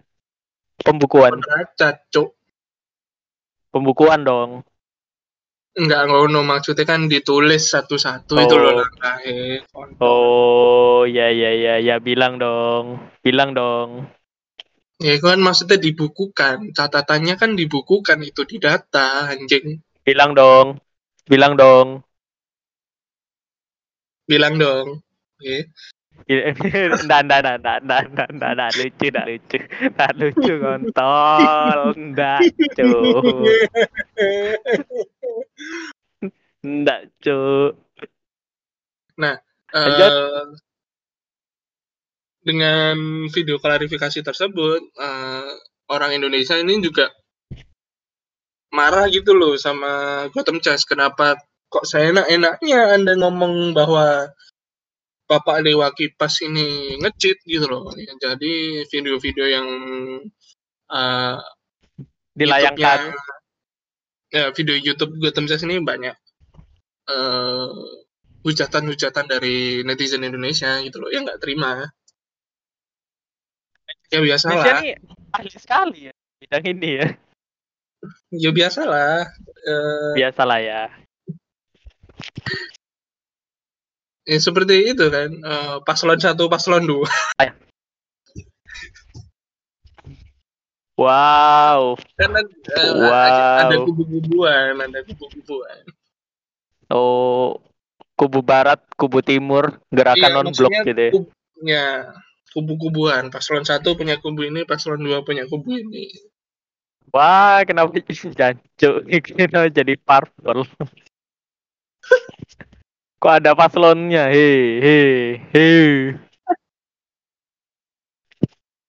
Pembukuan. 0.85 1.33
Neraca, 1.41 1.97
cuk. 2.13 2.29
Pembukuan 3.73 4.21
dong. 4.21 4.61
Enggak 5.71 6.03
ngono 6.11 6.43
maksudnya 6.43 6.83
kan 6.83 7.07
ditulis 7.07 7.71
satu-satu 7.71 8.35
itu 8.35 8.55
loh 8.59 8.75
Oh. 8.75 8.77
langkahnya. 8.83 9.63
Oh 10.03 11.01
ya 11.07 11.31
ya 11.31 11.55
ya 11.55 11.75
ya 11.79 11.95
bilang 12.03 12.37
dong. 12.37 12.99
Bilang 13.23 13.55
dong. 13.55 14.05
Ya 14.99 15.15
kan 15.17 15.39
maksudnya 15.39 15.79
dibukukan. 15.79 16.75
Catatannya 16.75 17.39
kan 17.39 17.55
dibukukan 17.55 18.19
itu 18.21 18.43
di 18.45 18.59
data 18.61 19.31
anjing. 19.31 19.79
Bilang 20.03 20.35
dong. 20.35 20.77
Bilang 21.25 21.55
dong. 21.55 22.03
Bilang 24.27 24.59
dong. 24.59 25.01
Oke. 25.39 25.71
Nggak, 27.05 27.21
nggak, 27.27 27.39
nggak, 27.41 27.57
nggak, 27.59 27.79
nggak, 27.83 28.03
nggak, 28.11 28.29
nggak, 28.35 28.51
nggak, 28.55 28.71
lucu, 28.77 29.05
nggak 29.09 29.25
lucu, 29.27 29.57
nggak 29.91 30.11
lucu, 30.19 30.53
kontol, 30.61 31.79
nggak, 31.97 32.39
cu, 32.77 32.89
nggak, 36.61 37.01
cu. 37.23 37.41
Lanjut. 39.71 40.11
Eh, 40.11 40.45
dengan 42.41 42.95
video 43.29 43.61
klarifikasi 43.61 44.19
tersebut, 44.25 44.81
eh, 44.97 45.51
orang 45.93 46.11
Indonesia 46.17 46.57
ini 46.57 46.81
juga 46.81 47.11
marah 48.71 49.05
gitu 49.11 49.35
loh 49.35 49.59
sama 49.59 50.25
Gotham 50.31 50.63
Chess. 50.63 50.87
Kenapa 50.87 51.37
kok 51.71 51.85
saya 51.87 52.11
enak-enaknya 52.11 52.79
Anda 52.97 53.13
ngomong 53.19 53.75
bahwa 53.75 54.31
Bapak 55.31 55.63
Dewa 55.63 55.87
Kipas 55.95 56.43
ini 56.43 56.99
ngecit 56.99 57.39
gitu 57.47 57.63
loh. 57.71 57.87
Ya, 57.95 58.11
jadi 58.19 58.83
video-video 58.91 59.45
yang 59.47 59.67
eh, 60.91 61.37
Dilayangkan. 62.35 63.15
Ya 64.31 64.51
video 64.51 64.75
YouTube 64.75 65.15
Gotham 65.23 65.47
Chess 65.47 65.63
ini 65.63 65.79
banyak 65.79 66.15
eh, 67.07 67.71
hujatan-hujatan 68.43 69.25
dari 69.31 69.87
netizen 69.87 70.27
Indonesia 70.27 70.83
gitu 70.83 70.99
loh 70.99 71.11
yang 71.13 71.23
nggak 71.23 71.39
terima 71.39 71.87
ya 74.11 74.19
biasalah 74.19 74.81
nih 74.83 74.97
ahli 75.31 75.49
sekali 75.55 75.99
ya 76.09 76.13
bidang 76.41 76.65
ini 76.67 76.89
ya. 76.99 77.07
ya 78.33 78.49
biasalah 78.51 79.29
Eh, 79.61 80.11
Biasalah 80.17 80.57
ya. 80.57 80.81
Ya 84.31 84.39
seperti 84.39 84.95
itu 84.95 85.05
kan 85.11 85.29
Eh, 85.43 85.77
paslon 85.83 86.19
satu 86.23 86.47
paslon 86.47 86.87
dua 86.87 87.11
Wow. 90.95 91.97
kan 92.15 92.29
eh, 92.37 92.93
Wow. 92.93 93.59
ada 93.59 93.75
kubu-kubuan 93.83 94.79
ada 94.79 94.99
kubu-kubuan 95.03 95.83
Oh, 96.91 97.55
kubu 98.19 98.43
barat, 98.43 98.83
kubu 98.99 99.23
timur, 99.23 99.79
gerakan 99.87 100.27
Iya, 100.27 100.35
non 100.43 100.51
blok 100.51 100.71
gitu 100.83 101.01
ya. 101.01 101.11
ya 101.63 101.87
kubu-kubuan 102.51 103.31
paslon 103.31 103.63
satu 103.63 103.95
punya 103.95 104.19
kubu 104.19 104.43
ini 104.47 104.67
paslon 104.67 104.99
dua 104.99 105.23
punya 105.23 105.47
kubu 105.47 105.79
ini 105.79 106.11
Wah, 107.11 107.63
kenapa 107.67 107.91
jadi 107.99 108.31
jancuk? 108.31 109.03
Kenapa 109.07 109.67
jadi 109.83 109.95
parpol? 109.99 110.63
Kok 113.21 113.37
ada 113.37 113.53
paslonnya? 113.53 114.33
Hei, 114.33 114.81
hei, 114.81 115.37
hei. 115.53 116.17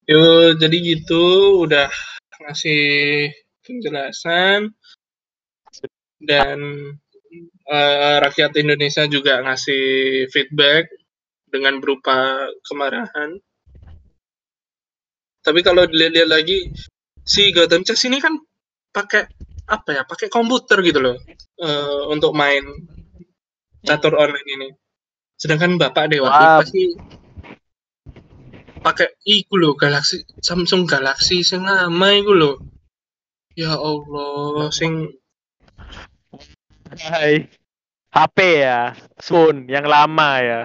Yo, 0.09 0.57
jadi 0.57 0.73
gitu 0.81 1.21
udah 1.69 1.93
ngasih 2.41 3.29
penjelasan 3.61 4.73
dan 6.25 6.59
eh, 7.69 8.17
rakyat 8.25 8.57
Indonesia 8.57 9.05
juga 9.05 9.45
ngasih 9.45 9.85
feedback 10.33 10.89
dengan 11.53 11.77
berupa 11.77 12.49
kemarahan. 12.65 13.37
Tapi 15.45 15.61
kalau 15.61 15.85
dilihat-lihat 15.85 16.31
lagi 16.33 16.73
si 17.21 17.53
Gotham 17.53 17.85
Chess 17.85 18.09
ini 18.09 18.17
kan 18.17 18.33
pakai 18.97 19.29
apa 19.69 19.93
ya? 19.93 20.03
Pakai 20.09 20.33
komputer 20.33 20.81
gitu 20.81 21.05
loh 21.05 21.21
eh, 21.61 22.03
untuk 22.09 22.33
main 22.33 22.65
catur 23.83 24.15
online 24.15 24.49
ini. 24.49 24.69
Sedangkan 25.39 25.75
bapak 25.79 26.15
Dewa 26.15 26.31
Wah. 26.31 26.63
pasti 26.63 26.95
pakai 28.83 29.15
iku 29.27 29.59
lho 29.59 29.75
Galaxy 29.79 30.27
Samsung 30.43 30.87
Galaxy 30.87 31.43
sing 31.43 31.63
lama 31.67 32.09
iku 32.15 32.33
lho. 32.35 32.53
Ya 33.59 33.77
Allah, 33.77 34.73
sing 34.73 35.13
Hai. 36.93 37.49
HP 38.13 38.39
ya, 38.61 38.93
Sun 39.17 39.65
yang 39.73 39.89
lama 39.89 40.31
ya. 40.45 40.61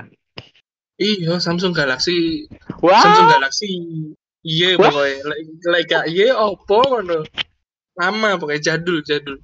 iya 1.00 1.40
Samsung 1.40 1.72
Galaxy 1.72 2.44
Wah. 2.84 3.00
Samsung 3.00 3.30
Galaxy 3.40 3.70
iya 4.44 4.76
pokoknya 4.76 5.24
lek 5.24 5.40
lek 5.64 5.84
gak 5.88 6.06
iya 6.12 6.36
opo 6.36 6.84
ngono. 6.84 7.24
Lama 7.98 8.38
pokoknya 8.38 8.76
jadul 8.76 9.00
jadul. 9.02 9.40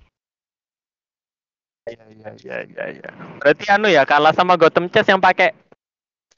Iya 1.83 2.05
iya 2.15 2.29
iya 2.39 2.57
iya. 2.63 2.85
iya. 2.95 3.09
Berarti 3.43 3.65
anu 3.67 3.91
ya 3.91 4.07
kalah 4.07 4.31
sama 4.31 4.55
Gotham 4.55 4.87
Chess 4.87 5.11
yang 5.11 5.19
pakai 5.19 5.51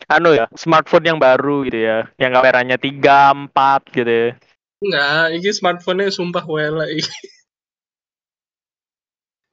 anu 0.10 0.34
ya 0.34 0.50
smartphone 0.58 1.06
yang 1.06 1.22
baru 1.22 1.62
gitu 1.70 1.86
ya, 1.86 2.10
yang 2.18 2.34
kameranya 2.34 2.82
3, 2.82 3.54
4 3.54 3.82
gitu 3.94 4.10
ya. 4.10 4.30
Enggak, 4.82 5.26
ini 5.38 5.50
smartphone-nya 5.54 6.10
sumpah 6.10 6.44
welek 6.50 7.00
iki. 7.00 7.14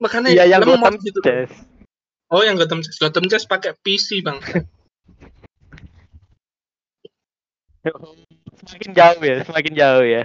Makanya 0.03 0.33
Iya 0.33 0.57
yang 0.57 0.61
Gotham 0.65 0.97
gitu. 0.99 1.21
Chess. 1.21 1.53
Oh, 2.33 2.41
yang 2.41 2.57
Gotham 2.57 2.81
Chess. 2.81 2.97
Gotham 2.97 3.29
Chess 3.29 3.45
pakai 3.45 3.77
PC, 3.85 4.25
Bang. 4.25 4.41
Semakin 8.63 8.91
jauh 8.95 9.21
ya, 9.27 9.43
semakin 9.43 9.73
jauh 9.75 10.05
ya. 10.07 10.23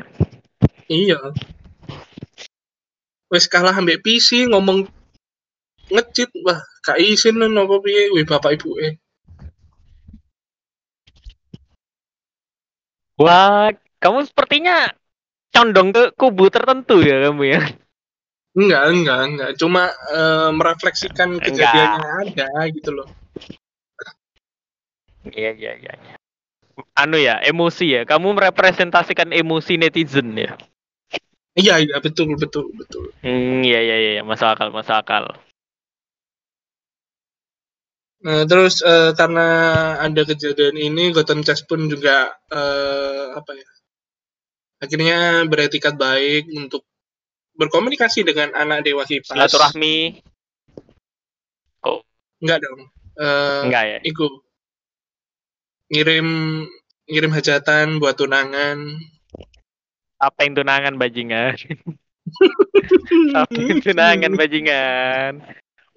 iya. 0.87 1.19
Wes 3.29 3.51
kalah 3.51 3.75
ambek 3.75 4.01
PC 4.01 4.47
ngomong 4.47 4.87
ngecit 5.89 6.31
wah 6.45 6.61
gak 6.85 6.99
izin 7.01 7.41
apa 7.41 7.77
piye 7.85 8.13
wih 8.15 8.25
bapak 8.29 8.57
ibu 8.61 8.77
eh 8.81 8.95
Wah, 13.19 13.75
kamu 13.99 14.31
sepertinya 14.31 14.95
condong 15.51 15.91
ke 15.91 16.15
kubu 16.15 16.47
tertentu 16.55 17.03
ya 17.03 17.29
kamu 17.29 17.43
ya. 17.51 17.61
enggak 18.59 18.85
enggak 18.95 19.21
enggak 19.27 19.51
cuma 19.59 19.91
eh, 20.15 20.51
merefleksikan 20.55 21.39
kejadian 21.43 21.99
yang 21.99 22.07
ada 22.27 22.49
gitu 22.71 22.91
loh 22.95 23.09
Iya 25.29 25.53
iya 25.61 25.73
iya. 25.77 25.93
iya. 25.93 26.15
Anu 26.97 27.19
ya, 27.21 27.37
emosi 27.45 27.85
ya. 27.91 28.03
Kamu 28.09 28.33
merepresentasikan 28.39 29.29
emosi 29.35 29.77
netizen 29.77 30.33
ya. 30.39 30.57
iya 31.59 31.75
iya 31.83 31.99
betul 31.99 32.39
betul 32.39 32.71
betul 32.79 33.11
Hmm, 33.21 33.67
iya 33.67 33.83
iya 33.83 33.97
iya, 33.99 34.23
masuk 34.23 34.47
akal, 34.47 34.71
masuk 34.71 34.95
akal. 34.95 35.25
Nah, 38.19 38.43
terus 38.51 38.83
eh, 38.83 39.15
karena 39.15 39.49
ada 40.03 40.23
kejadian 40.27 40.75
ini 40.75 41.15
Gotham 41.15 41.47
Chess 41.47 41.63
pun 41.63 41.87
juga 41.87 42.35
eh, 42.51 43.25
apa 43.39 43.53
ya 43.55 43.69
akhirnya 44.79 45.47
beretikat 45.47 45.95
baik 45.95 46.51
untuk 46.51 46.83
berkomunikasi 47.59 48.27
dengan 48.27 48.55
anak 48.59 48.83
dewa 48.87 49.03
kipas 49.07 49.35
Silaturahmi 49.35 50.23
enggak 52.39 52.59
dong 52.63 52.91
Eh, 53.19 53.61
enggak 53.67 53.85
ya? 53.87 53.99
iku 54.07 54.27
ngirim 55.91 56.27
ngirim 57.11 57.33
hajatan 57.35 57.99
buat 57.99 58.15
tunangan 58.15 58.79
Apa 60.19 60.47
yang 60.47 60.59
tunangan 60.59 60.95
bajingan? 60.99 61.55
Apa 63.39 63.55
yang 63.55 63.79
tunangan 63.79 64.35
bajingan? 64.35 65.47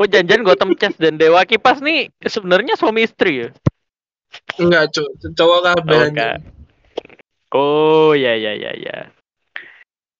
Oh 0.02 0.10
janjian 0.10 0.42
Gotham 0.42 0.74
Chess 0.74 0.98
dan 0.98 1.22
Dewa 1.22 1.46
Kipas 1.46 1.78
nih 1.78 2.10
sebenarnya 2.26 2.74
suami 2.74 3.06
istri 3.06 3.46
ya? 3.46 3.50
enggak 4.58 4.90
cowok 4.98 5.14
cowok 5.38 5.60
kabeh 5.62 6.00
Oh. 7.52 7.62
Oh 7.62 8.12
ya 8.18 8.34
ya 8.34 8.58
ya 8.58 8.72
ya. 8.74 9.14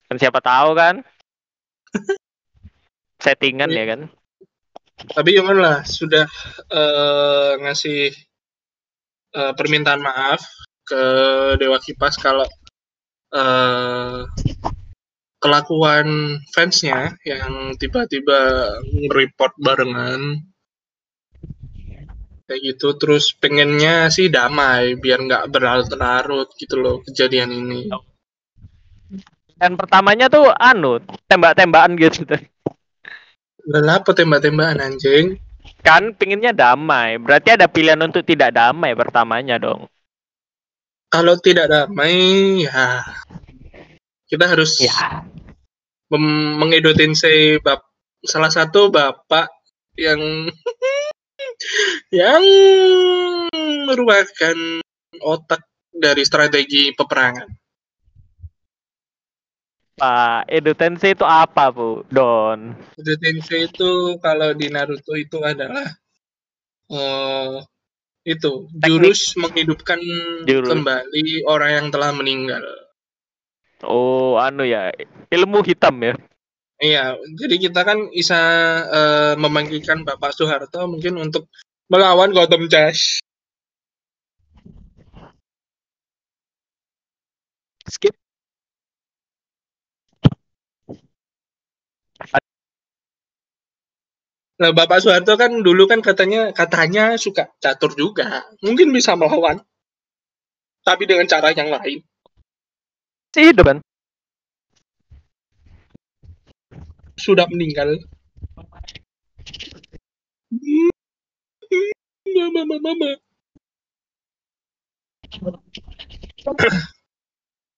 Kan 0.06 0.22
siapa 0.22 0.38
tahu 0.38 0.78
kan? 0.78 1.02
Settingan 3.26 3.74
ya 3.74 3.90
kan? 3.90 4.14
tapi 5.10 5.34
jangan 5.34 5.58
lah 5.58 5.78
sudah 5.82 6.30
eh, 6.70 7.52
ngasih 7.58 8.14
eh, 9.34 9.54
permintaan 9.58 10.02
maaf 10.02 10.46
ke 10.86 11.02
dewa 11.58 11.82
kipas 11.82 12.22
kalau 12.22 12.46
eh, 13.34 14.20
kelakuan 15.42 16.38
fansnya 16.54 17.18
yang 17.26 17.74
tiba-tiba 17.76 18.70
nge-report 18.86 19.58
barengan 19.58 20.46
kayak 22.46 22.62
gitu 22.62 22.94
terus 23.02 23.34
pengennya 23.34 24.14
sih 24.14 24.30
damai 24.30 25.00
biar 25.02 25.26
nggak 25.26 25.50
berlarut-larut 25.50 26.54
gitu 26.62 26.78
loh 26.78 27.02
kejadian 27.02 27.50
ini 27.50 27.90
Dan 29.58 29.78
pertamanya 29.78 30.26
tuh 30.26 30.50
anu 30.58 30.98
tembak-tembakan 31.30 31.94
gitu. 31.94 32.34
Lah 33.70 34.02
apa 34.02 34.10
tembak-tembakan 34.10 34.82
anjing? 34.82 35.38
Kan 35.86 36.18
pinginnya 36.18 36.50
damai. 36.50 37.22
Berarti 37.22 37.54
ada 37.54 37.70
pilihan 37.70 38.02
untuk 38.02 38.26
tidak 38.26 38.58
damai 38.58 38.98
pertamanya 38.98 39.62
dong. 39.62 39.86
Kalau 41.14 41.38
tidak 41.38 41.70
damai 41.70 42.66
ya 42.66 43.06
kita 44.32 44.48
harus 44.48 44.80
Ya. 44.80 45.28
mengedotensi 46.12 47.60
bap 47.60 47.84
salah 48.24 48.52
satu 48.52 48.88
bapak 48.88 49.48
yang 50.00 50.20
yang 52.16 52.44
merupakan 53.88 54.56
otak 55.20 55.68
dari 55.92 56.24
strategi 56.24 56.96
peperangan. 56.96 57.48
Pak, 60.02 60.50
Edo 60.50 60.74
Tensei 60.74 61.14
itu 61.14 61.22
apa, 61.22 61.70
Bu? 61.70 62.02
Don. 62.10 62.74
Edotensi 62.98 63.70
itu 63.70 64.18
kalau 64.18 64.50
di 64.58 64.72
Naruto 64.72 65.14
itu 65.14 65.38
adalah 65.46 65.86
eh 66.92 67.62
itu 68.26 68.70
jurus 68.82 69.34
menghidupkan 69.38 69.98
Jurus. 70.46 70.70
kembali 70.74 71.46
orang 71.46 71.72
yang 71.78 71.88
telah 71.94 72.12
meninggal. 72.14 72.64
Oh, 73.84 74.38
anu 74.38 74.64
ya. 74.66 74.94
Ilmu 75.34 75.66
hitam 75.66 75.96
ya. 76.02 76.14
Iya, 76.82 77.14
jadi 77.38 77.56
kita 77.70 77.82
kan 77.86 78.10
bisa 78.10 78.40
eh, 78.90 79.34
memanggilkan 79.38 80.02
Bapak 80.02 80.34
Soeharto 80.34 80.90
mungkin 80.90 81.14
untuk 81.22 81.46
melawan 81.94 82.34
Gotham 82.34 82.66
Chess. 82.66 83.22
Skip. 87.86 88.16
Nah, 94.62 94.72
Bapak 94.78 95.02
Soeharto 95.02 95.34
kan 95.42 95.52
dulu 95.66 95.90
kan 95.90 96.06
katanya 96.06 96.54
katanya 96.54 97.18
suka 97.18 97.50
catur 97.62 97.94
juga. 97.98 98.46
Mungkin 98.66 98.94
bisa 98.94 99.18
melawan. 99.18 99.58
Tapi 100.86 101.04
dengan 101.10 101.26
cara 101.30 101.50
yang 101.54 101.70
lain. 101.74 102.11
Si 103.32 103.40
hidup 103.48 103.64
kan? 103.64 103.80
Sudah 107.16 107.48
meninggal. 107.48 107.96
Mama, 112.28 112.68
mama, 112.68 112.76
mama. 112.84 113.12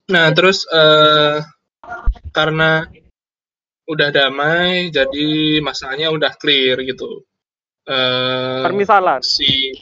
Nah, 0.09 0.33
terus 0.33 0.65
eh, 0.73 1.37
karena 2.33 2.89
udah 3.85 4.09
damai, 4.09 4.89
jadi 4.89 5.61
masalahnya 5.61 6.09
udah 6.09 6.33
clear 6.41 6.81
gitu. 6.81 7.21
Eh, 7.85 8.63
Permisalan. 8.65 9.21
si 9.21 9.77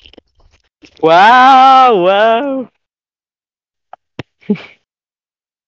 Wow, 0.99 2.11
wow. 2.11 2.67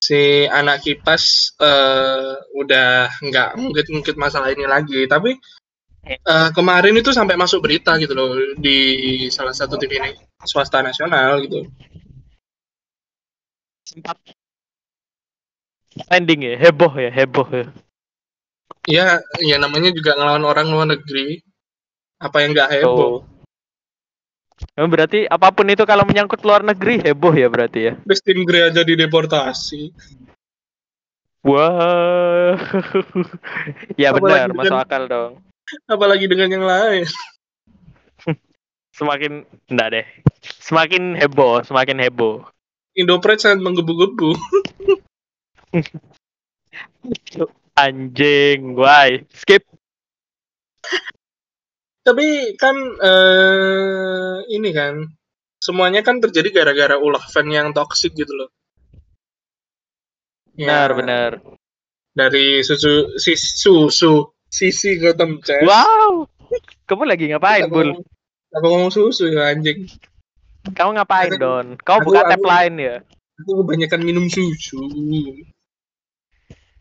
Si 0.04 0.43
anak 0.51 0.84
kipas 0.84 1.56
eh, 1.64 2.34
udah 2.60 3.08
nggak 3.24 3.49
ngungkit-ngungkit 3.56 4.20
masalah 4.20 4.51
ini 4.51 4.68
lagi 4.68 5.08
tapi 5.08 5.32
eh, 6.04 6.49
kemarin 6.51 6.99
itu 6.99 7.16
sampai 7.16 7.39
masuk 7.39 7.64
berita 7.64 7.95
gitu 8.04 8.12
loh 8.12 8.36
di 8.60 8.78
salah 9.32 9.56
satu 9.56 9.80
TV 9.80 9.91
ini 10.04 10.12
swasta 10.43 10.84
nasional 10.84 11.39
gitu 11.47 11.64
Sempat 13.84 14.18
ending 16.10 16.41
ya, 16.49 16.54
heboh 16.58 16.91
ya, 16.97 17.12
heboh 17.14 17.47
ya. 17.54 17.66
ya 18.89 19.08
ya 19.39 19.56
namanya 19.62 19.93
juga 19.95 20.18
ngelawan 20.20 20.43
orang 20.43 20.68
luar 20.68 20.88
negeri 20.97 21.39
apa 22.20 22.38
yang 22.43 22.51
nggak 22.51 22.72
heboh 22.80 23.24
Oh. 23.24 23.33
Berarti 24.74 25.30
apa 25.30 25.54
pun 25.54 25.70
itu 25.70 25.86
kalau 25.86 26.02
menyangkut 26.02 26.42
luar 26.42 26.66
negeri 26.66 26.98
heboh 27.00 27.30
ya 27.32 27.46
berarti 27.46 27.80
ya. 27.80 27.94
Christine 28.02 28.42
Grey 28.42 28.66
aja 28.66 28.82
dideportasi 28.82 29.94
Wah. 31.44 32.56
ya 34.02 34.10
Apalagi 34.10 34.24
benar, 34.24 34.48
dengan- 34.50 34.58
masuk 34.58 34.80
akal 34.80 35.04
dong. 35.06 35.34
apalagi 35.86 36.26
dengan 36.28 36.50
yang 36.52 36.66
lain 36.66 37.06
Semakin 38.98 39.42
enggak 39.68 39.90
deh. 39.92 40.06
Semakin 40.62 41.18
heboh, 41.18 41.62
semakin 41.62 41.98
heboh. 42.00 42.46
Indopret 42.94 43.42
sangat 43.42 43.66
menggebu-gebu. 43.66 44.38
Anjing, 47.74 48.78
why? 48.78 49.26
Skip. 49.34 49.66
Tapi 52.04 52.60
kan 52.60 52.76
eh 52.99 54.38
ini 54.51 54.70
kan 54.76 55.08
semuanya 55.58 56.04
kan 56.04 56.20
terjadi 56.20 56.51
gara-gara 56.51 56.99
ulah 56.99 57.24
fan 57.24 57.47
yang 57.47 57.72
toxic 57.72 58.12
gitu 58.12 58.32
loh. 58.36 58.49
Benar, 60.54 60.89
Ya, 60.91 60.97
benar. 60.99 61.32
Dari 62.14 62.62
susu 62.62 63.18
si 63.18 63.34
susu 63.34 64.30
sisi 64.45 64.99
Gotham 65.01 65.39
Chess. 65.41 65.64
Wow. 65.66 66.28
Kamu 66.86 67.10
lagi 67.10 67.32
ngapain, 67.32 67.66
Aku 67.66 67.74
Bul? 67.74 67.89
Aku 68.54 68.66
ngomong 68.70 68.91
susu 68.93 69.32
ya 69.34 69.49
anjing. 69.49 69.89
Kamu 70.76 70.93
ngapain, 70.93 71.34
Aku- 71.34 71.41
Don? 71.41 71.68
Kau 71.82 71.97
aku- 71.97 72.14
buka 72.14 72.30
tab 72.30 72.43
lain 72.43 72.74
ya? 72.78 72.95
Aku 73.41 73.66
kebanyakan 73.66 74.01
minum 74.06 74.30
susu. 74.30 74.78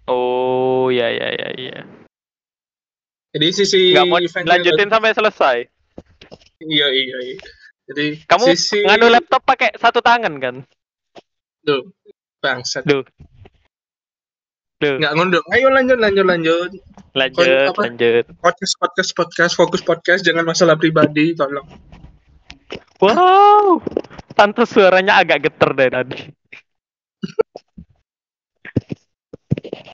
Oh, 0.05 0.91
ya 0.93 1.09
ya 1.09 1.29
ya 1.33 1.49
ya. 1.57 1.79
Jadi 3.33 3.47
sisi 3.53 3.97
Nggak 3.97 4.07
mau 4.13 4.21
lanjutin 4.21 4.89
sampai 4.93 5.17
selesai. 5.17 5.57
Iya 6.61 6.87
iya 6.93 7.17
iya. 7.25 7.37
Jadi 7.89 8.07
Kamu 8.29 8.45
sisi 8.53 8.85
ngadu 8.85 9.09
laptop 9.09 9.43
pakai 9.49 9.73
satu 9.81 10.05
tangan 10.05 10.37
kan? 10.37 10.57
Duh, 11.65 11.81
bangsat. 12.45 12.85
Duh. 12.85 13.03
Duh. 14.85 15.01
Nggak 15.01 15.13
ngundung. 15.17 15.47
Ayo 15.49 15.73
lanjut 15.73 15.97
lanjut 15.97 16.27
lanjut. 16.29 16.71
Lanjut, 17.17 17.73
apa? 17.73 17.81
lanjut. 17.89 18.25
Podcast 18.41 18.75
podcast 18.77 19.11
podcast 19.17 19.53
fokus 19.57 19.81
podcast 19.81 20.21
jangan 20.25 20.45
masalah 20.45 20.77
pribadi 20.77 21.33
tolong. 21.33 21.65
Wow. 23.01 23.81
Tante 24.37 24.65
suaranya 24.69 25.17
agak 25.21 25.49
geter 25.49 25.71
deh 25.73 25.89
tadi. 25.89 26.19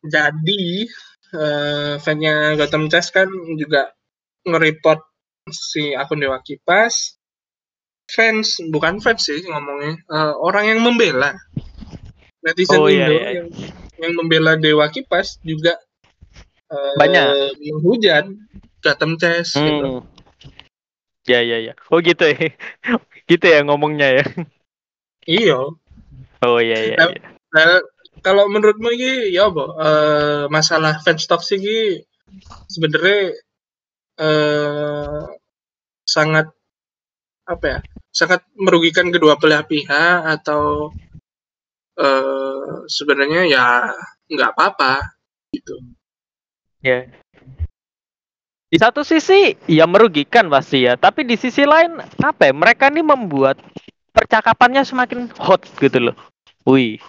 Jadi 0.09 0.89
eh 1.35 1.95
fannya 2.01 2.57
Gotham 2.57 2.89
Chess 2.89 3.13
kan 3.13 3.29
juga 3.57 3.93
nge-report 4.49 5.01
si 5.53 5.93
akun 5.93 6.21
Dewa 6.25 6.41
Kipas 6.41 7.21
fans 8.09 8.57
bukan 8.73 9.05
fans 9.05 9.29
sih 9.29 9.45
ngomongnya 9.45 10.01
eh, 10.01 10.33
orang 10.41 10.65
yang 10.73 10.81
membela 10.81 11.37
netizen 12.41 12.81
Oh, 12.81 12.89
iya, 12.89 13.05
Indo 13.05 13.17
iya. 13.19 13.31
yang 13.43 13.49
yang 13.99 14.13
membela 14.17 14.57
Dewa 14.57 14.89
Kipas 14.89 15.37
juga 15.45 15.77
eh, 16.73 16.95
Banyak. 16.97 17.59
menghujat 17.61 18.25
Gotham 18.81 19.19
Chess 19.19 19.59
gitu. 19.59 20.01
Hmm. 20.01 20.07
Ya 21.29 21.45
ya 21.45 21.61
ya. 21.61 21.75
Oh 21.93 22.01
gitu 22.01 22.25
ya. 22.25 22.57
gitu 23.31 23.45
ya 23.45 23.61
ngomongnya 23.67 24.23
ya. 24.23 24.25
Iya. 25.29 25.59
Oh 26.41 26.59
iya 26.63 26.79
iya. 26.95 26.97
Nah, 26.97 27.11
iya. 27.13 27.21
Nah, 27.53 27.81
kalau 28.23 28.51
menurutmu 28.51 28.89
ini 28.95 29.35
ya 29.35 29.49
apa? 29.49 29.65
Eh, 29.65 30.45
masalah 30.51 31.01
fans 31.03 31.25
toxic 31.27 31.61
ini 31.63 32.03
sebenarnya 32.69 33.37
eh, 34.19 35.23
sangat 36.05 36.47
apa 37.49 37.65
ya? 37.65 37.79
Sangat 38.13 38.45
merugikan 38.59 39.09
kedua 39.15 39.39
belah 39.39 39.65
pihak 39.65 40.27
atau 40.41 40.93
eh, 41.99 42.71
sebenarnya 42.91 43.43
ya 43.49 43.65
nggak 44.29 44.53
apa-apa 44.55 45.19
gitu. 45.55 45.77
Ya. 46.85 47.09
Di 48.69 48.77
satu 48.77 49.01
sisi 49.01 49.57
ya 49.65 49.89
merugikan 49.89 50.53
pasti 50.53 50.85
ya, 50.85 51.01
tapi 51.01 51.25
di 51.25 51.41
sisi 51.41 51.65
lain 51.65 52.05
apa 52.21 52.53
ya? 52.53 52.53
Mereka 52.53 52.93
ini 52.93 53.01
membuat 53.01 53.57
percakapannya 54.13 54.85
semakin 54.85 55.33
hot 55.41 55.65
gitu 55.81 56.13
loh. 56.13 56.17
Wih. 56.69 57.01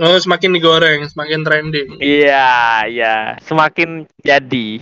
Oh, 0.00 0.16
semakin 0.16 0.56
digoreng, 0.56 1.04
semakin 1.12 1.44
trending. 1.44 2.00
Iya, 2.00 2.88
iya. 2.88 3.36
Semakin 3.44 4.08
jadi, 4.24 4.80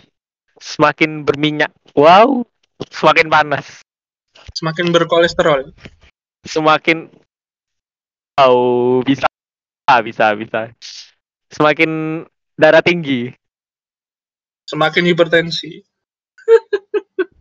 semakin 0.62 1.26
berminyak. 1.26 1.74
Wow, 1.98 2.46
semakin 2.86 3.26
panas. 3.26 3.82
Semakin 4.54 4.94
berkolesterol. 4.94 5.74
Semakin 6.46 7.10
oh 8.38 9.02
bisa 9.02 9.26
bisa 10.06 10.38
bisa. 10.38 10.70
Semakin 11.50 12.22
darah 12.54 12.86
tinggi. 12.86 13.34
Semakin 14.70 15.02
hipertensi. 15.02 15.82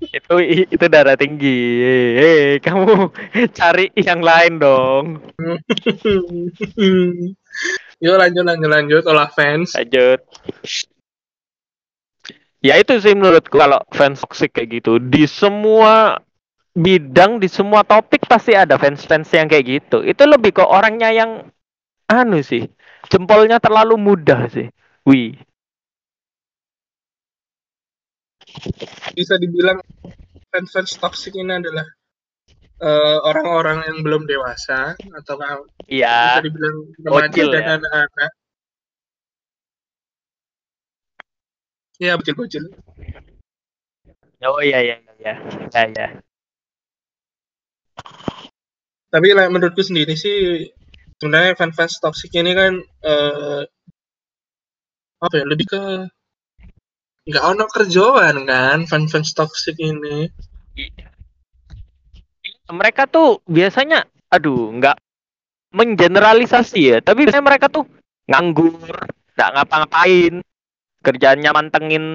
Itu 0.08 0.40
itu 0.40 0.86
darah 0.88 1.20
tinggi. 1.20 1.84
Hei, 2.16 2.64
kamu 2.64 3.12
cari 3.58 3.92
yang 3.98 4.24
lain 4.24 4.62
dong. 4.62 5.20
Yuk 7.98 8.16
lanjut 8.18 8.44
lanjut 8.46 8.70
lanjut 8.70 9.04
olah 9.10 9.30
fans. 9.34 9.74
Lanjut. 9.74 10.22
Ya 12.62 12.78
itu 12.82 12.94
sih 12.98 13.14
menurutku 13.14 13.58
kalau 13.58 13.82
fans 13.94 14.22
toxic 14.22 14.54
kayak 14.54 14.82
gitu 14.82 14.98
di 14.98 15.30
semua 15.30 16.22
bidang 16.78 17.42
di 17.42 17.50
semua 17.50 17.82
topik 17.82 18.30
pasti 18.30 18.54
ada 18.54 18.78
fans-fans 18.78 19.34
yang 19.34 19.50
kayak 19.50 19.66
gitu. 19.66 20.06
Itu 20.06 20.30
lebih 20.30 20.62
ke 20.62 20.64
orangnya 20.66 21.10
yang 21.10 21.50
anu 22.06 22.40
sih, 22.46 22.70
jempolnya 23.10 23.58
terlalu 23.58 23.98
mudah 23.98 24.46
sih. 24.50 24.70
Wih. 25.08 25.38
bisa 29.14 29.38
dibilang 29.38 29.82
fans-fans 30.50 30.98
toxic 30.98 31.36
ini 31.38 31.62
adalah 31.62 31.86
eh, 32.78 33.18
orang-orang 33.26 33.78
yang 33.90 33.98
belum 34.06 34.24
dewasa 34.30 34.94
atau 34.94 35.36
bisa 35.38 35.58
Iya. 35.90 36.42
dibilang 36.46 36.78
remaja 37.02 37.44
dan 37.50 37.64
ya. 37.64 37.74
anak-anak. 37.82 38.32
Ya 41.98 42.14
bocil-bocil. 42.14 42.70
Oh 44.46 44.62
iya 44.62 44.80
iya 44.86 44.96
iya. 45.18 45.34
Ya 45.74 45.84
ya. 45.90 46.08
Tapi 49.10 49.28
like, 49.34 49.50
menurutku 49.50 49.82
sendiri 49.82 50.14
sih 50.14 50.70
sebenarnya 51.18 51.58
fans-fans 51.58 51.98
toxic 51.98 52.30
ini 52.38 52.54
kan 52.54 52.78
eh, 53.02 53.62
apa 55.18 55.34
ya 55.34 55.46
lebih 55.50 55.66
ke 55.66 55.82
nggak 57.26 57.44
ono 57.44 57.66
kerjaan 57.66 58.46
kan 58.46 58.86
fans-fans 58.86 59.34
toxic 59.34 59.74
ini. 59.82 60.30
Iya. 60.78 61.17
Mereka 62.68 63.08
tuh 63.08 63.40
biasanya 63.48 64.04
aduh 64.28 64.76
nggak 64.76 65.00
mengeneralisasi 65.72 66.80
ya, 66.80 66.98
tapi 67.00 67.28
biasanya 67.28 67.48
mereka 67.48 67.72
tuh 67.72 67.88
nganggur, 68.28 69.08
nggak 69.36 69.50
ngapa-ngapain, 69.56 70.44
kerjaannya 71.04 71.52
mantengin 71.52 72.06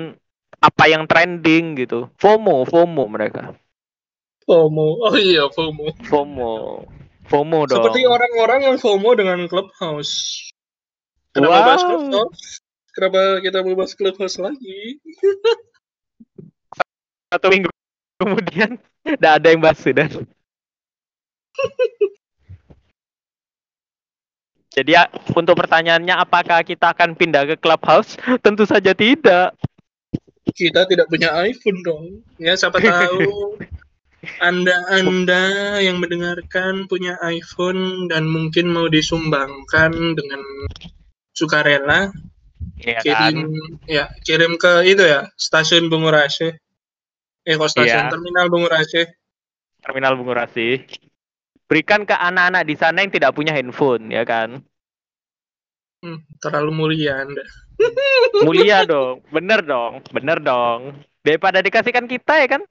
apa 0.61 0.85
yang 0.89 1.09
trending 1.09 1.77
gitu. 1.81 2.09
FOMO, 2.21 2.69
FOMO 2.69 3.05
mereka. 3.09 3.57
FOMO. 4.45 5.09
Oh 5.09 5.17
iya 5.17 5.49
FOMO. 5.49 5.97
FOMO. 6.05 6.53
FOMO 7.27 7.59
dong. 7.65 7.81
Seperti 7.81 8.05
orang-orang 8.05 8.61
yang 8.69 8.77
FOMO 8.77 9.11
dengan 9.17 9.39
Clubhouse. 9.49 10.49
Kenapa 11.33 11.57
Wow. 11.57 11.65
bahas 11.65 11.83
Clubhouse? 11.87 12.45
Kenapa 12.93 13.41
kita 13.41 13.65
mau 13.65 13.73
bahas 13.73 13.97
Clubhouse 13.97 14.37
lagi? 14.37 15.01
Satu 17.33 17.49
minggu 17.49 17.73
kemudian 18.21 18.77
nggak 19.19 19.33
ada 19.41 19.49
yang 19.49 19.65
bahas 19.65 19.81
sudah. 19.81 20.05
Jadi 24.73 24.97
ya, 24.97 25.05
untuk 25.37 25.53
pertanyaannya 25.61 26.17
apakah 26.17 26.65
kita 26.65 26.97
akan 26.97 27.13
pindah 27.13 27.45
ke 27.45 27.61
Clubhouse? 27.61 28.17
Tentu 28.45 28.65
saja 28.65 28.97
tidak. 28.97 29.53
Kita 30.49 30.89
tidak 30.89 31.13
punya 31.13 31.29
iPhone 31.45 31.85
dong. 31.85 32.25
Ya 32.41 32.57
siapa 32.57 32.81
tahu 32.85 33.61
Anda-anda 34.39 35.77
yang 35.83 35.99
mendengarkan 35.99 36.87
punya 36.89 37.19
iPhone 37.21 38.07
dan 38.09 38.25
mungkin 38.25 38.71
mau 38.71 38.87
disumbangkan 38.87 39.93
dengan 40.15 40.41
sukarela 41.35 42.15
Iya 42.83 43.03
kirim 43.03 43.35
kan? 43.51 43.51
ya 43.91 44.05
kirim 44.23 44.55
ke 44.59 44.87
itu 44.87 45.03
ya 45.03 45.27
stasiun 45.35 45.91
Bungurase. 45.91 46.59
Eh 47.43 47.55
kok 47.59 47.71
stasiun 47.71 48.07
Iya. 48.07 48.13
terminal 48.15 48.47
Bungurase. 48.47 49.03
Terminal 49.83 50.15
Bungurasi. 50.15 50.87
Berikan 51.73 52.05
ke 52.05 52.13
anak-anak 52.13 52.69
di 52.69 52.77
sana 52.77 53.01
yang 53.01 53.09
tidak 53.09 53.33
punya 53.33 53.57
handphone, 53.57 54.13
ya 54.13 54.29
kan? 54.29 54.61
Hmm, 56.05 56.21
terlalu 56.45 56.69
mulia 56.69 57.25
Anda. 57.25 57.41
Mulia 58.45 58.85
dong, 58.85 59.25
bener 59.33 59.65
dong, 59.65 60.05
bener 60.13 60.37
dong. 60.45 61.01
Daripada 61.25 61.65
dikasihkan 61.65 62.05
kita 62.05 62.45
ya 62.45 62.49
kan? 62.61 62.63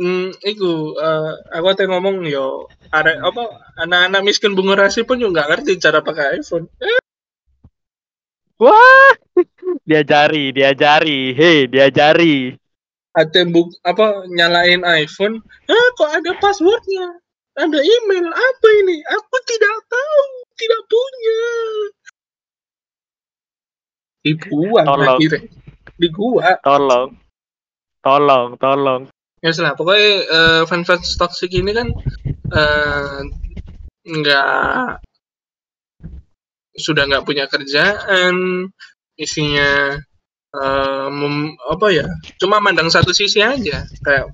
Hmm, 0.00 0.32
iku 0.48 0.96
eh, 0.96 1.32
aku 1.52 1.76
teh 1.76 1.84
ngomong 1.84 2.24
yo 2.24 2.72
are 2.88 3.20
apa 3.20 3.52
anak-anak 3.84 4.24
miskin 4.24 4.56
Bungurasi 4.56 5.04
pun 5.04 5.20
juga 5.20 5.44
nggak 5.44 5.48
ngerti 5.60 5.72
cara 5.84 6.00
pakai 6.00 6.40
iPhone. 6.40 6.72
Eh, 6.80 7.04
Wah, 8.64 9.12
diajari, 9.88 10.56
diajari, 10.56 11.36
hei, 11.36 11.68
diajari. 11.68 12.63
ATM 13.14 13.54
buk 13.54 13.70
apa 13.86 14.26
nyalain 14.26 14.82
iPhone, 14.82 15.38
ah 15.70 15.88
kok 15.94 16.10
ada 16.10 16.34
passwordnya, 16.42 17.22
ada 17.54 17.78
email 17.78 18.26
apa 18.26 18.68
ini? 18.82 18.98
Aku 19.06 19.36
tidak 19.46 19.76
tahu, 19.86 20.22
tidak 20.58 20.82
punya. 20.90 21.42
Dibuang 24.24 24.86
Tolong. 24.88 25.18
akhirnya, 25.20 25.40
di 26.00 26.08
gua. 26.10 26.58
Tolong. 26.64 27.08
Tolong, 28.02 28.48
tolong. 28.58 29.02
Ya 29.44 29.52
lah, 29.60 29.76
pokoknya 29.76 30.10
eh, 30.24 30.62
fans-fans 30.64 31.14
toxic 31.20 31.52
ini 31.52 31.70
kan 31.76 31.88
eh, 32.50 33.20
nggak 34.04 35.04
sudah 36.74 37.04
nggak 37.06 37.24
punya 37.24 37.46
kerjaan, 37.46 38.66
isinya 39.14 40.00
eh, 40.54 41.06
mem- 41.10 41.58
apa 41.66 41.86
ya, 41.90 42.06
cuma 42.38 42.62
mandang 42.62 42.88
satu 42.88 43.10
sisi 43.10 43.42
aja, 43.42 43.82
kayak 44.06 44.30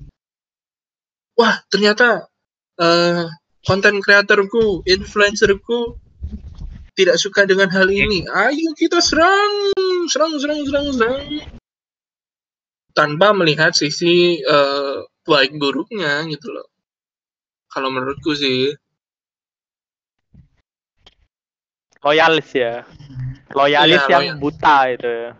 wah 1.37 1.55
ternyata 1.73 2.29
eh, 2.77 3.25
konten 3.65 4.01
kreatorku, 4.01 4.85
influencerku 4.85 5.97
tidak 6.97 7.17
suka 7.17 7.47
dengan 7.49 7.71
hal 7.71 7.87
ini. 7.89 8.27
Ayo 8.29 8.75
kita 8.77 8.99
serang, 9.01 9.73
serang, 10.11 10.37
serang, 10.37 10.59
serang, 10.67 10.87
serang. 10.93 11.23
Tanpa 12.91 13.31
melihat 13.31 13.71
sisi 13.71 14.41
eh, 14.43 14.97
baik 15.23 15.55
buruknya 15.57 16.27
gitu 16.27 16.51
loh. 16.51 16.67
Kalau 17.71 17.87
menurutku 17.87 18.35
sih, 18.35 18.75
Loyalis 22.01 22.49
ya. 22.57 22.81
Loyalis 23.53 24.01
Iya, 24.09 24.25
yang 24.25 24.41
buta 24.41 24.89
itu. 24.89 25.05
ya. 25.05 25.31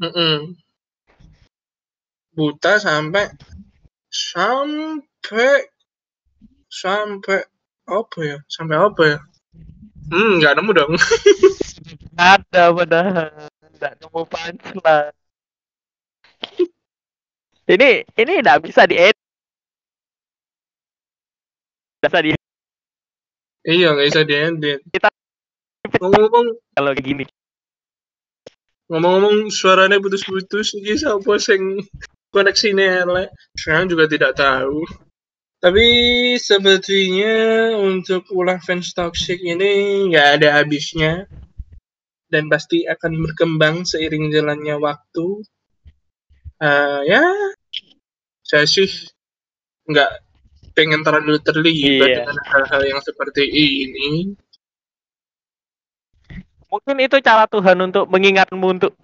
Mm-mm. 0.00 0.58
buta 2.34 2.82
sampai 2.82 3.30
sampai 4.10 5.70
sampai 6.66 7.38
apa 7.86 8.18
ya? 8.22 8.38
Sampai 8.50 8.76
apa 8.78 9.02
ya? 9.06 9.18
Hmm, 10.10 10.42
nggak 10.42 10.54
nemu 10.58 10.70
dong. 10.74 10.92
Ada 12.18 12.74
padahal. 12.74 13.30
Nggak 13.78 13.92
nemu 14.02 14.20
punchline. 14.26 15.14
Ini 17.64 18.04
ini 18.20 18.32
nggak 18.44 18.60
bisa 18.60 18.84
diedit. 18.84 19.16
Bisa 22.04 22.20
di 22.20 22.36
iya, 23.64 23.96
nggak 23.96 24.06
bisa 24.12 24.22
diedit. 24.28 24.84
Kita- 24.92 25.08
Ngomong-ngomong, 25.96 26.46
kalau 26.76 26.90
kayak 26.92 27.06
gini. 27.08 27.24
Ngomong-ngomong 28.90 29.48
suaranya 29.48 29.96
putus-putus, 30.00 30.76
ini 30.76 30.94
siapa 30.98 31.40
sing 31.40 31.80
koneksinya 32.30 33.04
elek? 33.06 33.28
Saya 33.56 33.88
juga 33.88 34.04
tidak 34.10 34.36
tahu. 34.36 34.84
Tapi 35.64 35.86
sepertinya 36.36 37.72
untuk 37.80 38.28
ulah 38.36 38.60
fans 38.60 38.92
toxic 38.92 39.40
ini 39.40 40.04
nggak 40.12 40.28
ada 40.36 40.60
habisnya 40.60 41.24
dan 42.28 42.52
pasti 42.52 42.84
akan 42.84 43.24
berkembang 43.24 43.88
seiring 43.88 44.28
jalannya 44.28 44.76
waktu. 44.76 45.40
Eh, 46.60 47.00
ya, 47.08 47.24
saya 48.44 48.68
sih 48.68 48.92
nggak 49.88 50.10
pengen 50.76 51.00
terlalu 51.00 51.40
terlibat 51.40 52.08
Iya. 52.12 52.16
dengan 52.28 52.38
hal-hal 52.44 52.82
yang 52.84 53.00
seperti 53.00 53.44
ini. 53.48 54.36
Mungkin 56.74 57.06
itu 57.06 57.22
cara 57.22 57.46
Tuhan 57.46 57.78
untuk 57.86 58.10
mengingatmu 58.10 58.66
untuk 58.66 58.98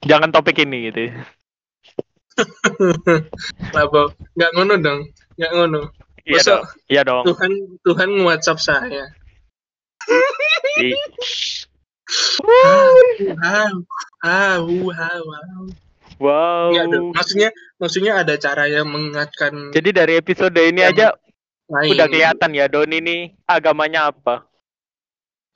jangan 0.00 0.32
topik 0.32 0.64
ini 0.64 0.88
gitu. 0.88 1.12
Kenapa? 3.68 4.16
Nggak 4.32 4.50
ngono 4.56 4.74
dong, 4.80 5.00
nggak 5.36 5.52
ngono. 5.52 5.80
Iya 6.24 6.40
dong. 6.40 6.64
Iya 6.88 7.02
dong. 7.04 7.24
Tuhan 7.28 7.52
Tuhan 7.84 8.10
WhatsApp 8.24 8.64
saya. 8.64 9.12
Wow, 12.40 12.96
wow, 13.36 13.72
wow, 14.24 15.20
wow. 15.20 15.60
Wow. 16.16 16.70
Dong. 16.72 17.12
maksudnya 17.12 17.52
maksudnya 17.76 18.24
ada 18.24 18.40
cara 18.40 18.70
yang 18.70 18.88
mengingatkan 18.88 19.74
Jadi 19.74 19.90
dari 19.92 20.16
episode 20.16 20.54
ini 20.56 20.80
aja 20.80 21.12
lain. 21.68 21.92
udah 21.92 22.06
kelihatan 22.08 22.50
ya 22.56 22.72
Don 22.72 22.88
ini 22.88 23.36
agamanya 23.44 24.08
apa. 24.08 24.48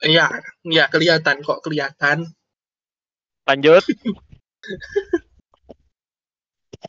Iya, 0.05 0.29
iya 0.69 0.85
kelihatan 0.93 1.41
kok 1.41 1.65
kelihatan. 1.65 2.29
Lanjut. 3.49 3.81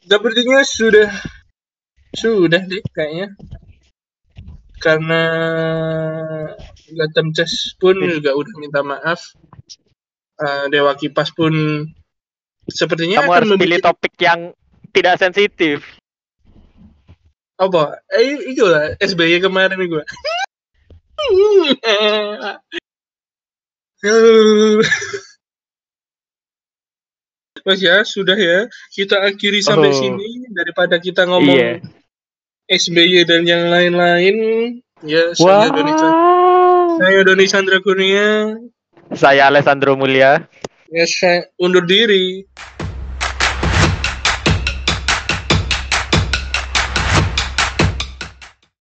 Sepertinya 0.09 0.61
sudah 0.65 1.09
sudah 2.13 2.61
deh 2.69 2.85
kayaknya. 2.93 3.33
Karena 4.79 5.23
Gotham 6.93 7.33
Chess 7.35 7.75
pun 7.81 7.97
juga 7.97 8.37
udah 8.37 8.55
minta 8.61 8.81
maaf. 8.85 9.21
Eh, 10.39 10.65
Dewa 10.71 10.95
Kipas 10.95 11.35
pun 11.35 11.51
sepertinya 12.69 13.25
Kamu 13.25 13.33
akan 13.33 13.37
harus 13.43 13.51
pilih 13.59 13.81
membuat 13.81 13.89
topik 13.91 14.15
yang 14.21 14.53
tidak 14.93 15.17
sensitif. 15.19 15.83
apa? 17.59 17.99
Eh, 18.15 18.55
itu 18.55 18.63
lah 18.63 18.95
SBY 19.03 19.43
kemarin 19.43 19.83
gue. 19.83 20.05
Mas 27.67 27.83
ya, 27.83 28.01
sudah 28.01 28.39
ya. 28.39 28.65
Kita 28.89 29.21
akhiri 29.21 29.61
sampai 29.61 29.91
Oh. 29.91 29.93
sini 29.93 30.49
daripada 30.55 30.97
kita 30.97 31.29
ngomong 31.29 31.53
Iya. 31.53 31.73
SBY 32.71 33.27
dan 33.27 33.43
yang 33.45 33.69
lain-lain. 33.69 34.37
Ya, 35.03 35.31
saya 35.33 35.69
Doni 35.69 35.93
Chan- 35.93 36.15
Wow. 36.15 36.99
saya 36.99 37.19
Doni 37.23 37.47
Chandra 37.47 37.79
Kurnia. 37.81 38.57
Saya 39.13 39.49
Alessandro 39.49 39.95
Mulia. 39.95 40.49
Ya, 40.89 41.05
saya 41.05 41.49
undur 41.57 41.85
diri. 41.85 42.45